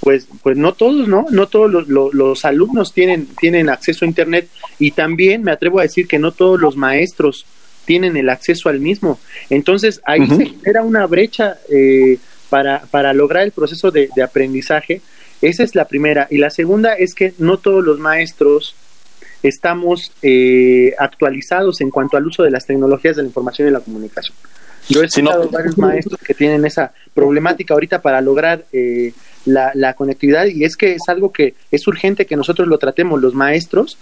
pues, 0.00 0.28
pues 0.42 0.56
no 0.56 0.74
todos, 0.74 1.08
¿no? 1.08 1.26
No 1.30 1.46
todos 1.46 1.88
los, 1.88 2.44
alumnos 2.44 2.92
tienen, 2.92 3.26
tienen 3.40 3.70
acceso 3.70 4.04
a 4.04 4.08
Internet 4.08 4.48
y 4.78 4.90
también 4.90 5.42
me 5.42 5.52
atrevo 5.52 5.80
a 5.80 5.84
decir 5.84 6.06
que 6.06 6.18
no 6.18 6.32
todos 6.32 6.60
los 6.60 6.76
maestros 6.76 7.46
tienen 7.86 8.16
el 8.16 8.28
acceso 8.28 8.68
al 8.68 8.80
mismo. 8.80 9.18
Entonces, 9.50 10.00
ahí 10.04 10.26
se 10.26 10.46
genera 10.46 10.82
una 10.82 11.06
brecha 11.06 11.58
eh, 11.70 12.18
para, 12.50 12.82
para 12.90 13.12
lograr 13.12 13.44
el 13.44 13.52
proceso 13.52 13.90
de, 13.90 14.10
de 14.14 14.22
aprendizaje. 14.22 15.00
Esa 15.40 15.62
es 15.62 15.74
la 15.74 15.86
primera. 15.86 16.26
Y 16.30 16.38
la 16.38 16.50
segunda 16.50 16.94
es 16.94 17.14
que 17.14 17.34
no 17.38 17.58
todos 17.58 17.84
los 17.84 17.98
maestros 17.98 18.74
estamos 19.48 20.12
eh, 20.22 20.94
actualizados 20.98 21.80
en 21.80 21.90
cuanto 21.90 22.16
al 22.16 22.26
uso 22.26 22.42
de 22.42 22.50
las 22.50 22.66
tecnologías 22.66 23.16
de 23.16 23.22
la 23.22 23.28
información 23.28 23.68
y 23.68 23.70
la 23.70 23.80
comunicación. 23.80 24.36
Yo 24.88 25.02
he 25.02 25.06
escuchado 25.06 25.48
varios 25.50 25.78
maestros 25.78 26.20
que 26.20 26.34
tienen 26.34 26.64
esa 26.64 26.92
problemática 27.14 27.74
ahorita 27.74 28.02
para 28.02 28.20
lograr 28.20 28.64
eh, 28.72 29.12
la, 29.44 29.94
conectividad 29.94 30.46
y 30.46 30.64
es 30.64 30.76
que 30.76 30.92
es 30.92 31.02
algo 31.08 31.32
que 31.32 31.54
es 31.70 31.86
urgente 31.86 32.26
que 32.26 32.36
nosotros 32.36 32.68
lo 32.68 32.78
tratemos 32.78 33.20
los 33.20 33.34
maestros. 33.34 33.98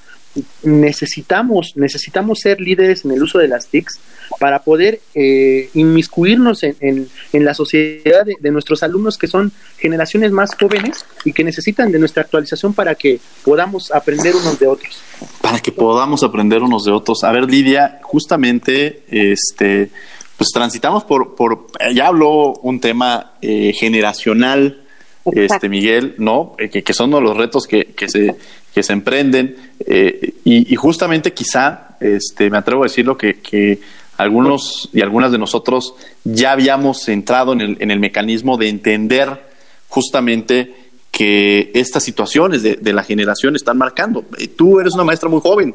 Necesitamos 0.62 1.72
necesitamos 1.76 2.40
ser 2.40 2.58
líderes 2.58 3.04
en 3.04 3.10
el 3.10 3.22
uso 3.22 3.38
de 3.38 3.48
las 3.48 3.66
TICs 3.66 4.00
para 4.38 4.62
poder 4.62 5.00
eh, 5.14 5.68
inmiscuirnos 5.74 6.62
en, 6.62 6.76
en, 6.80 7.44
la 7.44 7.52
sociedad 7.52 8.24
de, 8.24 8.50
nuestros 8.50 8.82
alumnos 8.82 9.18
que 9.18 9.26
son 9.26 9.52
generaciones 9.76 10.32
más 10.32 10.54
jóvenes 10.58 11.04
y 11.26 11.34
que 11.34 11.44
necesitan 11.44 11.92
de 11.92 11.98
nuestra 11.98 12.22
actualización 12.22 12.72
para 12.72 12.94
que 12.94 13.20
podamos 13.44 13.90
aprender 13.92 14.34
unos 14.34 14.58
de 14.58 14.68
otros. 14.68 15.02
Para 15.42 15.60
que 15.60 15.70
podamos 15.70 16.22
aprender 16.22 16.62
unos 16.62 16.84
de 16.84 16.92
otros. 16.92 17.24
A 17.24 17.32
ver 17.32 17.44
Lidia 17.44 18.00
justamente 18.02 19.02
este 19.08 19.90
pues 20.38 20.48
transitamos 20.54 21.04
por 21.04 21.34
por 21.34 21.66
ya 21.94 22.06
habló 22.06 22.54
un 22.62 22.80
tema 22.80 23.32
eh, 23.42 23.74
generacional 23.74 24.81
este 25.30 25.68
Miguel, 25.68 26.14
¿no? 26.18 26.54
Eh, 26.58 26.68
que, 26.68 26.82
que, 26.82 26.92
son 26.92 27.10
los 27.10 27.36
retos 27.36 27.66
que, 27.66 27.86
que, 27.86 28.08
se, 28.08 28.34
que 28.74 28.82
se 28.82 28.92
emprenden. 28.92 29.56
Eh, 29.80 30.34
y, 30.44 30.74
justamente 30.76 31.32
quizá, 31.32 31.96
este, 32.00 32.50
me 32.50 32.58
atrevo 32.58 32.82
a 32.82 32.86
decirlo, 32.86 33.16
que, 33.16 33.40
que 33.40 33.80
algunos 34.16 34.88
y 34.92 35.00
algunas 35.00 35.32
de 35.32 35.38
nosotros 35.38 35.94
ya 36.24 36.52
habíamos 36.52 37.08
entrado 37.08 37.52
en 37.52 37.60
el, 37.60 37.76
en 37.80 37.90
el 37.90 38.00
mecanismo 38.00 38.56
de 38.56 38.68
entender 38.68 39.52
justamente 39.88 40.81
que 41.22 41.70
estas 41.74 42.02
situaciones 42.02 42.64
de, 42.64 42.92
la 42.92 43.04
generación 43.04 43.54
están 43.54 43.78
marcando. 43.78 44.24
Tú 44.56 44.80
eres 44.80 44.92
una 44.94 45.04
maestra 45.04 45.28
muy 45.28 45.40
joven 45.40 45.72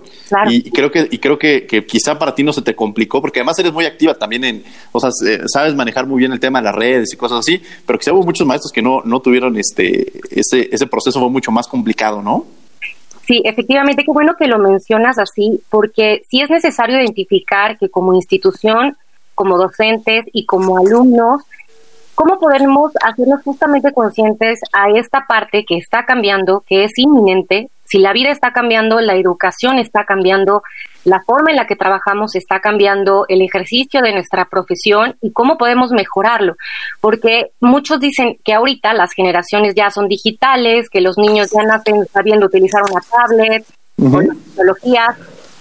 y, 0.49 0.69
creo 0.71 0.91
que 0.91 1.07
y 1.09 1.19
creo 1.19 1.39
que, 1.39 1.65
quizá 1.87 2.19
para 2.19 2.35
ti 2.35 2.43
no 2.43 2.51
se 2.51 2.61
te 2.61 2.75
complicó 2.75 3.21
porque 3.21 3.39
además 3.39 3.57
eres 3.59 3.71
muy 3.71 3.85
activa 3.85 4.13
también 4.13 4.43
en, 4.43 4.63
o 4.91 4.99
sea, 4.99 5.09
eh, 5.25 5.43
sabes 5.47 5.73
manejar 5.73 6.05
muy 6.05 6.19
bien 6.19 6.33
el 6.33 6.41
tema 6.41 6.59
de 6.59 6.65
las 6.65 6.75
redes 6.75 7.13
y 7.13 7.15
cosas 7.15 7.39
así, 7.39 7.61
pero 7.85 7.97
quizá 7.97 8.11
hubo 8.11 8.23
muchos 8.23 8.45
maestros 8.45 8.73
que 8.73 8.81
no 8.81 9.01
no 9.05 9.21
tuvieron 9.21 9.57
este 9.57 10.19
ese 10.29 10.67
ese 10.69 10.85
proceso 10.87 11.17
fue 11.17 11.29
mucho 11.29 11.49
más 11.49 11.65
complicado, 11.65 12.21
¿no? 12.21 12.45
Sí, 13.25 13.41
efectivamente, 13.45 14.03
qué 14.03 14.11
bueno 14.11 14.35
que 14.37 14.47
lo 14.47 14.59
mencionas 14.59 15.17
así, 15.17 15.61
porque 15.69 16.23
sí 16.29 16.41
es 16.41 16.49
necesario 16.49 16.97
identificar 16.97 17.77
que 17.77 17.89
como 17.89 18.13
institución, 18.13 18.97
como 19.33 19.57
docentes 19.57 20.25
y 20.33 20.45
como 20.45 20.77
alumnos 20.77 21.43
¿Cómo 22.17 22.39
podemos 22.39 22.93
hacernos 23.03 23.43
justamente 23.43 23.93
conscientes 23.93 24.59
a 24.73 24.89
esta 24.89 25.27
parte 25.27 25.63
que 25.65 25.77
está 25.77 26.03
cambiando, 26.03 26.63
que 26.67 26.83
es 26.83 26.97
inminente? 26.97 27.69
Si 27.85 27.99
la 27.99 28.11
vida 28.11 28.31
está 28.31 28.53
cambiando, 28.53 28.99
la 29.01 29.15
educación 29.15 29.77
está 29.77 30.03
cambiando, 30.03 30.63
la 31.03 31.21
forma 31.21 31.51
en 31.51 31.57
la 31.57 31.67
que 31.67 31.75
trabajamos 31.75 32.35
está 32.35 32.59
cambiando, 32.59 33.25
el 33.29 33.43
ejercicio 33.43 34.01
de 34.01 34.13
nuestra 34.13 34.45
profesión 34.45 35.15
y 35.21 35.31
cómo 35.31 35.59
podemos 35.59 35.91
mejorarlo. 35.91 36.55
Porque 37.01 37.51
muchos 37.59 37.99
dicen 37.99 38.39
que 38.43 38.55
ahorita 38.55 38.95
las 38.95 39.13
generaciones 39.13 39.75
ya 39.75 39.91
son 39.91 40.07
digitales, 40.07 40.89
que 40.89 41.01
los 41.01 41.19
niños 41.19 41.51
ya 41.51 41.61
nacen 41.61 42.03
sabiendo 42.11 42.47
utilizar 42.47 42.81
una 42.81 43.01
tablet, 43.11 43.63
las 43.97 44.37
tecnologías, 44.55 45.17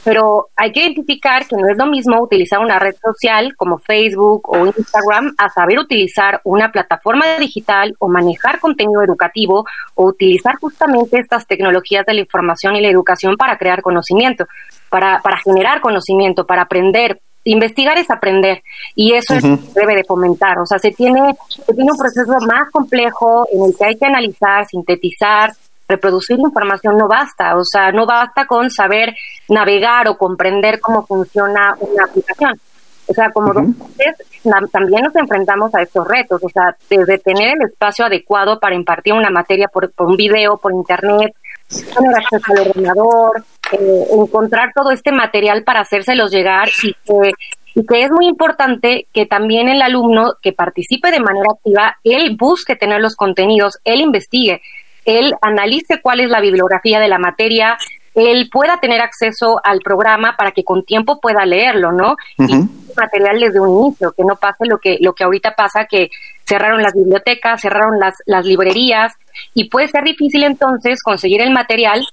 pero 0.07 0.51
hay 0.55 0.71
que 0.71 0.83
identificar 0.85 1.49
que 1.49 1.57
no 1.57 1.69
es 1.69 1.77
lo 1.77 1.87
mismo 1.87 2.23
utilizar 2.23 2.61
una 2.61 2.79
red 2.79 2.95
social 3.03 3.57
como 3.57 3.79
Facebook 3.79 4.49
o 4.49 4.67
Instagram 4.67 5.35
a 5.37 5.49
saber 5.51 5.81
utilizar 5.81 6.41
una 6.45 6.71
plataforma 6.71 7.27
digital 7.41 7.97
o 7.99 8.07
manejar 8.07 8.61
contenido 8.61 9.03
educativo 9.03 9.65
o 9.97 10.05
utilizar 10.05 10.55
justamente 10.61 11.19
estas 11.19 11.49
tecnologías 11.49 12.07
de 12.07 12.15
la 12.15 12.21
información 12.21 12.77
y 12.77 12.83
la 12.83 12.89
educación 12.89 13.37
para 13.37 13.59
crear 13.59 13.83
conocimiento, 13.83 14.47
para, 14.91 15.21
para 15.23 15.39
generar 15.39 15.81
conocimiento, 15.81 16.47
para 16.47 16.63
aprender, 16.63 17.21
investigar 17.43 17.99
es 17.99 18.09
aprender 18.09 18.63
y 18.95 19.13
eso 19.15 19.35
es 19.35 19.43
lo 19.43 19.57
que 19.57 19.73
debe 19.75 19.97
de 19.97 20.05
fomentar. 20.05 20.61
O 20.61 20.67
sea, 20.67 20.79
se 20.79 20.93
tiene, 20.93 21.35
se 21.49 21.75
tiene 21.75 21.91
un 21.91 21.99
proceso 21.99 22.33
más 22.47 22.71
complejo 22.71 23.45
en 23.53 23.65
el 23.65 23.77
que 23.77 23.87
hay 23.87 23.97
que 23.97 24.07
analizar, 24.07 24.67
sintetizar, 24.67 25.53
reproducir 25.89 26.39
información 26.39 26.97
no 26.97 27.09
basta, 27.09 27.57
o 27.57 27.65
sea, 27.65 27.93
no 27.93 28.07
basta 28.07 28.47
con 28.47 28.71
saber 28.71 29.15
navegar 29.49 30.09
o 30.09 30.19
comprender 30.19 30.81
cómo 30.81 31.07
funciona 31.07 31.75
una 31.81 32.05
aplicación. 32.05 32.61
O 33.09 33.15
sea, 33.15 33.31
como 33.31 33.53
docentes 33.53 34.27
también 34.73 35.05
nos 35.05 35.15
enfrentamos 35.15 35.73
a 35.75 35.83
estos 35.83 36.07
retos, 36.09 36.43
o 36.43 36.49
sea, 36.49 36.77
desde 36.91 37.19
tener 37.19 37.57
el 37.57 37.69
espacio 37.69 38.05
adecuado 38.05 38.59
para 38.59 38.75
impartir 38.75 39.13
una 39.13 39.31
materia 39.31 39.69
por, 39.69 39.93
un 39.99 40.17
video, 40.17 40.59
por 40.59 40.73
internet, 40.73 41.35
tener 41.69 42.17
acceso 42.17 42.53
al 42.53 42.69
ordenador, 42.69 43.45
eh, 43.73 44.07
encontrar 44.11 44.73
todo 44.75 44.91
este 44.91 45.13
material 45.13 45.63
para 45.63 45.81
hacérselos 45.81 46.33
llegar 46.33 46.69
y 46.83 46.95
que, 46.95 47.33
y 47.77 47.87
que 47.87 48.03
es 48.03 48.11
muy 48.11 48.27
importante 48.27 49.07
que 49.13 49.27
también 49.27 49.69
el 49.69 49.83
alumno 49.83 50.35
que 50.43 50.53
participe 50.53 51.13
de 51.13 51.21
manera 51.21 51.53
activa, 51.55 51.97
él 52.03 52.37
busque 52.37 52.75
tener 52.75 53.01
los 53.01 53.15
contenidos, 53.15 53.79
él 53.85 54.01
investigue 54.01 54.63
él 55.07 55.35
analice 55.41 56.01
cuál 56.03 56.21
es 56.21 56.29
la 56.29 56.41
bibliografía 56.41 57.01
de 57.01 57.09
la 57.09 57.19
materia, 57.19 57.79
él 58.15 58.49
pueda 58.51 58.79
tener 58.81 59.01
acceso 59.01 59.61
al 59.63 59.81
programa 59.81 60.37
para 60.37 60.51
que 60.51 60.65
con 60.65 60.85
tiempo 60.85 61.21
pueda 61.21 61.45
leerlo, 61.45 61.93
¿no? 61.93 62.17
Y 62.39 62.67
material 62.97 63.39
desde 63.39 63.61
un 63.61 63.85
inicio, 63.85 64.13
que 64.13 64.25
no 64.25 64.37
pase 64.37 64.65
lo 64.65 64.79
que, 64.79 64.97
lo 65.01 65.15
que 65.15 65.25
ahorita 65.25 65.55
pasa, 65.55 65.85
que 65.85 66.09
cerraron 66.47 66.83
las 66.83 66.95
bibliotecas, 66.95 67.61
cerraron 67.61 68.01
las, 68.01 68.15
las 68.25 68.47
librerías, 68.47 69.13
y 69.53 69.69
puede 69.69 69.89
ser 69.89 70.05
difícil 70.05 70.45
entonces 70.45 71.03
conseguir 71.03 71.43
el 71.43 71.51
material 71.51 72.07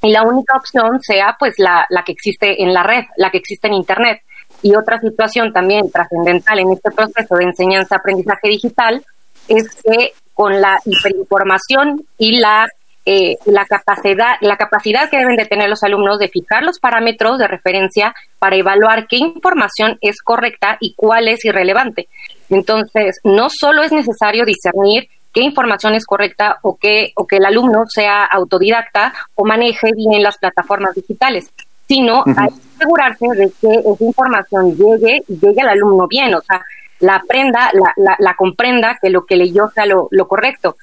y 0.00 0.10
la 0.10 0.22
única 0.22 0.56
opción 0.56 1.00
sea 1.02 1.36
pues 1.38 1.58
la, 1.58 1.86
la 1.90 2.02
que 2.02 2.12
existe 2.12 2.62
en 2.62 2.72
la 2.72 2.82
red, 2.82 3.04
la 3.16 3.30
que 3.30 3.38
existe 3.38 3.68
en 3.68 3.74
Internet. 3.74 4.22
Y 4.62 4.74
otra 4.74 4.98
situación 5.00 5.52
también 5.52 5.90
trascendental 5.90 6.58
en 6.60 6.72
este 6.72 6.90
proceso 6.90 7.36
de 7.36 7.44
enseñanza-aprendizaje 7.44 8.48
digital 8.48 9.04
es 9.48 9.68
que 9.82 10.12
con 10.34 10.60
la 10.60 10.78
hiperinformación 10.84 12.04
y 12.18 12.38
la 12.38 12.68
eh, 13.04 13.36
la 13.46 13.64
capacidad, 13.64 14.36
la 14.42 14.56
capacidad 14.56 15.10
que 15.10 15.18
deben 15.18 15.34
de 15.34 15.46
tener 15.46 15.68
los 15.68 15.82
alumnos 15.82 16.20
de 16.20 16.28
fijar 16.28 16.62
los 16.62 16.78
parámetros 16.78 17.36
de 17.40 17.48
referencia 17.48 18.14
para 18.38 18.54
evaluar 18.54 19.08
qué 19.08 19.16
información 19.16 19.98
es 20.00 20.22
correcta 20.22 20.76
y 20.78 20.94
cuál 20.94 21.26
es 21.26 21.44
irrelevante. 21.44 22.06
Entonces, 22.48 23.18
no 23.24 23.48
solo 23.50 23.82
es 23.82 23.90
necesario 23.90 24.44
discernir 24.44 25.08
qué 25.32 25.40
información 25.40 25.94
es 25.94 26.06
correcta 26.06 26.58
o 26.62 26.76
que, 26.76 27.10
o 27.16 27.26
que 27.26 27.38
el 27.38 27.44
alumno 27.44 27.86
sea 27.88 28.24
autodidacta 28.24 29.12
o 29.34 29.44
maneje 29.44 29.90
bien 29.96 30.22
las 30.22 30.38
plataformas 30.38 30.94
digitales, 30.94 31.50
sino 31.88 32.22
hay 32.24 32.50
que 32.50 32.76
asegurarse 32.76 33.26
de 33.34 33.52
que 33.60 33.68
esa 33.80 34.04
información 34.04 34.76
llegue 34.76 35.22
y 35.26 35.40
llegue 35.40 35.60
al 35.60 35.70
alumno 35.70 36.06
bien, 36.06 36.32
o 36.34 36.40
sea, 36.40 36.60
la 37.02 37.16
aprenda, 37.16 37.70
la, 37.74 37.92
la, 37.96 38.16
la 38.18 38.34
comprenda, 38.34 38.98
que 39.02 39.10
lo 39.10 39.26
que 39.26 39.36
leyó 39.36 39.68
sea 39.74 39.86
lo, 39.86 40.08
lo 40.10 40.26
correcto. 40.26 40.76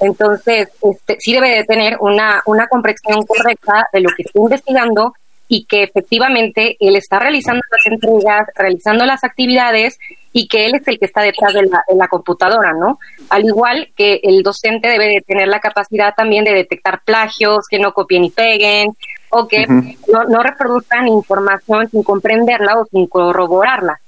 Entonces, 0.00 0.68
este, 0.82 1.16
sí 1.20 1.32
debe 1.32 1.50
de 1.50 1.64
tener 1.64 1.96
una, 2.00 2.42
una 2.46 2.66
comprensión 2.66 3.24
correcta 3.24 3.86
de 3.92 4.00
lo 4.00 4.10
que 4.16 4.22
está 4.22 4.38
investigando 4.38 5.14
y 5.46 5.64
que 5.64 5.82
efectivamente 5.82 6.76
él 6.80 6.96
está 6.96 7.18
realizando 7.18 7.62
las 7.70 7.86
entregas, 7.86 8.48
realizando 8.54 9.04
las 9.04 9.24
actividades 9.24 9.98
y 10.32 10.48
que 10.48 10.66
él 10.66 10.74
es 10.76 10.86
el 10.88 10.98
que 10.98 11.06
está 11.06 11.22
detrás 11.22 11.52
de 11.54 11.62
la, 11.62 11.84
de 11.88 11.96
la 11.96 12.08
computadora, 12.08 12.72
¿no? 12.72 12.98
Al 13.30 13.44
igual 13.44 13.88
que 13.96 14.20
el 14.22 14.42
docente 14.42 14.88
debe 14.88 15.06
de 15.06 15.20
tener 15.20 15.48
la 15.48 15.60
capacidad 15.60 16.14
también 16.14 16.44
de 16.44 16.54
detectar 16.54 17.00
plagios, 17.04 17.66
que 17.68 17.78
no 17.78 17.92
copien 17.92 18.24
y 18.24 18.30
peguen, 18.30 18.96
o 19.30 19.48
que 19.48 19.66
no, 19.66 20.24
no 20.28 20.42
reproduzcan 20.42 21.08
información 21.08 21.88
sin 21.90 22.02
comprenderla 22.02 22.78
o 22.78 22.86
sin 22.86 23.06
corroborarla. 23.06 24.00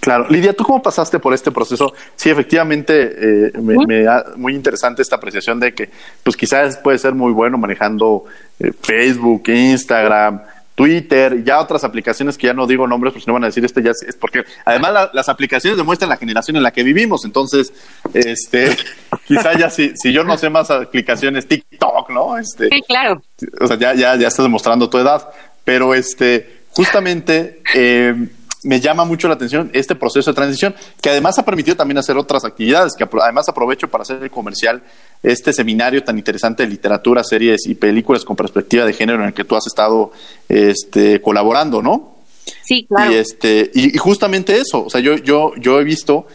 Claro. 0.00 0.26
Lidia, 0.30 0.54
¿tú 0.54 0.64
cómo 0.64 0.82
pasaste 0.82 1.18
por 1.18 1.34
este 1.34 1.50
proceso? 1.50 1.92
Sí, 2.16 2.30
efectivamente, 2.30 3.48
eh, 3.48 3.52
me, 3.60 4.02
da 4.02 4.32
muy 4.36 4.54
interesante 4.54 5.02
esta 5.02 5.16
apreciación 5.16 5.60
de 5.60 5.74
que, 5.74 5.90
pues 6.22 6.36
quizás 6.36 6.78
puede 6.78 6.98
ser 6.98 7.14
muy 7.14 7.32
bueno 7.32 7.58
manejando 7.58 8.24
eh, 8.58 8.72
Facebook, 8.80 9.48
Instagram, 9.48 10.40
Twitter, 10.74 11.44
ya 11.44 11.60
otras 11.60 11.84
aplicaciones 11.84 12.38
que 12.38 12.46
ya 12.46 12.54
no 12.54 12.66
digo 12.66 12.86
nombres, 12.86 13.12
pues 13.12 13.26
no 13.26 13.34
van 13.34 13.44
a 13.44 13.48
decir 13.48 13.62
este 13.62 13.82
ya 13.82 13.90
es, 13.90 14.16
porque 14.18 14.44
además 14.64 15.10
las 15.12 15.28
aplicaciones 15.28 15.76
demuestran 15.76 16.08
la 16.08 16.16
generación 16.16 16.56
en 16.56 16.62
la 16.62 16.70
que 16.70 16.82
vivimos, 16.82 17.26
entonces, 17.26 17.70
este, 18.14 18.74
quizá 19.26 19.58
ya 19.58 19.68
si, 19.68 19.92
si 19.96 20.10
yo 20.14 20.24
no 20.24 20.38
sé 20.38 20.48
más 20.48 20.70
aplicaciones, 20.70 21.46
TikTok, 21.46 22.08
¿no? 22.08 22.38
Este, 22.38 22.70
sí, 22.70 22.82
claro. 22.88 23.22
O 23.60 23.66
sea, 23.66 23.76
ya, 23.76 23.92
ya, 23.92 24.16
ya 24.16 24.28
estás 24.28 24.44
demostrando 24.44 24.88
tu 24.88 24.96
edad, 24.96 25.28
pero 25.64 25.92
este, 25.92 26.62
justamente, 26.70 27.60
eh, 27.74 28.14
me 28.62 28.80
llama 28.80 29.04
mucho 29.04 29.28
la 29.28 29.34
atención 29.34 29.70
este 29.72 29.94
proceso 29.94 30.30
de 30.30 30.34
transición, 30.34 30.74
que 31.00 31.10
además 31.10 31.38
ha 31.38 31.44
permitido 31.44 31.76
también 31.76 31.98
hacer 31.98 32.16
otras 32.16 32.44
actividades, 32.44 32.92
que 32.96 33.08
además 33.20 33.48
aprovecho 33.48 33.88
para 33.88 34.02
hacer 34.02 34.22
el 34.22 34.30
comercial, 34.30 34.82
este 35.22 35.52
seminario 35.52 36.02
tan 36.04 36.18
interesante 36.18 36.62
de 36.62 36.68
literatura, 36.68 37.24
series 37.24 37.66
y 37.66 37.74
películas 37.74 38.24
con 38.24 38.36
perspectiva 38.36 38.84
de 38.84 38.92
género 38.92 39.20
en 39.22 39.28
el 39.28 39.34
que 39.34 39.44
tú 39.44 39.56
has 39.56 39.66
estado 39.66 40.12
este, 40.48 41.20
colaborando, 41.20 41.82
¿no? 41.82 42.16
Sí, 42.62 42.86
claro. 42.86 43.12
Y, 43.12 43.14
este, 43.16 43.70
y, 43.74 43.96
justamente 43.96 44.58
eso, 44.58 44.84
o 44.84 44.90
sea, 44.90 45.00
yo, 45.00 45.16
yo, 45.16 45.52
yo 45.56 45.80
he 45.80 45.84
visto 45.84 46.26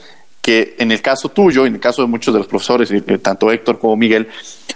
que 0.46 0.76
en 0.78 0.92
el 0.92 1.02
caso 1.02 1.30
tuyo, 1.30 1.66
en 1.66 1.74
el 1.74 1.80
caso 1.80 2.04
de 2.04 2.08
muchos 2.08 2.32
de 2.32 2.38
los 2.38 2.48
profesores, 2.48 2.94
tanto 3.20 3.52
Héctor 3.52 3.80
como 3.80 3.96
Miguel, 3.96 4.28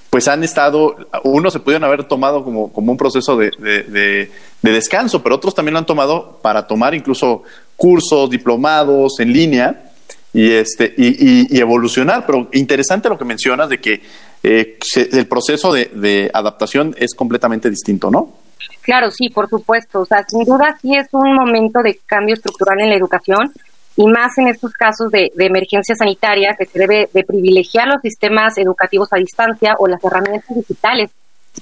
pues 0.09 0.27
han 0.27 0.43
estado, 0.43 0.95
unos 1.23 1.53
se 1.53 1.59
pudieron 1.59 1.83
haber 1.83 2.05
tomado 2.05 2.43
como, 2.43 2.73
como 2.73 2.91
un 2.91 2.97
proceso 2.97 3.37
de, 3.37 3.51
de, 3.59 4.31
descanso, 4.63 5.21
pero 5.21 5.35
otros 5.35 5.53
también 5.53 5.73
lo 5.73 5.77
han 5.77 5.85
tomado 5.85 6.39
para 6.41 6.65
tomar 6.65 6.95
incluso 6.95 7.43
cursos, 7.77 8.31
diplomados 8.31 9.19
en 9.19 9.31
línea 9.31 9.91
y, 10.33 10.49
este, 10.49 10.91
y, 10.97 11.55
y, 11.55 11.59
evolucionar. 11.59 12.25
Pero 12.25 12.47
interesante 12.53 13.07
lo 13.07 13.19
que 13.19 13.25
mencionas 13.25 13.69
de 13.69 13.79
que 13.79 14.01
eh, 14.41 14.79
el 14.95 15.27
proceso 15.27 15.71
de 15.71 16.31
adaptación 16.33 16.95
es 16.97 17.13
completamente 17.13 17.69
distinto, 17.69 18.09
¿no? 18.09 18.33
Claro, 18.81 19.11
sí, 19.11 19.29
por 19.29 19.47
supuesto. 19.47 19.99
O 19.99 20.05
sea, 20.05 20.25
sin 20.27 20.45
duda 20.45 20.75
sí 20.81 20.95
es 20.95 21.09
un 21.11 21.35
momento 21.35 21.83
de 21.83 21.99
cambio 22.07 22.33
estructural 22.33 22.79
en 22.79 22.89
la 22.89 22.95
educación 22.95 23.51
y 23.99 24.07
más 24.07 24.37
en 24.37 24.47
estos 24.47 24.71
casos 24.71 25.11
de, 25.11 25.29
emergencia 25.37 25.93
sanitaria 25.93 26.55
que 26.57 26.65
se 26.65 26.79
debe 26.79 27.09
de 27.13 27.25
privilegiar 27.25 27.85
los 27.89 28.01
sistemas 28.01 28.57
educativos 28.57 29.09
a 29.11 29.17
distancia 29.17 29.75
o 29.77 29.87
las 29.87 30.01
herramientas 30.01 30.55
digitales. 30.55 31.11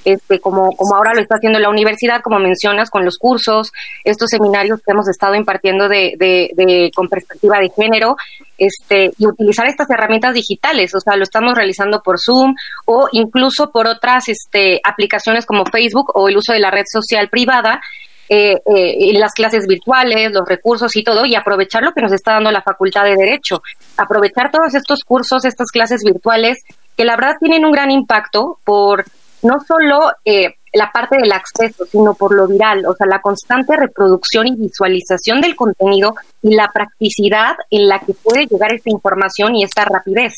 Este, 0.06 0.40
como, 0.40 0.76
como 0.76 0.96
ahora 0.96 1.16
lo 1.16 1.22
está 1.22 1.38
haciendo 1.38 1.58
la 1.58 1.70
universidad, 1.70 2.22
como 2.22 2.38
mencionas, 2.38 2.92
con 2.92 3.04
los 3.04 3.18
cursos, 3.18 3.72
estos 4.04 4.30
seminarios 4.30 4.82
que 4.86 4.92
hemos 4.92 5.10
estado 5.10 5.34
impartiendo 5.34 5.90
de, 5.90 6.14
de, 6.20 6.92
con 6.94 7.08
perspectiva 7.08 7.58
de 7.58 7.72
género, 7.76 8.18
este, 8.60 9.12
y 9.18 9.26
utilizar 9.26 9.66
estas 9.66 9.90
herramientas 9.90 10.36
digitales, 10.36 10.94
o 10.94 11.00
sea, 11.00 11.16
lo 11.16 11.24
estamos 11.24 11.56
realizando 11.56 12.02
por 12.04 12.18
Zoom 12.20 12.54
o 12.86 13.08
incluso 13.14 13.72
por 13.72 13.88
otras 13.88 14.28
este, 14.28 14.80
aplicaciones 14.84 15.48
como 15.48 15.66
Facebook 15.66 16.12
o 16.14 16.30
el 16.30 16.38
uso 16.38 16.54
de 16.54 16.60
la 16.60 16.70
red 16.70 16.86
social 16.86 17.30
privada, 17.30 17.82
eh, 18.30 18.62
eh, 18.66 19.14
las 19.14 19.34
clases 19.34 19.68
virtuales, 19.68 20.32
los 20.32 20.48
recursos 20.48 20.96
y 20.96 21.04
todo, 21.04 21.26
y 21.26 21.36
aprovechar 21.36 21.84
lo 21.84 21.94
que 21.94 22.02
nos 22.02 22.12
está 22.12 22.34
dando 22.34 22.52
la 22.52 22.62
Facultad 22.62 23.04
de 23.04 23.16
Derecho. 23.16 23.62
Aprovechar 23.98 24.52
todos 24.52 24.74
estos 24.74 25.00
cursos, 25.06 25.46
estas 25.46 25.72
clases 25.72 26.02
virtuales, 26.04 26.60
que 26.96 27.06
la 27.06 27.16
verdad 27.16 27.36
tienen 27.40 27.66
un 27.66 27.72
gran 27.72 27.92
impacto 27.92 28.60
por 28.64 29.06
no 29.44 29.60
solo 29.66 30.12
eh, 30.26 30.56
la 30.74 30.92
parte 30.92 31.18
del 31.18 31.32
acceso, 31.32 31.86
sino 31.86 32.14
por 32.14 32.36
lo 32.36 32.48
viral, 32.48 32.86
o 32.86 32.96
sea, 32.96 33.08
la 33.08 33.22
constante 33.22 33.76
reproducción 33.76 34.48
y 34.48 34.56
visualización 34.56 35.42
del 35.42 35.56
contenido 35.56 36.16
y 36.42 36.56
la 36.56 36.68
practicidad 36.74 37.56
en 37.70 37.88
la 37.88 38.00
que 38.00 38.14
puede 38.14 38.46
llegar 38.46 38.74
esta 38.74 38.90
información 38.90 39.56
y 39.56 39.64
esta 39.64 39.86
rapidez, 39.86 40.34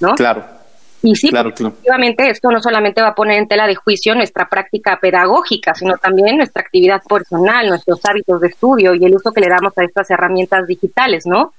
¿no? 0.00 0.14
Claro. 0.14 0.59
Y 1.02 1.16
sí, 1.16 1.30
efectivamente, 1.32 2.28
esto 2.28 2.50
no 2.50 2.60
solamente 2.60 3.00
va 3.00 3.08
a 3.08 3.14
poner 3.14 3.38
en 3.38 3.48
tela 3.48 3.66
de 3.66 3.74
juicio 3.74 4.14
nuestra 4.14 4.48
práctica 4.48 4.98
pedagógica, 5.00 5.74
sino 5.74 5.96
también 5.96 6.36
nuestra 6.36 6.62
actividad 6.62 7.02
personal, 7.08 7.68
nuestros 7.68 8.00
hábitos 8.04 8.40
de 8.40 8.48
estudio 8.48 8.94
y 8.94 9.04
el 9.04 9.14
uso 9.14 9.32
que 9.32 9.40
le 9.40 9.48
damos 9.48 9.72
a 9.78 9.84
estas 9.84 10.10
herramientas 10.10 10.66
digitales, 10.66 11.24
¿no? 11.26 11.54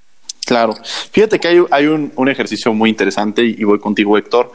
Claro. 0.46 0.74
Fíjate 1.10 1.38
que 1.38 1.48
hay, 1.48 1.64
hay 1.70 1.86
un, 1.86 2.12
un, 2.16 2.28
ejercicio 2.28 2.72
muy 2.72 2.90
interesante 2.90 3.42
y 3.42 3.64
voy 3.64 3.78
contigo, 3.78 4.16
Héctor. 4.16 4.52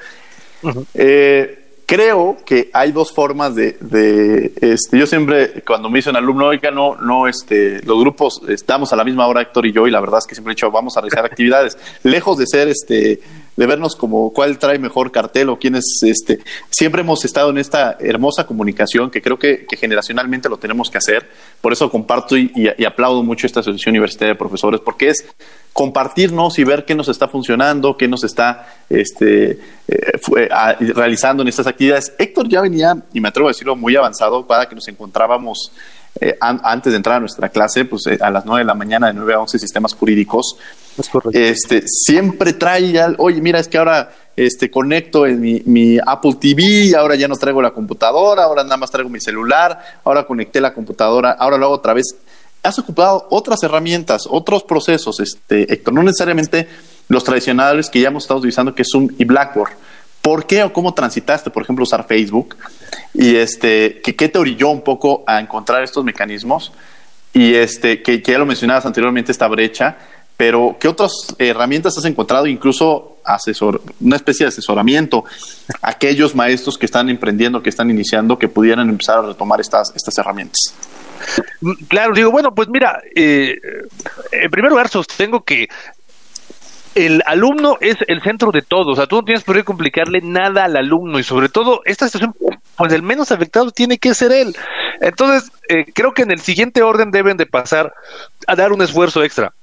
eh, 0.94 1.68
creo 1.88 2.38
que 2.46 2.70
hay 2.74 2.92
dos 2.92 3.12
formas 3.14 3.56
de, 3.56 3.78
de 3.80 4.52
este, 4.62 5.00
yo 5.00 5.08
siempre 5.08 5.64
cuando 5.66 5.90
me 5.90 6.00
dicen 6.00 6.16
alumno, 6.16 6.48
oiga, 6.48 6.70
no, 6.70 6.96
no, 6.98 7.28
este, 7.28 7.82
los 7.84 8.00
grupos 8.00 8.42
estamos 8.48 8.92
a 8.92 8.98
la 8.98 9.06
misma 9.06 9.26
hora, 9.26 9.42
Héctor 9.42 9.66
y 9.66 9.72
yo, 9.72 9.88
y 9.88 9.92
la 9.92 10.02
verdad 10.02 10.20
es 10.20 10.28
que 10.28 10.36
siempre 10.36 10.52
he 10.52 10.56
dicho, 10.56 10.70
vamos 10.70 10.98
a 10.98 11.02
realizar 11.02 11.26
actividades, 11.32 11.78
lejos 12.04 12.38
de 12.38 12.46
ser, 12.46 12.68
este, 12.68 13.22
de 13.58 13.66
vernos 13.66 13.95
como 13.95 14.32
cuál 14.32 14.58
trae 14.60 14.80
mejor 14.80 15.12
cartel 15.12 15.49
o 15.49 15.58
quién 15.58 15.76
es, 15.76 15.99
este, 16.03 16.39
siempre 16.70 17.01
hemos 17.01 17.26
estado 17.26 17.49
en 17.49 17.58
esta 17.58 17.97
hermosa 17.99 18.45
comunicación 18.45 19.10
que 19.10 19.22
creo 19.22 19.38
que, 19.38 19.66
generacionalmente 19.78 20.47
lo 20.47 20.58
tenemos 20.58 20.89
que 20.89 20.99
hacer, 20.99 21.28
por 21.60 21.74
eso 21.74 21.89
comparto 21.89 22.38
y, 22.38 22.68
aplaudo 22.86 23.24
mucho 23.24 23.45
esta 23.45 23.60
Asociación 23.60 23.93
Universitaria 23.93 24.34
de 24.34 24.38
Profesores, 24.38 24.80
porque 24.80 25.10
es 25.10 25.26
compartirnos 25.74 26.58
y 26.58 26.64
ver 26.64 26.86
qué 26.86 26.95
nos 26.95 27.10
está 27.10 27.28
funcionando, 27.28 27.97
qué 27.97 28.08
nos 28.08 28.24
está 28.24 28.80
este, 28.89 29.60
eh, 29.88 30.78
realizando 30.95 31.43
en 31.43 31.49
estas 31.49 31.68
actividades. 31.68 32.14
Héctor 32.18 32.47
ya 32.47 32.62
venía, 32.62 32.95
y 33.14 33.22
me 33.22 33.28
atrevo 33.28 33.47
a 33.49 33.51
decirlo, 33.51 33.76
muy 33.76 33.95
avanzado 33.95 34.47
para 34.47 34.68
que 34.68 34.76
nos 34.76 34.88
encontrábamos 34.88 35.72
eh, 36.20 36.38
an, 36.39 36.61
antes 36.63 36.91
de 36.91 36.97
entrar 36.97 37.18
a 37.18 37.20
nuestra 37.20 37.49
clase, 37.49 37.86
pues 37.86 38.07
eh, 38.07 38.18
a 38.22 38.30
las 38.30 38.45
9 38.45 38.61
de 38.61 38.65
la 38.65 38.74
mañana, 38.74 39.07
de 39.07 39.13
9 39.13 39.34
a 39.34 39.39
11 39.39 39.59
sistemas 39.59 39.93
jurídicos. 39.93 40.57
Este, 41.32 41.84
siempre 41.88 42.53
trae, 42.53 42.99
al, 42.99 43.15
oye, 43.20 43.39
mira, 43.41 43.59
es 43.59 43.68
que 43.68 43.78
ahora 43.78 44.09
este, 44.36 44.72
conecto 44.72 45.26
en 45.26 45.39
mi, 45.39 45.61
mi, 45.65 45.97
Apple 46.03 46.38
TV, 46.39 46.95
ahora 46.97 47.15
ya 47.15 47.28
no 47.28 47.36
traigo 47.36 47.61
la 47.61 47.72
computadora, 47.72 48.43
ahora 48.43 48.63
nada 48.63 48.78
más 48.78 48.89
traigo 48.89 49.09
mi 49.09 49.20
celular, 49.20 49.80
ahora 50.03 50.26
conecté 50.26 50.59
la 50.59 50.74
computadora, 50.74 51.32
ahora 51.32 51.57
lo 51.57 51.65
hago 51.65 51.76
otra 51.76 51.93
vez 51.93 52.15
has 52.63 52.80
ocupado 52.80 53.28
otras 53.30 53.63
herramientas, 53.63 54.24
otros 54.30 54.63
procesos, 54.63 55.20
este, 55.20 55.72
Héctor, 55.72 55.93
no 55.93 56.03
necesariamente 56.03 56.68
los 57.07 57.24
tradicionales 57.24 57.89
que 57.89 58.01
ya 58.01 58.09
hemos 58.09 58.24
estado 58.24 58.39
utilizando, 58.39 58.76
que 58.76 58.82
es 58.82 58.89
Zoom 58.91 59.09
y 59.18 59.24
Blackboard. 59.26 59.72
¿Por 60.22 60.45
qué 60.45 60.63
o 60.63 60.74
cómo 60.74 60.93
transitaste, 60.93 61.49
por 61.49 61.63
ejemplo, 61.63 61.84
usar 61.84 62.05
Facebook? 62.05 62.55
Y 63.13 63.36
este, 63.36 64.01
¿qué 64.01 64.30
te 64.30 64.38
orilló 64.38 64.70
un 64.70 64.82
poco 64.82 65.24
a 65.26 65.39
encontrar 65.39 65.84
estos 65.84 66.03
mecanismos? 66.03 66.72
Y 67.34 67.53
este, 67.53 68.01
que, 68.01 68.22
ya 68.22 68.39
lo 68.39 68.45
mencionabas 68.45 68.86
anteriormente, 68.86 69.32
esta 69.32 69.47
brecha, 69.47 69.97
pero 70.36 70.76
¿qué 70.80 70.88
otras 70.88 71.11
herramientas 71.38 71.97
has 71.97 72.05
encontrado? 72.05 72.47
Incluso 72.47 73.18
asesor, 73.24 73.82
una 73.99 74.15
especie 74.15 74.45
de 74.45 74.49
asesoramiento 74.49 75.24
a 75.82 75.91
aquellos 75.91 76.34
maestros 76.34 76.78
que 76.78 76.86
están 76.86 77.09
emprendiendo, 77.09 77.61
que 77.61 77.70
están 77.70 77.89
iniciando, 77.89 78.39
que 78.39 78.47
pudieran 78.47 78.89
empezar 78.89 79.20
a 79.20 79.22
retomar 79.22 79.61
estas, 79.61 79.93
estas 79.95 80.18
herramientas. 80.18 80.74
Claro, 81.88 82.13
digo, 82.13 82.32
bueno, 82.32 82.53
pues 82.53 82.68
mira, 82.70 83.01
eh, 83.15 83.55
en 84.32 84.49
primer 84.49 84.72
lugar 84.72 84.88
sostengo 84.88 85.43
que 85.43 85.68
el 86.98 87.22
alumno 87.28 87.78
es 87.80 87.98
el 88.08 88.22
centro 88.24 88.52
de 88.52 88.64
todo, 88.64 88.91
o 88.91 88.95
sea, 88.95 89.06
tú 89.06 89.18
no 89.18 89.24
tienes 89.24 89.43
por 89.43 89.56
qué 89.56 89.64
complicarle 89.64 90.20
nada 90.22 90.66
al 90.66 90.76
alumno 90.76 91.20
y 91.20 91.24
sobre 91.24 91.48
todo 91.48 91.82
esta 91.86 92.08
situación, 92.08 92.34
pues 92.76 92.91
el 92.91 93.04
menos 93.04 93.32
afectado 93.32 93.70
tiene 93.70 94.00
que 94.00 94.16
ser 94.16 94.32
él. 94.32 94.56
Entonces, 95.00 95.52
eh, 95.70 95.86
creo 95.93 96.14
que 96.14 96.24
en 96.24 96.32
el 96.32 96.39
siguiente 96.39 96.82
orden 96.82 97.12
deben 97.12 97.38
de 97.38 97.45
pasar 97.45 97.93
a 98.48 98.56
dar 98.56 98.72
un 98.72 98.82
esfuerzo 98.82 99.24
extra. 99.24 99.54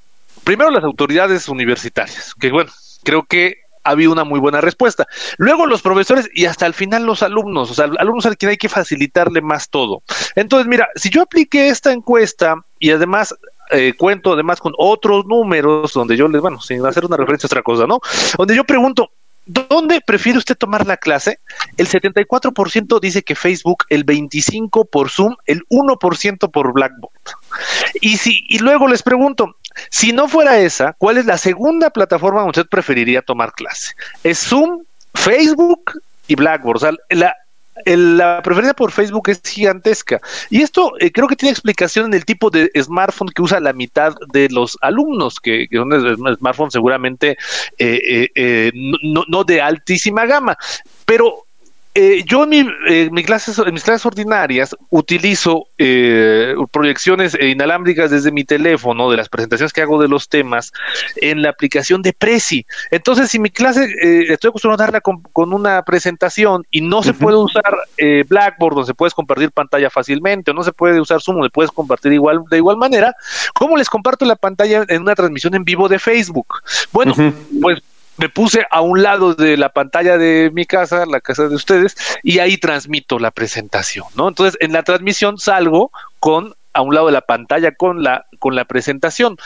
Primero 0.44 0.70
las 0.70 0.84
autoridades 0.84 1.48
universitarias, 1.48 2.34
que 2.34 2.50
bueno, 2.52 2.70
creo 3.02 3.24
que 3.24 3.64
ha 3.82 3.90
habido 3.90 4.12
una 4.12 4.24
muy 4.24 4.38
buena 4.38 4.60
respuesta. 4.60 5.06
Luego 5.36 5.66
los 5.66 5.82
profesores 5.82 6.30
y 6.34 6.46
hasta 6.46 6.66
el 6.66 6.74
final 6.74 7.04
los 7.04 7.22
alumnos, 7.22 7.70
o 7.70 7.74
sea, 7.74 7.90
alumnos 7.98 8.26
a 8.26 8.34
quien 8.34 8.50
hay 8.50 8.56
que 8.56 8.68
facilitarle 8.68 9.42
más 9.42 9.68
todo. 9.68 10.02
Entonces, 10.36 10.68
mira, 10.68 10.88
si 10.94 11.10
yo 11.10 11.22
apliqué 11.22 11.68
esta 11.68 11.92
encuesta 11.92 12.54
y 12.78 12.90
además 12.90 13.34
eh, 13.70 13.94
cuento 13.96 14.32
además 14.32 14.60
con 14.60 14.72
otros 14.78 15.26
números 15.26 15.92
donde 15.92 16.16
yo 16.16 16.28
les, 16.28 16.40
bueno, 16.40 16.60
sin 16.60 16.84
hacer 16.86 17.04
una 17.04 17.16
referencia 17.16 17.46
a 17.46 17.48
otra 17.48 17.62
cosa, 17.62 17.86
¿no? 17.86 18.00
Donde 18.36 18.56
yo 18.56 18.64
pregunto, 18.64 19.10
¿Dónde 19.46 20.00
prefiere 20.00 20.38
usted 20.38 20.56
tomar 20.56 20.86
la 20.86 20.96
clase? 20.96 21.38
El 21.76 21.86
74% 21.86 22.98
dice 22.98 23.22
que 23.22 23.34
Facebook, 23.34 23.84
el 23.90 24.06
25% 24.06 24.88
por 24.88 25.10
Zoom, 25.10 25.36
el 25.46 25.62
1% 25.68 26.50
por 26.50 26.72
Blackboard. 26.72 27.12
Y, 28.00 28.16
si, 28.16 28.46
y 28.48 28.58
luego 28.60 28.88
les 28.88 29.02
pregunto, 29.02 29.56
si 29.90 30.12
no 30.12 30.28
fuera 30.28 30.58
esa, 30.58 30.94
¿cuál 30.94 31.18
es 31.18 31.26
la 31.26 31.36
segunda 31.36 31.90
plataforma 31.90 32.40
donde 32.40 32.60
usted 32.60 32.70
preferiría 32.70 33.20
tomar 33.20 33.52
clase? 33.52 33.92
¿Es 34.22 34.38
Zoom, 34.38 34.84
Facebook 35.12 36.00
y 36.26 36.36
Blackboard? 36.36 36.76
O 36.76 36.80
sea, 36.80 36.92
la, 37.10 37.36
el, 37.84 38.18
la 38.18 38.42
preferencia 38.42 38.74
por 38.74 38.92
Facebook 38.92 39.28
es 39.28 39.40
gigantesca. 39.44 40.20
Y 40.50 40.62
esto 40.62 40.92
eh, 41.00 41.10
creo 41.10 41.28
que 41.28 41.36
tiene 41.36 41.52
explicación 41.52 42.06
en 42.06 42.14
el 42.14 42.24
tipo 42.24 42.50
de 42.50 42.70
smartphone 42.80 43.30
que 43.30 43.42
usa 43.42 43.60
la 43.60 43.72
mitad 43.72 44.14
de 44.32 44.48
los 44.50 44.78
alumnos, 44.80 45.40
que, 45.40 45.68
que 45.68 45.76
son 45.76 46.36
smartphones 46.36 46.72
seguramente 46.72 47.36
eh, 47.78 48.28
eh, 48.34 48.72
no, 48.74 49.44
de 49.44 49.60
altísima 49.60 50.26
gama. 50.26 50.56
Pero 51.04 51.46
eh, 51.94 52.24
yo 52.26 52.42
en, 52.42 52.48
mi, 52.48 52.68
eh, 52.88 53.08
mi 53.12 53.22
clases, 53.22 53.56
en 53.58 53.72
mis 53.72 53.84
clases 53.84 54.04
ordinarias 54.04 54.74
utilizo 54.90 55.66
eh, 55.78 56.54
proyecciones 56.72 57.38
inalámbricas 57.40 58.10
desde 58.10 58.32
mi 58.32 58.44
teléfono, 58.44 59.10
de 59.10 59.16
las 59.16 59.28
presentaciones 59.28 59.72
que 59.72 59.80
hago 59.82 60.02
de 60.02 60.08
los 60.08 60.28
temas, 60.28 60.72
en 61.16 61.42
la 61.42 61.50
aplicación 61.50 62.02
de 62.02 62.12
Prezi. 62.12 62.66
Entonces, 62.90 63.30
si 63.30 63.38
mi 63.38 63.50
clase 63.50 63.84
eh, 63.84 64.32
estoy 64.32 64.48
acostumbrado 64.48 64.82
a 64.82 64.86
darla 64.86 65.00
con, 65.00 65.22
con, 65.22 65.52
una 65.52 65.82
presentación 65.82 66.66
y 66.70 66.80
no 66.80 66.98
uh 66.98 67.00
-huh. 67.00 67.04
se 67.04 67.14
puede 67.14 67.36
usar 67.36 67.76
eh, 67.96 68.24
Blackboard, 68.28 68.74
donde 68.74 68.88
se 68.88 68.94
puedes 68.94 69.14
compartir 69.14 69.52
pantalla 69.52 69.88
fácilmente, 69.88 70.50
o 70.50 70.54
no 70.54 70.64
se 70.64 70.72
puede 70.72 71.00
usar 71.00 71.20
Zoom, 71.20 71.36
donde 71.36 71.50
puedes 71.50 71.70
compartir 71.70 72.12
igual, 72.12 72.40
de 72.50 72.56
igual 72.56 72.76
manera, 72.76 73.14
¿cómo 73.54 73.76
les 73.76 73.88
comparto 73.88 74.24
la 74.24 74.36
pantalla 74.36 74.84
en 74.88 75.02
una 75.02 75.14
transmisión 75.14 75.54
en 75.54 75.64
vivo 75.64 75.88
de 75.88 76.00
Facebook? 76.00 76.48
Bueno, 76.92 77.12
uh 77.12 77.20
-huh. 77.20 77.32
pues 77.62 77.82
me 78.16 78.28
puse 78.28 78.64
a 78.70 78.80
un 78.80 79.02
lado 79.02 79.34
de 79.34 79.56
la 79.56 79.70
pantalla 79.70 80.18
de 80.18 80.50
mi 80.52 80.66
casa, 80.66 81.04
la 81.06 81.20
casa 81.20 81.48
de 81.48 81.54
ustedes, 81.54 81.96
y 82.22 82.38
ahí 82.38 82.56
transmito 82.58 83.18
la 83.18 83.30
presentación, 83.30 84.06
¿no? 84.16 84.28
Entonces, 84.28 84.56
en 84.60 84.72
la 84.72 84.82
transmisión 84.82 85.38
salgo 85.38 85.90
con 86.20 86.54
a 86.72 86.82
un 86.82 86.94
lado 86.94 87.06
de 87.06 87.12
la 87.12 87.20
pantalla 87.20 87.72
con 87.72 88.02
la 88.02 88.26
con 88.38 88.54
la 88.54 88.64
presentación. 88.64 89.36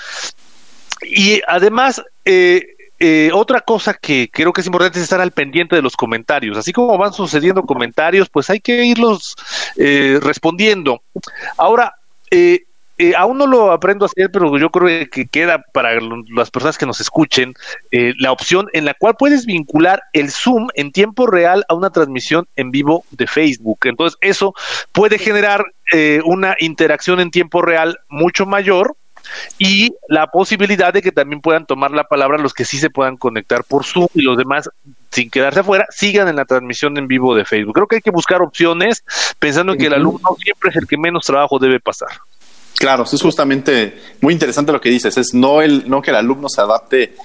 Y 1.03 1.41
además 1.47 2.03
eh, 2.25 2.75
eh, 3.01 3.31
otra 3.33 3.61
cosa 3.61 3.95
que 3.95 4.29
creo 4.33 4.53
que 4.53 4.61
es 4.61 4.67
importante 4.67 4.99
es 4.99 5.05
estar 5.05 5.21
al 5.21 5.31
pendiente 5.31 5.77
de 5.77 5.83
los 5.83 5.97
comentarios. 5.97 6.57
Así 6.57 6.73
como 6.73 6.99
van 6.99 7.13
sucediendo 7.13 7.63
comentarios, 7.63 8.29
pues 8.29 8.51
hay 8.51 8.61
que 8.61 8.85
irlos 8.85 9.37
eh, 9.77 10.19
respondiendo. 10.21 11.03
Ahora, 11.57 11.95
eh, 12.31 12.65
eh, 12.99 13.15
aún 13.17 13.39
no 13.39 13.47
lo 13.47 13.71
aprendo 13.71 14.05
a 14.05 14.07
hacer, 14.07 14.31
pero 14.33 14.57
yo 14.59 14.71
creo 14.71 15.09
que 15.11 15.27
queda 15.27 15.63
para 15.73 15.99
las 16.29 16.51
personas 16.51 16.77
que 16.77 16.87
nos 16.87 17.01
escuchen 17.01 17.55
eh, 17.93 18.13
la 18.19 18.33
opción 18.33 18.69
en 18.73 18.85
la 18.85 18.95
cual 18.95 19.15
puedes 19.17 19.47
vincular 19.47 20.03
el 20.13 20.31
Zoom 20.31 20.69
en 20.75 20.91
tiempo 20.91 21.27
real 21.27 21.65
a 21.69 21.75
una 21.75 21.91
transmisión 21.91 22.49
en 22.57 22.71
vivo 22.71 23.05
de 23.11 23.27
Facebook. 23.27 23.79
Entonces, 23.85 24.19
eso 24.21 24.55
puede 24.93 25.19
generar 25.19 25.65
eh, 25.93 26.21
una 26.25 26.57
interacción 26.59 27.21
en 27.21 27.31
tiempo 27.31 27.63
real 27.63 27.99
mucho 28.09 28.47
mayor 28.47 28.97
y 29.59 29.95
la 30.09 30.29
posibilidad 30.29 30.93
de 30.93 31.03
que 31.03 31.13
también 31.13 31.41
puedan 31.41 31.67
tomar 31.67 31.91
la 31.91 32.05
palabra 32.05 32.39
los 32.39 32.55
que 32.55 32.65
sí 32.65 32.79
se 32.79 32.91
puedan 32.91 33.17
conectar 33.17 33.63
por 33.65 33.85
Zoom 33.85 34.09
y 34.15 34.23
los 34.23 34.37
demás 34.37 34.71
sin 35.11 35.31
quedarse 35.31 35.61
afuera, 35.61 35.87
sigan 35.91 36.29
en 36.29 36.37
la 36.37 36.45
transmisión 36.45 36.97
en 36.99 37.09
vivo 37.09 37.35
de 37.35 37.45
Facebook. 37.45 37.75
Creo 37.75 37.87
que 37.87 37.97
hay 37.97 38.03
que 38.03 38.11
buscar 38.11 38.43
opciones 38.43 39.05
pensando 39.39 39.73
en 39.73 39.79
que 39.79 39.87
el 39.87 39.95
alumno 39.95 40.37
siempre 40.43 40.71
es 40.71 40.77
el 40.77 40.87
que 40.87 40.99
menos 40.99 41.25
trabajo 41.25 41.59
debe 41.59 41.81
pasar. 41.81 42.09
Claro, 42.79 43.03
es 43.03 43.21
justamente 43.21 43.99
muy 44.21 44.33
interesante 44.33 44.71
lo 44.71 44.81
que 44.81 44.89
dices, 44.89 45.17
es 45.17 45.35
no, 45.35 45.61
el, 45.63 45.91
no 45.91 46.01
que 46.01 46.11
el 46.11 46.17
alumno 46.17 46.49
se 46.49 46.61
adapte 46.61 47.17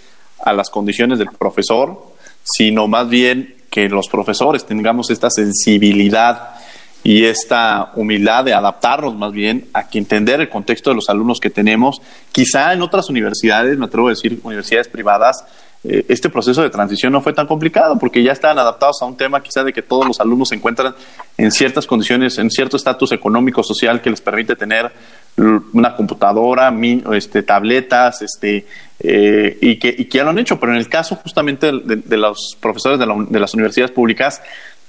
a 0.43 0.51
las 0.51 0.72
condiciones 0.72 1.20
del 1.20 1.30
profesor, 1.30 2.08
sino 2.43 2.88
más 2.88 3.08
bien 3.08 3.56
que 3.70 3.88
los 3.88 4.08
profesores 4.08 4.66
tengamos 4.66 5.12
esta 5.12 5.30
sensibilidad 5.30 6.56
y 7.04 7.26
esta 7.26 7.91
humildad 7.95 8.45
de 8.45 8.54
adaptarnos 8.54 9.16
más 9.16 9.32
bien 9.32 9.68
a 9.74 9.89
que 9.89 9.99
entender 9.99 10.41
el 10.41 10.49
contexto 10.49 10.89
de 10.89 10.95
los 10.95 11.10
alumnos 11.10 11.39
que 11.39 11.49
tenemos. 11.49 12.01
Quizá 12.32 12.74
en 12.74 12.82
otras 12.82 13.10
universidades, 13.10 13.78
me 13.78 13.86
atrevo 13.86 14.08
a 14.08 14.12
decir 14.12 14.39
universidades 14.43 14.88
privadas, 14.88 15.45
eh, 15.84 16.06
este 16.08 16.30
proceso 16.30 16.62
de 16.62 16.70
transición 16.70 17.12
no 17.12 17.22
fue 17.22 17.34
tan 17.34 17.45
complicado 17.45 17.99
porque 17.99 18.24
ya 18.24 18.32
estaban 18.32 18.58
adaptados 18.58 19.01
a 19.01 19.06
un 19.06 19.18
tema 19.18 19.43
quizá 19.43 19.66
de 19.66 19.74
que 19.74 19.82
todos 19.82 20.08
los 20.08 20.20
alumnos 20.22 20.49
se 20.49 20.56
encuentran 20.56 20.95
en 21.38 21.51
ciertas 21.51 21.86
condiciones, 21.86 22.38
en 22.38 22.49
cierto 22.49 22.78
estatus 22.78 23.12
económico, 23.12 23.64
social 23.64 24.01
que 24.01 24.10
les 24.10 24.22
permite 24.22 24.56
tener 24.56 24.91
una 25.38 25.95
computadora, 25.95 26.73
este, 27.13 27.43
tabletas, 27.43 28.21
este, 28.21 28.65
eh, 28.99 29.57
y, 29.61 29.77
que, 29.77 29.93
y 29.97 30.05
que 30.05 30.17
ya 30.19 30.23
lo 30.23 30.29
han 30.29 30.39
hecho. 30.39 30.59
Pero 30.59 30.73
en 30.73 30.77
el 30.77 30.89
caso 30.89 31.15
justamente 31.15 31.71
de, 31.71 32.17
los 32.17 32.57
profesores 32.59 32.99
de, 32.99 33.39
las 33.39 33.53
universidades 33.53 33.91
públicas, 33.91 34.41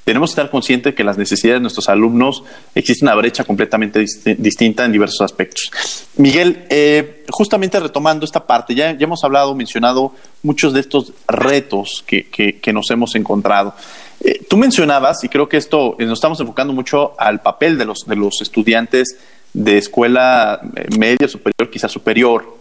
tenemos 0.05 0.31
que 0.31 0.33
estar 0.33 0.51
conscientes 0.51 0.93
de 0.93 0.95
que 0.95 1.03
las 1.03 1.17
necesidades 1.17 1.61
de 1.61 1.63
nuestros 1.63 1.89
alumnos 1.89 2.45
existe 2.75 3.07
una 3.07 3.15
brecha 3.15 3.45
completamente 3.45 4.05
distinta 4.37 4.85
en 4.85 4.93
diversos 4.93 5.23
aspectos. 5.23 5.71
Miguel, 6.19 6.67
eh, 6.69 7.25
justamente 7.31 7.81
retomando 7.81 8.27
esta 8.27 8.47
parte, 8.47 8.75
ya, 8.75 8.91
hemos 8.91 9.25
hablado, 9.25 9.55
mencionado 9.55 10.13
muchos 10.43 10.75
de 10.75 10.81
estos 10.81 11.15
retos 11.27 12.05
que, 12.07 12.61
nos 12.75 12.91
hemos 12.91 13.15
encontrado. 13.15 13.75
Eh, 14.21 14.45
tú 14.49 14.59
mencionabas, 14.59 15.25
y 15.25 15.31
creo 15.31 15.49
que 15.49 15.57
esto 15.57 15.97
nos 15.99 16.19
estamos 16.19 16.39
enfocando 16.39 16.75
mucho 16.75 17.15
al 17.19 17.41
papel 17.41 17.79
de 17.79 17.87
los, 17.87 18.05
de 18.07 18.17
los 18.17 18.43
estudiantes 18.43 19.17
de 19.55 19.79
escuela 19.79 20.61
media, 20.99 21.27
superior, 21.27 21.71
quizá 21.71 21.89
superior. 21.89 22.59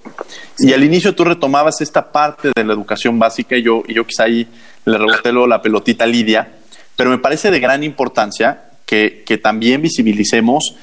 Y 0.59 0.71
al 0.71 0.83
inicio 0.83 1.13
tú 1.13 1.25
retomabas 1.25 1.81
esta 1.81 2.11
parte 2.11 2.51
de 2.55 2.63
la 2.63 2.71
educación 2.71 3.19
básica 3.19 3.57
y 3.57 3.63
yo, 3.63 3.83
y 3.87 3.93
yo 3.93 4.07
quizá 4.07 4.23
ahí 4.23 4.47
le 4.85 4.97
reboté 4.97 5.33
la 5.33 5.61
pelotita 5.61 6.05
a 6.05 6.07
Lidia 6.07 6.47
pero 6.95 7.09
me 7.09 7.17
parece 7.17 7.51
de 7.51 7.59
gran 7.59 7.83
importancia 7.83 8.65
que, 8.85 9.23
también 9.41 9.81
visibilicemos 9.81 10.75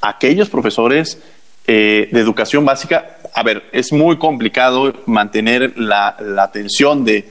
a 0.00 0.10
aquellos 0.10 0.48
profesores 0.48 1.18
eh, 1.66 2.08
de 2.10 2.20
educación 2.20 2.64
básica. 2.64 3.18
A 3.34 3.42
ver, 3.42 3.64
es 3.72 3.92
muy 3.92 4.16
complicado 4.16 4.94
mantener 5.04 5.78
la, 5.78 6.16
atención 6.38 7.04
de, 7.04 7.28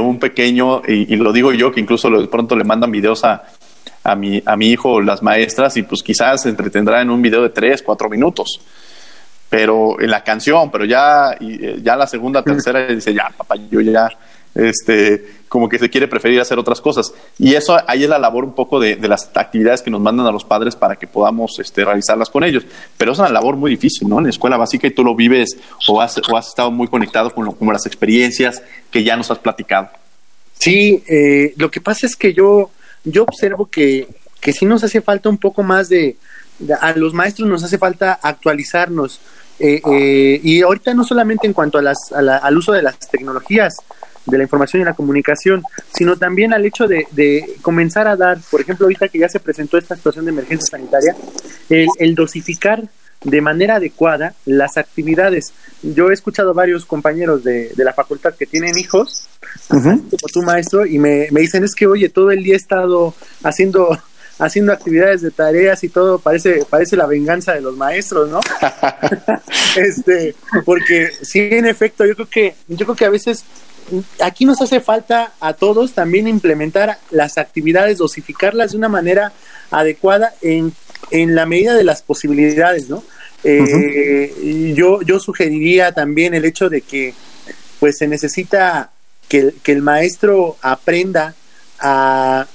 un 0.00 0.18
pequeño, 0.18 0.82
y, 0.88 1.14
lo 1.16 1.32
digo 1.32 1.52
yo, 1.52 1.70
que 1.72 1.80
incluso 1.80 2.08
de 2.08 2.26
pronto 2.28 2.56
le 2.56 2.64
mandan 2.64 2.90
videos 2.90 3.24
a, 3.24 3.44
a, 4.04 4.14
mi, 4.14 4.42
a 4.44 4.56
mi 4.56 4.68
hijo 4.68 5.00
las 5.00 5.22
maestras 5.22 5.76
y 5.76 5.82
pues 5.82 6.02
quizás 6.02 6.42
se 6.42 6.48
entretendrá 6.48 7.00
en 7.02 7.10
un 7.10 7.20
video 7.20 7.42
de 7.42 7.50
tres, 7.50 7.82
cuatro 7.82 8.08
minutos. 8.08 8.60
Pero 9.50 9.98
en 10.00 10.10
la 10.10 10.22
canción, 10.22 10.70
pero 10.70 10.84
ya, 10.84 11.32
eh, 11.40 11.78
ya 11.82 11.96
la 11.96 12.06
segunda, 12.06 12.42
tercera, 12.42 12.86
dice, 12.86 13.14
ya, 13.14 13.30
papá, 13.36 13.56
yo 13.70 13.80
ya 13.80 14.10
este, 14.58 15.24
como 15.48 15.68
que 15.68 15.78
se 15.78 15.88
quiere 15.88 16.08
preferir 16.08 16.40
hacer 16.40 16.58
otras 16.58 16.80
cosas. 16.80 17.12
Y 17.38 17.54
eso 17.54 17.78
ahí 17.86 18.04
es 18.04 18.10
la 18.10 18.18
labor 18.18 18.44
un 18.44 18.54
poco 18.54 18.80
de, 18.80 18.96
las 19.08 19.30
actividades 19.34 19.82
que 19.82 19.90
nos 19.90 20.00
mandan 20.00 20.26
a 20.26 20.32
los 20.32 20.44
padres 20.44 20.76
para 20.76 20.96
que 20.96 21.06
podamos 21.06 21.58
este, 21.58 21.84
realizarlas 21.84 22.28
con 22.28 22.44
ellos. 22.44 22.64
Pero 22.96 23.12
es 23.12 23.18
una 23.18 23.28
labor 23.28 23.56
muy 23.56 23.70
difícil, 23.70 24.08
¿no? 24.08 24.18
En 24.18 24.24
la 24.24 24.30
escuela 24.30 24.56
básica 24.56 24.86
y 24.86 24.90
tú 24.90 25.04
lo 25.04 25.14
vives 25.14 25.56
o 25.86 26.00
has, 26.00 26.20
o 26.28 26.36
has 26.36 26.48
estado 26.48 26.70
muy 26.70 26.88
conectado 26.88 27.32
con, 27.34 27.44
lo, 27.44 27.72
las 27.72 27.86
experiencias 27.86 28.62
que 28.90 29.04
ya 29.04 29.16
nos 29.16 29.30
has 29.30 29.38
platicado. 29.38 29.88
Sí, 30.58 31.02
eh, 31.08 31.54
lo 31.56 31.70
que 31.70 31.80
pasa 31.80 32.06
es 32.06 32.16
que 32.16 32.34
yo, 32.34 32.70
yo 33.04 33.22
observo 33.22 33.66
que, 33.66 34.08
que 34.40 34.52
sí 34.52 34.66
nos 34.66 34.84
hace 34.84 35.00
falta 35.00 35.28
un 35.28 35.38
poco 35.38 35.62
más 35.62 35.88
de, 35.88 36.16
a 36.80 36.92
los 36.92 37.14
maestros 37.14 37.48
nos 37.48 37.62
hace 37.64 37.78
falta 37.78 38.18
actualizarnos. 38.22 39.20
Eh, 39.60 39.80
eh, 39.90 40.40
y 40.42 40.62
ahorita 40.62 40.94
no 40.94 41.02
solamente 41.04 41.46
en 41.46 41.52
cuanto 41.52 41.78
a 41.78 41.82
las, 41.82 42.12
al 42.12 42.56
uso 42.56 42.72
de 42.72 42.82
las 42.82 42.98
tecnologías, 42.98 43.74
de 44.26 44.36
la 44.36 44.44
información 44.44 44.82
y 44.82 44.84
la 44.84 44.94
comunicación, 44.94 45.62
sino 45.92 46.16
también 46.16 46.52
al 46.52 46.64
hecho 46.64 46.86
de, 46.86 47.56
comenzar 47.62 48.06
a 48.06 48.16
dar, 48.16 48.38
por 48.50 48.60
ejemplo, 48.60 48.86
ahorita 48.86 49.08
que 49.08 49.18
ya 49.18 49.28
se 49.28 49.40
presentó 49.40 49.78
esta 49.78 49.96
situación 49.96 50.26
de 50.26 50.32
emergencia 50.32 50.66
sanitaria, 50.70 51.16
el, 51.68 52.14
dosificar 52.14 52.82
de 53.24 53.40
manera 53.40 53.76
adecuada 53.76 54.34
las 54.44 54.76
actividades. 54.76 55.52
Yo 55.82 56.10
he 56.10 56.14
escuchado 56.14 56.54
varios 56.54 56.84
compañeros 56.84 57.44
de, 57.44 57.72
la 57.76 57.92
facultad 57.92 58.34
que 58.34 58.46
tienen 58.46 58.78
hijos, 58.78 59.28
como 59.68 60.28
tu 60.32 60.42
maestro, 60.42 60.86
y 60.86 60.98
me, 60.98 61.28
me 61.30 61.40
dicen, 61.40 61.64
es 61.64 61.74
que, 61.74 61.86
oye, 61.86 62.08
todo 62.08 62.30
el 62.30 62.42
día 62.42 62.54
he 62.54 62.56
estado 62.56 63.14
haciendo 63.42 63.98
haciendo 64.38 64.72
actividades 64.72 65.22
de 65.22 65.30
tareas 65.30 65.82
y 65.84 65.88
todo, 65.88 66.18
parece, 66.18 66.64
parece 66.68 66.96
la 66.96 67.06
venganza 67.06 67.54
de 67.54 67.60
los 67.60 67.76
maestros, 67.76 68.30
¿no? 68.30 68.40
este, 69.76 70.34
porque 70.64 71.10
sí, 71.22 71.40
en 71.40 71.66
efecto, 71.66 72.06
yo 72.06 72.14
creo 72.14 72.28
que, 72.28 72.54
yo 72.68 72.86
creo 72.86 72.96
que 72.96 73.04
a 73.04 73.10
veces 73.10 73.44
aquí 74.20 74.44
nos 74.44 74.60
hace 74.60 74.80
falta 74.80 75.32
a 75.40 75.54
todos 75.54 75.92
también 75.92 76.28
implementar 76.28 76.98
las 77.10 77.38
actividades, 77.38 77.98
dosificarlas 77.98 78.72
de 78.72 78.78
una 78.78 78.88
manera 78.88 79.32
adecuada 79.70 80.34
en, 80.42 80.72
en 81.10 81.34
la 81.34 81.46
medida 81.46 81.74
de 81.74 81.84
las 81.84 82.02
posibilidades, 82.02 82.88
¿no? 82.88 83.02
Eh, 83.44 84.72
yo, 84.74 85.00
yo 85.02 85.20
sugeriría 85.20 85.92
también 85.92 86.34
el 86.34 86.44
hecho 86.44 86.68
de 86.68 86.80
que 86.80 87.14
pues 87.78 87.98
se 87.98 88.08
necesita 88.08 88.90
que, 89.28 89.54
el 89.66 89.82
maestro 89.82 90.56
aprenda 90.60 91.34
a, 91.78 92.46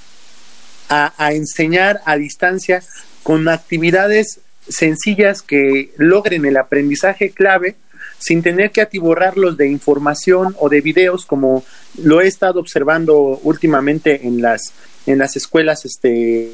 a 0.89 1.33
enseñar 1.33 2.01
a 2.05 2.17
distancia 2.17 2.83
con 3.23 3.47
actividades 3.47 4.41
sencillas 4.67 5.41
que 5.41 5.91
logren 5.97 6.45
el 6.45 6.57
aprendizaje 6.57 7.29
clave 7.29 7.75
sin 8.19 8.41
tener 8.41 8.71
que 8.71 8.81
atiborrarlos 8.81 9.57
de 9.57 9.67
información 9.67 10.55
o 10.59 10.69
de 10.69 10.81
videos 10.81 11.25
como 11.25 11.63
lo 12.01 12.21
he 12.21 12.27
estado 12.27 12.59
observando 12.59 13.39
últimamente 13.43 14.25
en 14.25 14.41
las 14.41 14.73
en 15.05 15.17
las 15.17 15.35
escuelas 15.35 15.83
este, 15.83 16.53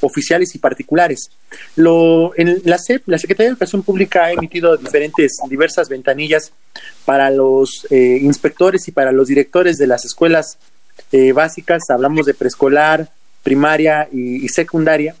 oficiales 0.00 0.54
y 0.54 0.58
particulares. 0.58 1.32
Lo, 1.74 2.32
en 2.36 2.62
la 2.64 2.78
SEP, 2.78 3.02
la 3.08 3.18
Secretaría 3.18 3.48
de 3.48 3.54
Educación 3.54 3.82
Pública 3.82 4.26
ha 4.26 4.32
emitido 4.32 4.76
diferentes, 4.76 5.38
diversas 5.48 5.88
ventanillas 5.88 6.52
para 7.04 7.30
los 7.30 7.88
eh, 7.90 8.20
inspectores 8.22 8.86
y 8.86 8.92
para 8.92 9.10
los 9.10 9.26
directores 9.26 9.76
de 9.76 9.88
las 9.88 10.04
escuelas 10.04 10.56
eh, 11.10 11.32
básicas, 11.32 11.82
hablamos 11.90 12.26
de 12.26 12.34
preescolar, 12.34 13.08
primaria 13.42 14.08
y, 14.12 14.48
secundaria, 14.50 15.16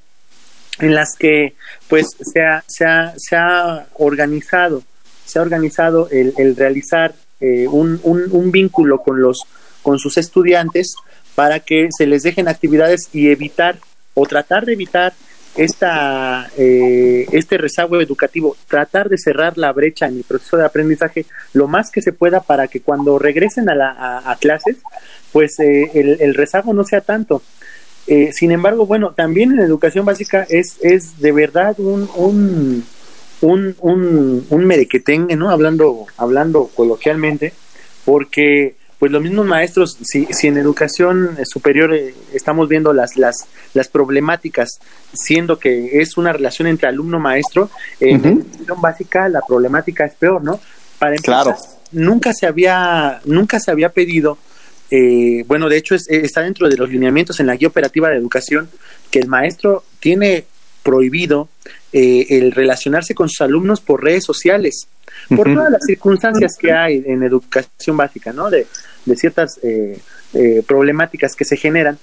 en 0.78 0.94
las 0.94 1.16
que 1.18 1.54
pues 1.88 2.06
se 2.20 2.40
se 2.68 2.84
ha, 2.84 3.14
se 3.16 3.34
ha 3.34 3.88
organizado 3.94 4.84
se 5.30 5.38
ha 5.38 5.42
organizado 5.42 6.08
el, 6.10 6.56
realizar 6.56 7.14
eh, 7.40 7.66
un, 7.68 8.00
un, 8.02 8.52
vínculo 8.52 8.98
con, 9.02 9.22
los, 9.22 9.44
con 9.82 9.98
sus 9.98 10.18
estudiantes 10.18 10.94
para 11.34 11.60
que 11.60 11.88
se 11.96 12.06
les 12.06 12.22
dejen 12.22 12.48
actividades 12.48 13.08
y 13.14 13.30
evitar 13.30 13.78
o 14.12 14.26
tratar 14.26 14.66
de 14.66 14.74
evitar 14.74 15.14
esta, 15.56 16.50
eh, 16.58 17.26
este 17.32 17.56
rezago 17.56 18.00
educativo, 18.00 18.56
tratar 18.68 19.08
de 19.08 19.16
cerrar 19.16 19.56
la 19.56 19.72
brecha 19.72 20.06
en 20.06 20.18
el 20.18 20.24
proceso 20.24 20.58
de 20.58 20.66
aprendizaje 20.66 21.24
lo 21.54 21.66
más 21.66 21.90
que 21.90 22.02
se 22.02 22.12
pueda 22.12 22.40
para 22.40 22.68
que 22.68 22.80
cuando 22.80 23.18
regresen 23.18 23.70
a, 23.70 23.74
la, 23.74 24.22
a, 24.24 24.36
clases, 24.36 24.76
pues 25.32 25.58
eh, 25.60 25.90
el, 25.94 26.34
rezago 26.34 26.74
no 26.74 26.84
sea 26.84 27.00
tanto. 27.00 27.42
sin 28.32 28.50
embargo, 28.52 28.84
bueno, 28.84 29.12
también 29.12 29.52
en 29.52 29.60
educación 29.60 30.04
básica 30.04 30.46
es, 30.48 30.76
es 30.82 31.18
de 31.20 31.32
verdad 31.32 31.74
un, 31.78 32.08
un 32.16 32.84
un, 33.40 33.74
un, 33.80 34.46
un 34.48 34.64
merequetengue, 34.64 35.36
¿no? 35.36 35.50
Hablando, 35.50 36.06
hablando 36.16 36.70
coloquialmente, 36.74 37.52
porque 38.04 38.74
pues 38.98 39.10
los 39.10 39.22
mismos 39.22 39.46
maestros, 39.46 39.96
si, 40.02 40.26
si 40.26 40.48
en 40.48 40.58
educación 40.58 41.38
superior 41.44 41.94
eh, 41.94 42.14
estamos 42.34 42.68
viendo 42.68 42.92
las, 42.92 43.16
las, 43.16 43.46
las 43.72 43.88
problemáticas, 43.88 44.78
siendo 45.14 45.58
que 45.58 46.02
es 46.02 46.18
una 46.18 46.34
relación 46.34 46.68
entre 46.68 46.88
alumno-maestro, 46.88 47.70
en 47.98 48.22
educación 48.26 48.80
básica 48.82 49.28
la 49.30 49.40
problemática 49.40 50.04
es 50.04 50.14
peor, 50.14 50.44
¿no? 50.44 50.60
Para 50.98 51.16
empezar, 51.16 51.44
claro. 51.44 51.58
nunca 51.92 52.34
se 52.34 52.46
había, 52.46 53.22
nunca 53.24 53.58
se 53.58 53.70
había 53.70 53.88
pedido, 53.88 54.36
eh, 54.90 55.44
bueno, 55.46 55.70
de 55.70 55.78
hecho 55.78 55.94
está 55.94 56.42
dentro 56.42 56.68
de 56.68 56.76
los 56.76 56.90
lineamientos 56.90 57.40
en 57.40 57.46
la 57.46 57.56
guía 57.56 57.68
operativa 57.68 58.10
de 58.10 58.16
educación, 58.16 58.68
que 59.10 59.18
el 59.18 59.28
maestro 59.28 59.82
tiene 59.98 60.44
prohibido 60.82 61.48
eh, 61.92 62.26
el 62.30 62.52
relacionarse 62.52 63.14
con 63.14 63.28
sus 63.28 63.40
alumnos 63.40 63.80
por 63.80 64.02
redes 64.02 64.24
sociales, 64.24 64.86
por 65.28 65.52
todas 65.52 65.70
las 65.70 65.84
circunstancias 65.84 66.56
que 66.58 66.72
hay 66.72 67.02
en 67.06 67.22
educación 67.22 67.96
básica, 67.96 68.32
¿no? 68.32 68.50
De, 68.50 68.66
de 69.04 69.16
ciertas 69.16 69.58
eh, 69.62 69.98
eh, 70.34 70.62
problemáticas 70.66 71.34
que 71.34 71.44
se 71.44 71.56
generan. 71.56 71.98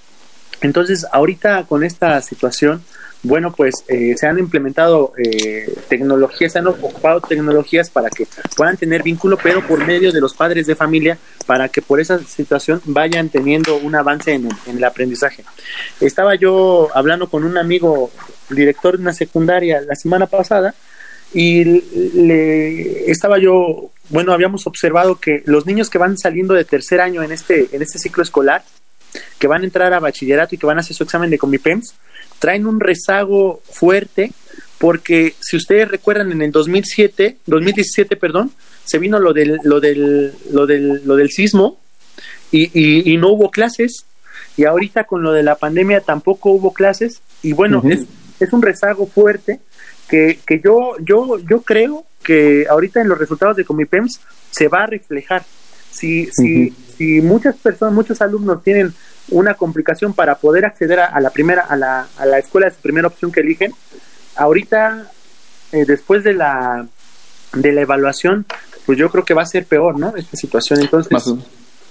Entonces, 0.61 1.05
ahorita 1.11 1.63
con 1.63 1.83
esta 1.83 2.21
situación, 2.21 2.83
bueno, 3.23 3.51
pues 3.51 3.83
se 3.87 4.27
han 4.27 4.39
implementado 4.39 5.13
tecnologías, 5.87 6.53
se 6.53 6.59
han 6.59 6.67
ocupado 6.67 7.19
tecnologías 7.21 7.89
para 7.89 8.09
que 8.09 8.27
puedan 8.55 8.77
tener 8.77 9.03
vínculo, 9.03 9.37
pero 9.41 9.65
por 9.65 9.85
medio 9.85 10.11
de 10.11 10.21
los 10.21 10.33
padres 10.33 10.67
de 10.67 10.75
familia, 10.75 11.17
para 11.45 11.69
que 11.69 11.81
por 11.81 11.99
esa 11.99 12.19
situación 12.19 12.81
vayan 12.85 13.29
teniendo 13.29 13.77
un 13.77 13.95
avance 13.95 14.33
en 14.33 14.49
el 14.67 14.83
aprendizaje. 14.83 15.43
Estaba 15.99 16.35
yo 16.35 16.89
hablando 16.93 17.29
con 17.29 17.43
un 17.43 17.57
amigo 17.57 18.11
director 18.49 18.97
de 18.97 19.01
una 19.01 19.13
secundaria 19.13 19.81
la 19.81 19.95
semana 19.95 20.27
pasada 20.27 20.73
y 21.33 21.63
le 21.63 23.09
estaba 23.11 23.37
yo, 23.37 23.91
bueno, 24.09 24.31
habíamos 24.31 24.65
observado 24.67 25.19
que 25.19 25.43
los 25.45 25.65
niños 25.65 25.89
que 25.89 25.97
van 25.97 26.17
saliendo 26.17 26.53
de 26.53 26.63
tercer 26.63 27.01
año 27.01 27.23
en 27.23 27.31
este, 27.31 27.67
en 27.73 27.81
este 27.81 27.99
ciclo 27.99 28.23
escolar, 28.23 28.63
que 29.39 29.47
van 29.47 29.63
a 29.63 29.65
entrar 29.65 29.93
a 29.93 29.99
bachillerato 29.99 30.55
y 30.55 30.57
que 30.57 30.65
van 30.65 30.77
a 30.77 30.81
hacer 30.81 30.95
su 30.95 31.03
examen 31.03 31.29
de 31.29 31.37
Comipems, 31.37 31.95
traen 32.39 32.65
un 32.65 32.79
rezago 32.79 33.61
fuerte 33.69 34.31
porque 34.77 35.33
si 35.39 35.57
ustedes 35.57 35.89
recuerdan 35.89 36.31
en 36.31 36.41
el 36.41 36.51
2007, 36.51 37.37
2017, 37.45 38.15
perdón, 38.15 38.51
se 38.85 38.99
vino 38.99 39.19
lo 39.19 39.33
del 39.33 39.59
lo 39.63 39.79
del 39.79 40.33
lo 40.51 40.67
del 40.67 41.05
lo 41.05 41.15
del 41.15 41.29
sismo 41.29 41.79
y, 42.51 43.11
y, 43.11 43.17
no 43.17 43.29
hubo 43.29 43.51
clases 43.51 44.05
y 44.55 44.63
ahorita 44.63 45.03
con 45.03 45.21
lo 45.21 45.33
de 45.33 45.43
la 45.43 45.55
pandemia 45.55 45.99
tampoco 46.01 46.51
hubo 46.51 46.71
clases 46.71 47.21
y 47.43 47.51
bueno, 47.51 47.81
es, 47.89 48.05
es 48.39 48.53
un 48.53 48.61
rezago 48.61 49.07
fuerte 49.07 49.59
que, 50.07 50.39
que 50.45 50.61
yo, 50.63 50.95
yo, 50.99 51.37
yo 51.39 51.61
creo 51.61 52.05
que 52.23 52.65
ahorita 52.69 53.01
en 53.01 53.09
los 53.09 53.17
resultados 53.17 53.57
de 53.57 53.65
Comipems 53.65 54.19
se 54.51 54.67
va 54.67 54.83
a 54.83 54.87
reflejar. 54.87 55.43
Si, 55.91 56.27
si, 56.31 56.73
si 56.97 57.21
muchas 57.21 57.55
personas, 57.55 57.93
muchos 57.93 58.21
alumnos 58.21 58.63
tienen 58.63 58.93
una 59.29 59.55
complicación 59.55 60.13
para 60.13 60.35
poder 60.35 60.65
acceder 60.65 60.99
a, 60.99 61.19
la 61.19 61.29
primera, 61.29 61.61
a 61.61 61.75
la, 61.75 62.07
a 62.17 62.25
la 62.25 62.39
escuela 62.39 62.67
de 62.67 62.75
su 62.75 62.81
primera 62.81 63.07
opción 63.07 63.31
que 63.31 63.41
eligen, 63.41 63.73
ahorita, 64.35 65.11
eh, 65.71 65.85
después 65.85 66.23
de 66.23 66.33
la, 66.33 66.87
de 67.53 67.71
la 67.71 67.81
evaluación, 67.81 68.45
pues 68.85 68.97
yo 68.97 69.09
creo 69.09 69.25
que 69.25 69.33
va 69.33 69.41
a 69.41 69.47
ser 69.47 69.65
peor, 69.65 69.99
¿no? 69.99 70.15
Esta 70.15 70.37
situación. 70.37 70.79
Entonces, 70.79 71.11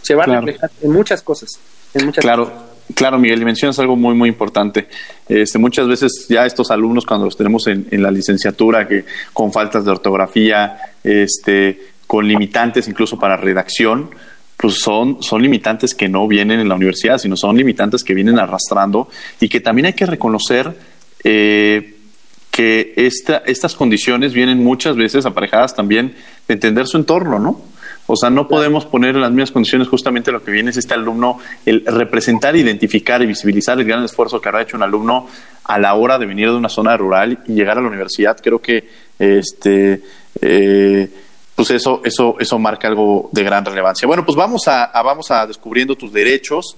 se 0.02 0.14
va 0.14 0.24
a 0.24 0.26
reflejar 0.26 0.70
en 0.80 0.92
muchas 0.92 1.22
cosas. 1.22 1.50
En 1.94 2.06
muchas 2.06 2.22
claro. 2.22 2.76
Claro, 2.94 3.18
Miguel, 3.18 3.42
y 3.42 3.44
mencionas 3.44 3.78
algo 3.80 3.96
muy, 3.96 4.14
muy 4.14 4.28
importante. 4.28 4.86
Este, 5.28 5.58
muchas 5.58 5.88
veces 5.88 6.26
ya 6.28 6.46
estos 6.46 6.70
alumnos, 6.70 7.04
cuando 7.04 7.26
los 7.26 7.36
tenemos 7.36 7.66
en, 7.66 7.88
la 7.90 8.12
licenciatura, 8.12 8.86
que 8.86 9.04
con 9.32 9.52
faltas 9.52 9.84
de 9.84 9.90
ortografía, 9.90 10.78
este, 11.02 11.80
con 12.06 12.28
limitantes 12.28 12.86
incluso 12.86 13.18
para 13.18 13.36
redacción, 13.36 14.10
pues 14.56 14.80
son, 14.80 15.22
son 15.22 15.42
limitantes 15.42 15.94
que 15.94 16.08
no 16.08 16.26
vienen 16.26 16.60
en 16.60 16.68
la 16.68 16.74
universidad, 16.74 17.18
sino 17.18 17.36
son 17.36 17.56
limitantes 17.56 18.02
que 18.02 18.14
vienen 18.14 18.38
arrastrando 18.38 19.08
y 19.40 19.48
que 19.48 19.60
también 19.60 19.86
hay 19.86 19.92
que 19.92 20.06
reconocer 20.06 20.74
eh, 21.24 21.94
que 22.50 22.94
esta, 22.96 23.42
estas 23.44 23.74
condiciones 23.74 24.32
vienen 24.32 24.64
muchas 24.64 24.96
veces 24.96 25.26
aparejadas 25.26 25.74
también 25.74 26.14
de 26.48 26.54
entender 26.54 26.86
su 26.86 26.96
entorno, 26.96 27.38
¿no? 27.38 27.60
O 28.06 28.16
sea, 28.16 28.30
no 28.30 28.46
podemos 28.46 28.86
poner 28.86 29.16
en 29.16 29.20
las 29.20 29.30
mismas 29.30 29.50
condiciones 29.50 29.88
justamente 29.88 30.30
lo 30.30 30.42
que 30.42 30.52
viene 30.52 30.70
es 30.70 30.76
este 30.76 30.94
alumno, 30.94 31.38
el 31.66 31.84
representar, 31.84 32.54
identificar 32.54 33.20
y 33.20 33.26
visibilizar 33.26 33.78
el 33.78 33.84
gran 33.84 34.04
esfuerzo 34.04 34.40
que 34.40 34.48
habrá 34.48 34.62
hecho 34.62 34.76
un 34.76 34.84
alumno 34.84 35.28
a 35.64 35.78
la 35.78 35.94
hora 35.94 36.16
de 36.18 36.26
venir 36.26 36.48
de 36.48 36.54
una 36.54 36.68
zona 36.68 36.96
rural 36.96 37.40
y 37.46 37.54
llegar 37.54 37.78
a 37.78 37.80
la 37.80 37.88
universidad. 37.88 38.38
Creo 38.40 38.60
que 38.60 38.88
este 39.18 40.00
eh, 40.40 41.10
pues 41.56 41.70
eso, 41.70 42.02
eso, 42.04 42.36
eso 42.38 42.58
marca 42.58 42.86
algo 42.86 43.30
de 43.32 43.42
gran 43.42 43.64
relevancia. 43.64 44.06
Bueno, 44.06 44.24
pues 44.24 44.36
vamos 44.36 44.68
a, 44.68 44.90
vamos 45.02 45.30
a 45.30 45.46
descubriendo 45.46 45.96
tus 45.96 46.12
derechos 46.12 46.76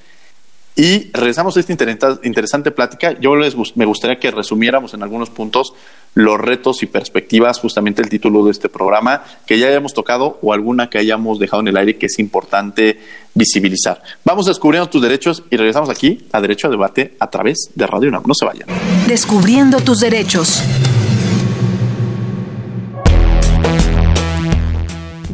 y 0.77 1.11
regresamos 1.11 1.57
a 1.57 1.61
esta 1.61 1.73
interesante 1.73 2.71
plática. 2.71 3.19
Yo 3.19 3.35
les 3.35 3.57
me 3.75 3.85
gustaría 3.85 4.21
que 4.21 4.31
resumiéramos 4.31 4.95
en 4.95 5.03
algunos 5.03 5.31
puntos 5.31 5.75
los 6.15 6.41
retos 6.41 6.85
y 6.85 6.87
perspectivas, 6.87 7.59
justamente 7.59 8.03
el 8.03 8.09
título 8.09 8.45
de 8.45 8.53
este 8.53 8.69
programa, 8.69 9.25
que 9.47 9.59
ya 9.59 9.67
hayamos 9.67 9.95
tocado 9.95 10.39
o 10.43 10.53
alguna 10.53 10.89
que 10.89 10.99
hayamos 10.99 11.41
dejado 11.41 11.63
en 11.63 11.69
el 11.69 11.77
aire 11.77 11.99
que 11.99 12.07
es 12.07 12.21
importante 12.21 13.01
visibilizar. 13.35 14.01
Vamos 14.25 14.47
descubriendo 14.47 14.89
tus 14.89 15.03
derechos 15.03 15.43
y 15.51 15.57
regresamos 15.57 15.91
aquí 15.91 16.27
a 16.31 16.41
Derecho 16.41 16.69
a 16.69 16.71
Debate 16.71 17.17
a 17.19 17.29
través 17.29 17.71
de 17.75 17.85
Radio 17.85 18.11
UNAM. 18.11 18.23
No 18.27 18.35
se 18.35 18.45
vayan. 18.45 18.69
Descubriendo 19.09 19.81
tus 19.81 19.99
derechos. 19.99 20.63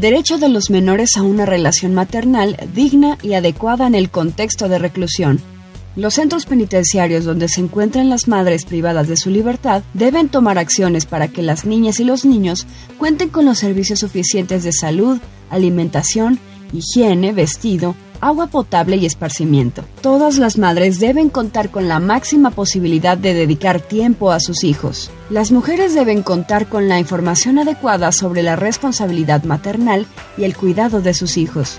Derecho 0.04 0.36
de 0.36 0.50
los 0.50 0.68
menores 0.68 1.16
a 1.16 1.22
una 1.22 1.46
relación 1.46 1.94
maternal 1.94 2.58
digna 2.74 3.16
y 3.22 3.32
adecuada 3.32 3.86
en 3.86 3.94
el 3.94 4.10
contexto 4.10 4.68
de 4.68 4.78
reclusión. 4.78 5.40
Los 5.96 6.12
centros 6.12 6.44
penitenciarios 6.44 7.24
donde 7.24 7.48
se 7.48 7.62
encuentran 7.62 8.10
las 8.10 8.28
madres 8.28 8.66
privadas 8.66 9.08
de 9.08 9.16
su 9.16 9.30
libertad 9.30 9.82
deben 9.94 10.28
tomar 10.28 10.58
acciones 10.58 11.06
para 11.06 11.28
que 11.28 11.40
las 11.40 11.64
niñas 11.64 12.00
y 12.00 12.04
los 12.04 12.26
niños 12.26 12.66
cuenten 12.98 13.30
con 13.30 13.46
los 13.46 13.60
servicios 13.60 14.00
suficientes 14.00 14.62
de 14.62 14.74
salud, 14.74 15.20
alimentación, 15.48 16.38
higiene, 16.74 17.32
vestido, 17.32 17.94
agua 18.20 18.46
potable 18.46 18.96
y 18.96 19.06
esparcimiento. 19.06 19.84
Todas 20.00 20.38
las 20.38 20.58
madres 20.58 21.00
deben 21.00 21.28
contar 21.28 21.70
con 21.70 21.88
la 21.88 22.00
máxima 22.00 22.50
posibilidad 22.50 23.16
de 23.16 23.34
dedicar 23.34 23.80
tiempo 23.80 24.32
a 24.32 24.40
sus 24.40 24.64
hijos. 24.64 25.10
Las 25.30 25.52
mujeres 25.52 25.94
deben 25.94 26.22
contar 26.22 26.68
con 26.68 26.88
la 26.88 26.98
información 26.98 27.58
adecuada 27.58 28.12
sobre 28.12 28.42
la 28.42 28.56
responsabilidad 28.56 29.44
maternal 29.44 30.06
y 30.36 30.44
el 30.44 30.56
cuidado 30.56 31.00
de 31.00 31.14
sus 31.14 31.36
hijos. 31.36 31.78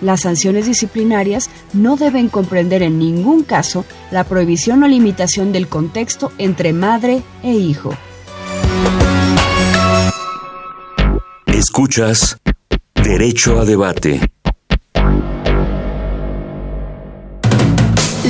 Las 0.00 0.22
sanciones 0.22 0.66
disciplinarias 0.66 1.48
no 1.72 1.96
deben 1.96 2.28
comprender 2.28 2.82
en 2.82 2.98
ningún 2.98 3.42
caso 3.42 3.84
la 4.10 4.24
prohibición 4.24 4.82
o 4.82 4.88
limitación 4.88 5.52
del 5.52 5.68
contexto 5.68 6.32
entre 6.38 6.72
madre 6.72 7.22
e 7.42 7.52
hijo. 7.52 7.94
Escuchas 11.46 12.38
Derecho 12.94 13.58
a 13.58 13.64
Debate. 13.64 14.20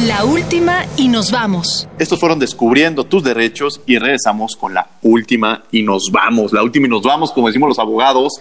La 0.06 0.24
última 0.24 0.86
y 0.96 1.08
nos 1.08 1.32
vamos. 1.32 1.88
Estos 1.98 2.20
fueron 2.20 2.38
descubriendo 2.38 3.02
tus 3.02 3.24
derechos 3.24 3.80
y 3.86 3.98
regresamos 3.98 4.54
con 4.54 4.72
la 4.72 4.86
última 5.02 5.64
y 5.72 5.82
nos 5.82 6.12
vamos. 6.12 6.52
La 6.52 6.62
última 6.62 6.86
y 6.86 6.90
nos 6.90 7.02
vamos, 7.02 7.32
como 7.32 7.48
decimos 7.48 7.70
los 7.70 7.78
abogados. 7.80 8.34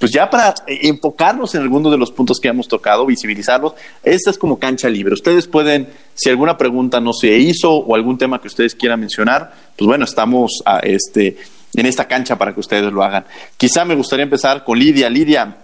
Pues 0.00 0.10
ya 0.10 0.28
para 0.28 0.52
enfocarnos 0.66 1.54
en 1.54 1.62
alguno 1.62 1.92
de 1.92 1.96
los 1.96 2.10
puntos 2.10 2.40
que 2.40 2.48
hemos 2.48 2.66
tocado, 2.66 3.06
visibilizarlos, 3.06 3.74
esta 4.02 4.30
es 4.30 4.36
como 4.36 4.58
cancha 4.58 4.88
libre. 4.88 5.14
Ustedes 5.14 5.46
pueden, 5.46 5.86
si 6.12 6.28
alguna 6.28 6.58
pregunta 6.58 7.00
no 7.00 7.12
se 7.12 7.38
hizo 7.38 7.72
o 7.72 7.94
algún 7.94 8.18
tema 8.18 8.40
que 8.40 8.48
ustedes 8.48 8.74
quieran 8.74 8.98
mencionar, 8.98 9.52
pues 9.76 9.86
bueno, 9.86 10.04
estamos 10.04 10.64
este, 10.82 11.36
en 11.74 11.86
esta 11.86 12.08
cancha 12.08 12.36
para 12.36 12.52
que 12.52 12.58
ustedes 12.58 12.92
lo 12.92 13.04
hagan. 13.04 13.26
Quizá 13.56 13.84
me 13.84 13.94
gustaría 13.94 14.24
empezar 14.24 14.64
con 14.64 14.76
Lidia. 14.76 15.08
Lidia, 15.08 15.56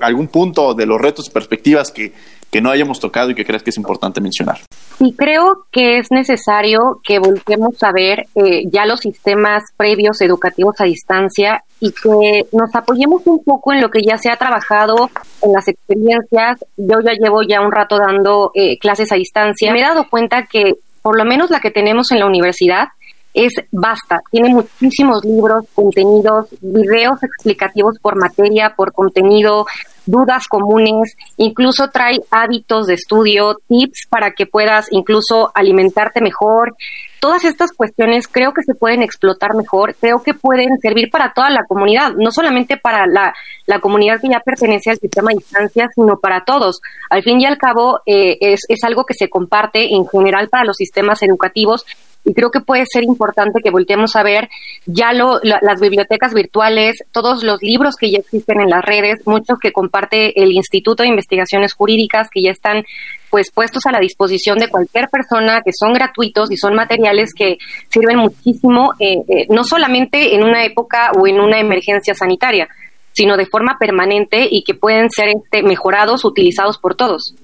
algún 0.00 0.28
punto 0.28 0.72
de 0.72 0.86
los 0.86 0.98
retos 0.98 1.26
y 1.26 1.30
perspectivas 1.30 1.90
que, 1.90 2.14
que 2.52 2.60
no 2.60 2.70
hayamos 2.70 3.00
tocado 3.00 3.30
y 3.30 3.34
que 3.34 3.46
creas 3.46 3.62
que 3.62 3.70
es 3.70 3.78
importante 3.78 4.20
mencionar. 4.20 4.58
Sí, 4.98 5.14
creo 5.16 5.64
que 5.72 5.98
es 5.98 6.10
necesario 6.10 7.00
que 7.02 7.18
volvemos 7.18 7.82
a 7.82 7.92
ver 7.92 8.26
eh, 8.34 8.64
ya 8.70 8.84
los 8.84 9.00
sistemas 9.00 9.64
previos 9.74 10.20
educativos 10.20 10.78
a 10.78 10.84
distancia 10.84 11.64
y 11.80 11.92
que 11.92 12.46
nos 12.52 12.74
apoyemos 12.74 13.26
un 13.26 13.42
poco 13.42 13.72
en 13.72 13.80
lo 13.80 13.90
que 13.90 14.02
ya 14.02 14.18
se 14.18 14.30
ha 14.30 14.36
trabajado 14.36 15.10
en 15.40 15.52
las 15.52 15.66
experiencias. 15.66 16.62
Yo 16.76 17.00
ya 17.00 17.14
llevo 17.14 17.42
ya 17.42 17.62
un 17.62 17.72
rato 17.72 17.96
dando 17.96 18.50
eh, 18.54 18.78
clases 18.78 19.10
a 19.12 19.16
distancia. 19.16 19.72
Me 19.72 19.80
he 19.80 19.82
dado 19.82 20.10
cuenta 20.10 20.44
que 20.44 20.74
por 21.00 21.16
lo 21.16 21.24
menos 21.24 21.50
la 21.50 21.60
que 21.60 21.70
tenemos 21.70 22.12
en 22.12 22.20
la 22.20 22.26
universidad 22.26 22.88
es 23.34 23.54
basta, 23.70 24.20
tiene 24.30 24.50
muchísimos 24.50 25.24
libros, 25.24 25.64
contenidos, 25.74 26.48
videos 26.60 27.22
explicativos 27.22 27.98
por 27.98 28.16
materia, 28.16 28.74
por 28.76 28.92
contenido, 28.92 29.64
dudas 30.06 30.48
comunes, 30.48 31.16
incluso 31.36 31.90
trae 31.90 32.20
hábitos 32.30 32.86
de 32.86 32.94
estudio, 32.94 33.58
tips 33.68 34.06
para 34.08 34.32
que 34.32 34.46
puedas 34.46 34.86
incluso 34.90 35.50
alimentarte 35.54 36.20
mejor. 36.20 36.76
Todas 37.20 37.44
estas 37.44 37.72
cuestiones 37.72 38.26
creo 38.26 38.52
que 38.52 38.62
se 38.62 38.74
pueden 38.74 39.02
explotar 39.02 39.54
mejor, 39.54 39.94
creo 39.94 40.22
que 40.22 40.34
pueden 40.34 40.78
servir 40.80 41.08
para 41.10 41.32
toda 41.32 41.50
la 41.50 41.64
comunidad, 41.64 42.14
no 42.16 42.32
solamente 42.32 42.76
para 42.76 43.06
la, 43.06 43.32
la 43.66 43.78
comunidad 43.78 44.20
que 44.20 44.28
ya 44.28 44.40
pertenece 44.40 44.90
al 44.90 44.98
sistema 44.98 45.30
de 45.30 45.36
distancia, 45.36 45.88
sino 45.94 46.18
para 46.18 46.44
todos. 46.44 46.80
Al 47.10 47.22
fin 47.22 47.40
y 47.40 47.46
al 47.46 47.58
cabo, 47.58 48.00
eh, 48.06 48.38
es, 48.40 48.62
es 48.68 48.82
algo 48.82 49.04
que 49.04 49.14
se 49.14 49.30
comparte 49.30 49.94
en 49.94 50.06
general 50.08 50.48
para 50.48 50.64
los 50.64 50.76
sistemas 50.76 51.22
educativos 51.22 51.86
y 52.24 52.34
creo 52.34 52.50
que 52.50 52.60
puede 52.60 52.84
ser 52.86 53.02
importante 53.02 53.60
que 53.62 53.70
volteemos 53.70 54.14
a 54.16 54.22
ver 54.22 54.48
ya 54.86 55.12
lo, 55.12 55.40
las 55.42 55.80
bibliotecas 55.80 56.34
virtuales, 56.34 57.02
todos 57.10 57.42
los 57.42 57.62
libros 57.62 57.96
que 57.96 58.10
ya 58.10 58.18
existen 58.18 58.60
en 58.60 58.70
las 58.70 58.84
redes, 58.84 59.26
muchos 59.26 59.58
que 59.58 59.72
comparte 59.72 60.40
el 60.42 60.52
Instituto 60.52 61.02
de 61.02 61.08
Investigaciones 61.08 61.74
Jurídicas 61.74 62.28
que 62.30 62.42
ya 62.42 62.50
están 62.50 62.84
pues 63.30 63.50
puestos 63.50 63.86
a 63.86 63.92
la 63.92 63.98
disposición 63.98 64.58
de 64.58 64.68
cualquier 64.68 65.08
persona, 65.08 65.62
que 65.64 65.72
son 65.72 65.94
gratuitos 65.94 66.50
y 66.50 66.56
son 66.56 66.74
materiales 66.74 67.32
que 67.34 67.56
sirven 67.88 68.18
muchísimo, 68.18 68.92
eh, 68.98 69.16
eh, 69.26 69.46
no 69.48 69.64
solamente 69.64 70.34
en 70.34 70.44
una 70.44 70.64
época 70.64 71.12
o 71.18 71.26
en 71.26 71.40
una 71.40 71.58
emergencia 71.58 72.14
sanitaria, 72.14 72.68
sino 73.12 73.36
de 73.36 73.46
forma 73.46 73.78
permanente 73.78 74.46
y 74.50 74.62
que 74.64 74.74
pueden 74.74 75.10
ser 75.10 75.28
este, 75.28 75.62
mejorados, 75.62 76.24
utilizados 76.24 76.78
por 76.78 76.94
todos. 76.94 77.34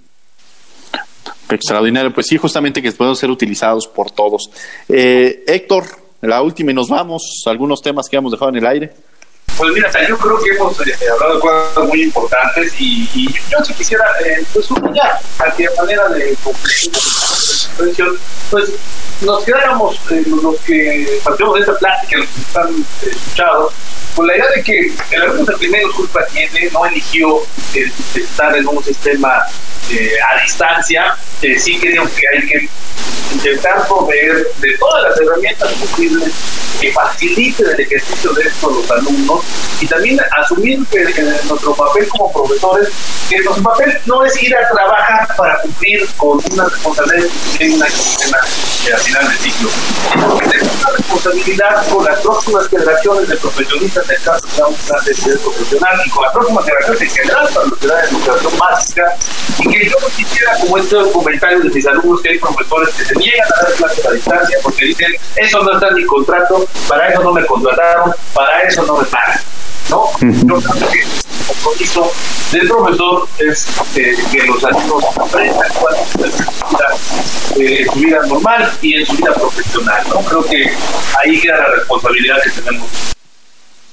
Extraordinario, 1.51 2.12
pues 2.12 2.26
sí, 2.26 2.36
justamente 2.36 2.82
que 2.82 2.92
pueden 2.92 3.16
ser 3.16 3.30
utilizados 3.30 3.86
por 3.86 4.11
todos. 4.11 4.51
Eh, 4.88 5.44
Héctor, 5.46 5.84
la 6.20 6.42
última 6.42 6.72
y 6.72 6.74
nos 6.74 6.88
vamos, 6.88 7.42
algunos 7.46 7.80
temas 7.80 8.09
que 8.09 8.16
hemos 8.16 8.32
dejado 8.32 8.51
en 8.51 8.57
el 8.57 8.66
aire. 8.66 8.92
Pues 9.59 9.73
mira, 9.73 9.91
yo 10.09 10.17
creo 10.17 10.39
que 10.39 10.51
hemos 10.51 10.81
eh, 10.87 10.95
hablado 11.13 11.35
de 11.35 11.41
cosas 11.41 11.85
muy 11.89 12.03
importantes 12.05 12.73
y, 12.79 13.29
yo 13.51 13.59
sí 13.65 13.75
quisiera, 13.75 14.05
eh, 14.25 14.45
pues 14.55 14.69
ya, 14.95 15.21
a 15.39 15.83
manera 15.83 16.09
de 16.09 16.37
conclusión, 16.43 18.19
pues 18.51 18.71
nos 19.21 19.45
quedáramos 19.45 20.01
eh, 20.11 20.23
los 20.27 20.57
que 20.61 21.21
partimos 21.25 21.55
de 21.55 21.61
esta 21.61 21.77
plática, 21.77 22.19
los 22.19 22.29
que 22.29 22.41
están 22.41 22.87
escuchados, 23.03 23.75
con 24.15 24.27
la 24.27 24.37
idea 24.37 24.47
de 24.57 24.63
que 24.63 24.93
el 25.11 25.23
alumno 25.23 25.45
del 25.45 25.57
primero 25.57 25.93
culpa 25.93 26.25
tiene, 26.33 26.71
no 26.71 26.87
eligió 26.87 27.43
estar 28.15 28.57
en 28.57 28.67
un 28.67 28.83
sistema 28.83 29.43
eh, 29.91 30.11
a 30.21 30.43
distancia, 30.43 31.17
eh, 31.43 31.59
sí 31.59 31.79
creo 31.79 32.05
que 32.05 32.23
hay 32.29 32.47
que 32.47 32.69
intentar 33.33 33.87
proveer 33.87 34.49
de 34.59 34.79
todas 34.79 35.11
las 35.11 35.21
herramientas 35.21 35.73
posibles 35.73 36.33
que 36.81 36.93
faciliten 36.93 37.67
el 37.67 37.81
ejercicio 37.81 38.33
de 38.33 38.43
esto 38.43 38.69
a 38.69 38.73
los 38.73 38.91
alumnos 38.91 39.45
y 39.80 39.86
también 39.86 40.18
asumir 40.36 40.84
que 40.86 41.05
nuestro 41.22 41.74
papel 41.74 42.09
como 42.09 42.32
profesores, 42.32 42.88
que 43.28 43.40
nuestro 43.40 43.62
papel 43.62 43.99
no 44.07 44.24
es 44.24 44.42
ir 44.42 44.55
a 44.57 44.68
trabajar 44.70 45.36
para 45.36 45.61
cumplir 45.61 46.07
con 46.16 46.40
una 46.53 46.64
responsabilidad 46.64 47.30
en 47.61 47.72
una 47.74 47.86
al 47.86 47.92
final 48.97 49.28
del 49.28 49.39
ciclo, 49.39 49.68
tenemos 50.11 50.80
una 50.80 50.91
responsabilidad 50.97 51.89
con 51.89 52.05
las 52.05 52.20
próximas 52.20 52.68
generaciones 52.68 53.28
de 53.28 53.36
profesionistas 53.36 54.07
del 54.07 54.22
caso 54.22 54.47
de 54.47 54.62
la 54.62 55.01
de 55.03 55.39
profesional 55.39 56.01
y 56.05 56.11
con 56.11 56.22
las 56.22 56.32
próximas 56.32 56.64
generaciones 56.64 57.03
en 57.03 57.11
general 57.11 57.49
para 57.53 57.66
los 57.66 57.78
que 57.78 57.86
dan 57.86 58.05
educación 58.09 58.59
básica 58.59 59.16
y 59.59 59.68
que 59.68 59.91
yo 59.91 59.97
quisiera 60.16 60.59
como 60.61 60.78
estos 60.78 61.12
comentarios 61.12 61.64
de 61.64 61.70
mis 61.70 61.86
alumnos 61.86 62.22
que 62.22 62.30
hay 62.30 62.39
profesores 62.39 62.95
que 62.95 63.05
se 63.05 63.14
niegan 63.16 63.49
a 63.53 63.62
dar 63.62 63.72
clases 63.74 64.07
a 64.07 64.11
distancia 64.12 64.59
porque 64.62 64.84
dicen 64.86 65.12
eso 65.36 65.62
no 65.62 65.74
está 65.74 65.89
en 65.89 65.95
mi 65.95 66.05
contrato 66.07 66.66
para 66.89 67.09
eso 67.09 67.22
no 67.22 67.32
me 67.32 67.45
contrataron, 67.45 68.14
para 68.32 68.62
eso 68.62 68.82
no 68.84 68.97
me 68.97 69.05
pagan. 69.05 69.41
¿No? 69.91 70.11
Yo 70.20 70.61
creo 70.61 70.91
que 70.91 71.01
el 71.01 71.47
compromiso 71.47 72.12
del 72.53 72.68
profesor 72.68 73.28
es 73.39 73.66
eh, 73.97 74.16
que 74.30 74.47
los 74.47 74.64
alumnos 74.64 75.05
aprendan 75.16 75.68
cuál 75.78 75.95
es 75.97 76.41
eh, 77.61 77.82
en 77.82 77.93
su 77.93 77.99
vida 78.01 78.26
normal 78.26 78.72
y 78.82 78.95
en 78.95 79.07
su 79.07 79.16
vida 79.16 79.34
profesional. 79.34 80.05
¿no? 80.09 80.20
Creo 80.20 80.45
que 80.45 80.70
ahí 81.22 81.41
queda 81.41 81.59
la 81.59 81.74
responsabilidad 81.76 82.36
que 82.43 82.51
tenemos. 82.51 82.89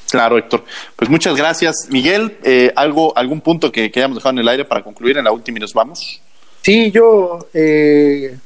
Claro, 0.09 0.37
Héctor. 0.37 0.63
Pues 0.95 1.09
muchas 1.09 1.35
gracias. 1.35 1.87
Miguel, 1.89 2.37
eh, 2.43 2.71
¿algo, 2.75 3.17
¿algún 3.17 3.41
punto 3.41 3.71
que, 3.71 3.91
que 3.91 3.99
hayamos 3.99 4.17
dejado 4.17 4.33
en 4.33 4.39
el 4.39 4.47
aire 4.47 4.65
para 4.65 4.83
concluir 4.83 5.17
en 5.17 5.25
la 5.25 5.31
última 5.31 5.57
y 5.57 5.61
nos 5.61 5.73
vamos? 5.73 6.21
Sí, 6.61 6.91
yo 6.91 7.47
eh, 7.53 8.37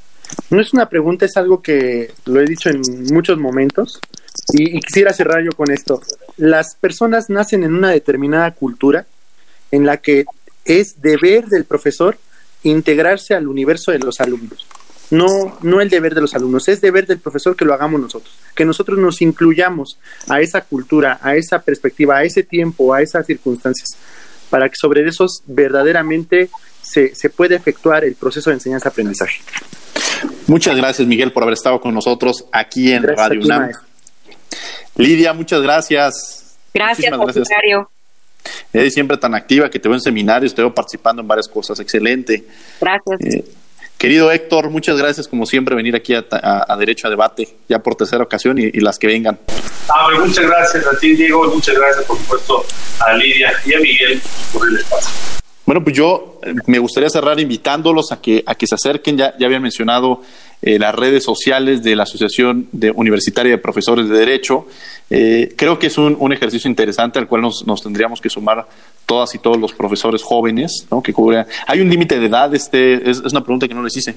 no 0.50 0.60
es 0.60 0.74
una 0.74 0.90
pregunta, 0.90 1.26
es 1.26 1.38
algo 1.38 1.62
que 1.62 2.12
lo 2.26 2.42
he 2.42 2.46
dicho 2.46 2.70
en 2.70 2.82
muchos 3.14 3.38
momentos 3.38 4.00
y, 4.54 4.80
quisiera 4.80 5.14
cerrar 5.14 5.44
yo 5.44 5.52
con 5.52 5.72
esto. 5.72 6.02
Las 6.38 6.76
personas 6.76 7.30
nacen 7.30 7.64
en 7.64 7.74
una 7.74 7.92
determinada 7.92 8.52
cultura 8.52 9.06
en 9.72 9.86
la 9.86 9.98
que 9.98 10.26
es 10.66 11.02
deber 11.02 11.48
del 11.48 11.66
profesor 11.66 12.18
integrarse 12.64 13.34
al 13.34 13.48
universo 13.48 13.92
de 13.92 14.00
los 14.00 14.20
alumnos. 14.20 14.66
No, 15.12 15.58
no 15.62 15.82
el 15.82 15.90
deber 15.90 16.14
de 16.14 16.22
los 16.22 16.36
alumnos, 16.36 16.68
es 16.68 16.82
deber 16.82 17.08
del 17.08 17.20
profesor 17.20 17.56
que 17.56 17.66
lo 17.66 17.74
hagamos 17.74 18.00
nosotros, 18.00 18.32
que 18.56 18.64
nosotros 18.64 19.00
nos 19.00 19.24
incluyamos 19.24 19.98
a 20.28 20.40
esa 20.40 20.62
cultura, 20.62 21.20
a 21.24 21.36
esa 21.36 21.60
perspectiva, 21.60 22.18
a 22.18 22.24
ese 22.24 22.44
tiempo, 22.44 22.94
a 22.94 23.02
esas 23.02 23.26
circunstancias, 23.26 23.98
para 24.52 24.70
que 24.70 24.76
sobre 24.76 25.08
esos 25.08 25.42
verdaderamente 25.48 26.50
se, 26.82 27.16
se 27.16 27.30
pueda 27.32 27.56
efectuar 27.56 28.04
el 28.04 28.14
proceso 28.16 28.52
de 28.52 28.56
enseñanza-aprendizaje. 28.58 29.42
Muchas 30.46 30.76
gracias, 30.76 31.08
Miguel, 31.08 31.32
por 31.32 31.44
haber 31.44 31.54
estado 31.54 31.80
con 31.82 31.94
nosotros 31.94 32.46
aquí 32.52 32.92
en 32.92 33.04
Radio 33.04 33.42
UNAM. 33.42 33.72
Lidia, 35.00 35.32
muchas 35.32 35.62
gracias. 35.62 36.58
Gracias, 36.74 37.14
secretario. 37.28 37.90
Eres 38.74 38.94
siempre 38.94 39.18
tan 39.18 39.34
activa 39.34 39.70
que 39.70 39.80
te 39.80 39.88
veo 39.88 39.96
en 39.96 40.02
seminarios, 40.02 40.54
te 40.54 40.62
veo 40.62 40.74
participando 40.74 41.22
en 41.22 41.28
varias 41.28 41.48
cosas. 41.48 41.80
Excelente. 41.80 42.44
Gracias. 42.82 43.36
Eh, 43.36 43.46
querido 43.98 44.30
Héctor, 44.30 44.70
muchas 44.70 44.98
gracias 44.98 45.28
como 45.28 45.46
siempre 45.46 45.74
venir 45.74 45.96
aquí 45.96 46.14
a, 46.14 46.76
Derecho 46.78 47.08
a 47.08 47.10
Debate, 47.10 47.48
ya 47.70 47.80
por 47.80 47.96
tercera 47.96 48.24
ocasión 48.24 48.58
y, 48.58 48.72
las 48.80 49.00
que 49.00 49.08
vengan. 49.08 49.40
Ah, 49.88 50.10
muchas 50.20 50.46
gracias 50.46 50.86
a 50.86 50.98
ti, 51.00 51.16
Diego, 51.16 51.46
muchas 51.48 51.76
gracias 51.76 52.06
por 52.06 52.18
supuesto 52.18 52.66
a 53.00 53.14
Lidia 53.14 53.54
y 53.66 53.74
a 53.74 53.80
Miguel 53.80 54.22
por 54.52 54.68
el 54.68 54.78
espacio. 54.78 55.12
Bueno, 55.66 55.84
pues 55.84 55.96
yo 55.96 56.42
eh, 56.44 56.54
me 56.66 56.80
gustaría 56.80 57.10
cerrar 57.10 57.40
invitándolos 57.40 58.12
a 58.12 58.20
que, 58.20 58.44
a 58.46 58.56
que 58.56 58.68
se 58.68 58.76
acerquen. 58.76 59.18
Ya, 59.18 59.38
ya 59.38 59.46
habían 59.46 59.62
mencionado 59.62 60.24
eh, 60.62 60.78
las 60.78 60.94
redes 60.94 61.24
sociales 61.24 61.84
de 61.84 61.96
la 61.96 62.04
Asociación 62.04 62.68
de 62.72 62.92
Universitaria 62.92 63.52
de 63.52 63.58
Profesores 63.58 64.10
de 64.10 64.18
Derecho. 64.18 64.68
Eh, 65.10 65.54
creo 65.56 65.80
que 65.80 65.88
es 65.88 65.98
un, 65.98 66.18
un, 66.20 66.34
ejercicio 66.34 66.70
interesante 66.70 67.18
al 67.18 67.28
cual 67.28 67.42
nos, 67.42 67.66
nos, 67.66 67.82
tendríamos 67.82 68.22
que 68.22 68.30
sumar 68.30 68.68
todas 69.06 69.34
y 69.36 69.40
todos 69.40 69.58
los 69.58 69.74
profesores 69.74 70.22
jóvenes, 70.22 70.86
¿no? 70.92 71.02
Que 71.02 71.14
cubren. 71.14 71.46
¿Hay 71.66 71.82
un 71.82 71.90
límite 71.90 72.20
de 72.20 72.26
edad? 72.26 72.54
Este, 72.54 73.10
es, 73.10 73.22
es, 73.26 73.32
una 73.32 73.44
pregunta 73.44 73.68
que 73.68 73.74
no 73.74 73.84
les 73.84 73.96
hice. 73.96 74.16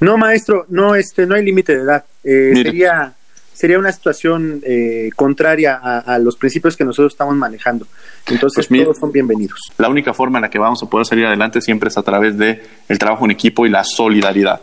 No, 0.00 0.16
maestro, 0.16 0.66
no, 0.68 0.94
este, 0.94 1.26
no 1.26 1.34
hay 1.34 1.44
límite 1.44 1.76
de 1.76 1.82
edad. 1.82 2.04
sería 2.22 3.14
sería 3.58 3.76
una 3.76 3.90
situación 3.90 4.60
eh, 4.64 5.10
contraria 5.16 5.74
a, 5.74 6.16
los 6.20 6.36
principios 6.36 6.76
que 6.76 6.84
nosotros 6.84 7.12
estamos 7.12 7.34
manejando. 7.34 7.88
Entonces, 8.28 8.68
pues 8.68 8.84
todos 8.84 8.98
son 8.98 9.10
bienvenidos. 9.10 9.58
La 9.78 9.88
única 9.88 10.14
forma 10.14 10.38
en 10.38 10.42
la 10.42 10.50
que 10.50 10.60
vamos 10.60 10.80
a 10.84 10.86
poder 10.86 11.04
salir 11.04 11.26
adelante 11.26 11.60
siempre 11.60 11.88
es 11.88 11.98
a 11.98 12.04
través 12.04 12.38
de 12.38 12.62
el 12.88 12.98
trabajo 13.00 13.24
en 13.24 13.32
equipo 13.32 13.66
y 13.66 13.70
la 13.70 13.82
solidaridad. 13.82 14.60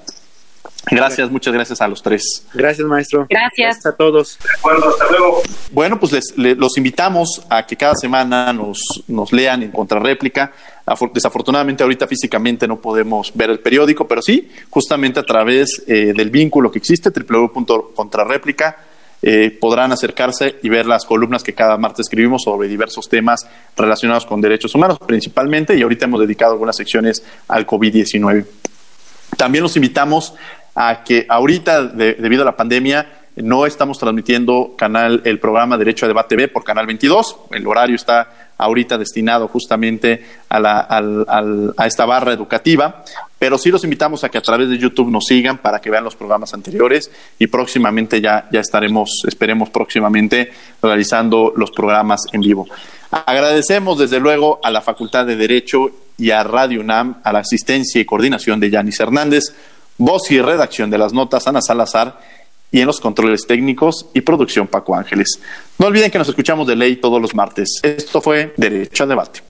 Gracias, 0.92 1.32
muchas 1.32 1.54
gracias 1.54 1.82
a 1.82 1.88
los 1.88 2.02
tres. 2.02 2.46
Gracias, 2.54 2.88
maestro. 2.88 3.28
Gracias. 3.30 3.86
a 3.86 3.92
todos. 3.94 4.38
De 4.40 4.50
acuerdo, 4.58 4.90
hasta 4.90 5.10
luego. 5.10 5.42
Bueno, 5.72 6.00
pues 6.00 6.12
les, 6.12 6.58
los 6.58 6.78
invitamos 6.78 7.42
a 7.50 7.66
que 7.66 7.76
cada 7.76 7.96
semana 7.96 8.54
nos, 8.54 8.80
nos 9.08 9.34
lean 9.34 9.64
en 9.64 9.72
contrarréplica. 9.72 10.52
Desafortunadamente 11.14 11.84
ahorita 11.84 12.08
físicamente 12.08 12.68
no 12.68 12.80
podemos 12.80 13.32
ver 13.34 13.50
el 13.50 13.60
periódico, 13.60 14.08
pero 14.08 14.22
sí, 14.22 14.50
justamente 14.70 15.20
a 15.20 15.24
través 15.24 15.84
eh, 15.88 16.14
del 16.16 16.30
vínculo 16.30 16.72
que 16.72 16.78
existe, 16.78 17.10
www.contrarréplica, 17.10 18.78
eh, 19.24 19.58
podrán 19.60 19.92
acercarse 19.92 20.58
y 20.62 20.70
ver 20.70 20.86
las 20.86 21.04
columnas 21.04 21.42
que 21.42 21.54
cada 21.54 21.78
martes 21.78 22.02
escribimos 22.02 22.44
sobre 22.44 22.68
diversos 22.68 23.10
temas 23.10 23.48
relacionados 23.76 24.28
con 24.28 24.40
derechos 24.40 24.76
humanos 24.76 25.00
principalmente, 25.00 25.76
y 25.76 25.82
ahorita 25.82 26.06
hemos 26.06 26.20
dedicado 26.20 26.52
algunas 26.52 26.76
secciones 26.76 27.24
al 27.48 27.66
COVID-19. 27.66 28.46
También 29.36 29.64
los 29.64 29.76
invitamos 29.76 30.36
a 30.76 31.04
que 31.04 31.26
ahorita, 31.28 31.88
debido 31.88 32.44
a 32.44 32.46
la 32.46 32.58
pandemia, 32.58 33.08
no 33.38 33.66
estamos 33.66 33.98
transmitiendo 33.98 34.76
canal 34.78 35.22
el 35.26 35.40
programa 35.40 35.78
Derecho 35.78 36.06
a 36.06 36.08
Debate 36.08 36.36
B 36.36 36.48
por 36.48 36.64
Canal 36.64 36.86
22. 36.86 37.38
El 37.52 37.68
horario 37.68 37.96
está 37.96 38.46
ahorita 38.58 38.98
destinado 38.98 39.48
justamente 39.48 40.24
a, 40.48 40.60
la, 40.60 40.88
a 41.78 41.88
esta 41.88 42.06
barra 42.06 42.32
educativa, 42.32 43.04
pero 43.38 43.58
sí 43.58 43.70
los 43.70 43.84
invitamos 43.84 44.24
a 44.24 44.30
que 44.30 44.38
a 44.38 44.42
través 44.42 44.70
de 44.70 44.78
YouTube 44.78 45.12
nos 45.12 45.26
sigan 45.26 45.58
para 45.58 45.82
que 45.82 45.90
vean 45.90 46.06
los 46.06 46.16
programas 46.16 46.54
anteriores 46.54 47.12
y 47.38 47.48
próximamente 47.48 48.22
ya, 48.22 48.48
ya 48.52 48.62
estaremos, 48.62 49.24
esperemos 49.28 49.70
próximamente, 49.70 50.52
realizando 50.82 51.54
los 51.56 51.72
programas 51.72 52.22
en 52.32 52.42
vivo. 52.42 52.68
Agradecemos 53.12 53.98
desde 53.98 54.20
luego 54.20 54.60
a 54.64 54.72
la 54.72 54.82
Facultad 54.82 55.26
de 55.26 55.36
Derecho 55.36 55.92
y 56.18 56.32
a 56.32 56.44
Radio 56.44 56.80
UNAM, 56.80 57.20
a 57.24 57.34
la 57.34 57.40
asistencia 57.40 58.00
y 58.00 58.06
coordinación 58.06 58.60
de 58.60 58.70
Yanis 58.70 59.00
Hernández, 59.00 59.54
voz 59.98 60.32
y 60.32 60.42
redacción 60.42 60.90
de 60.90 60.98
las 60.98 61.14
notas 61.14 61.48
Ana 61.48 61.62
Salazar 61.62 62.20
y 62.72 62.82
en 62.82 62.88
los 62.88 63.00
controles 63.00 63.46
técnicos 63.48 64.08
y 64.14 64.22
producción 64.22 64.68
Paco 64.68 64.96
Ángeles. 64.96 65.40
No 65.80 65.88
olviden 65.88 66.12
que 66.12 66.18
nos 66.18 66.28
escuchamos 66.28 66.68
de 66.68 66.76
ley 66.76 66.98
todos 66.98 67.22
los 67.22 67.34
martes. 67.34 67.80
Esto 67.84 68.22
fue 68.22 68.54
Derecho 68.58 69.04
a 69.04 69.08
Debate. 69.08 69.42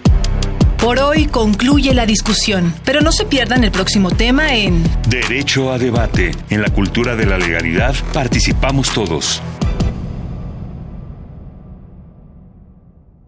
Por 0.78 1.00
hoy 1.00 1.26
concluye 1.26 1.93
la 1.96 2.06
discusión, 2.06 2.76
pero 2.84 3.02
no 3.02 3.12
se 3.12 3.26
pierdan 3.26 3.64
el 3.64 3.72
próximo 3.72 4.12
tema 4.12 4.54
en 4.54 4.84
Derecho 5.10 5.72
a 5.72 5.80
Debate. 5.80 6.32
En 6.50 6.62
la 6.62 6.70
cultura 6.70 7.16
de 7.16 7.26
la 7.26 7.39
legalidad 7.39 7.96
participamos 8.14 8.91
todos. 8.91 9.41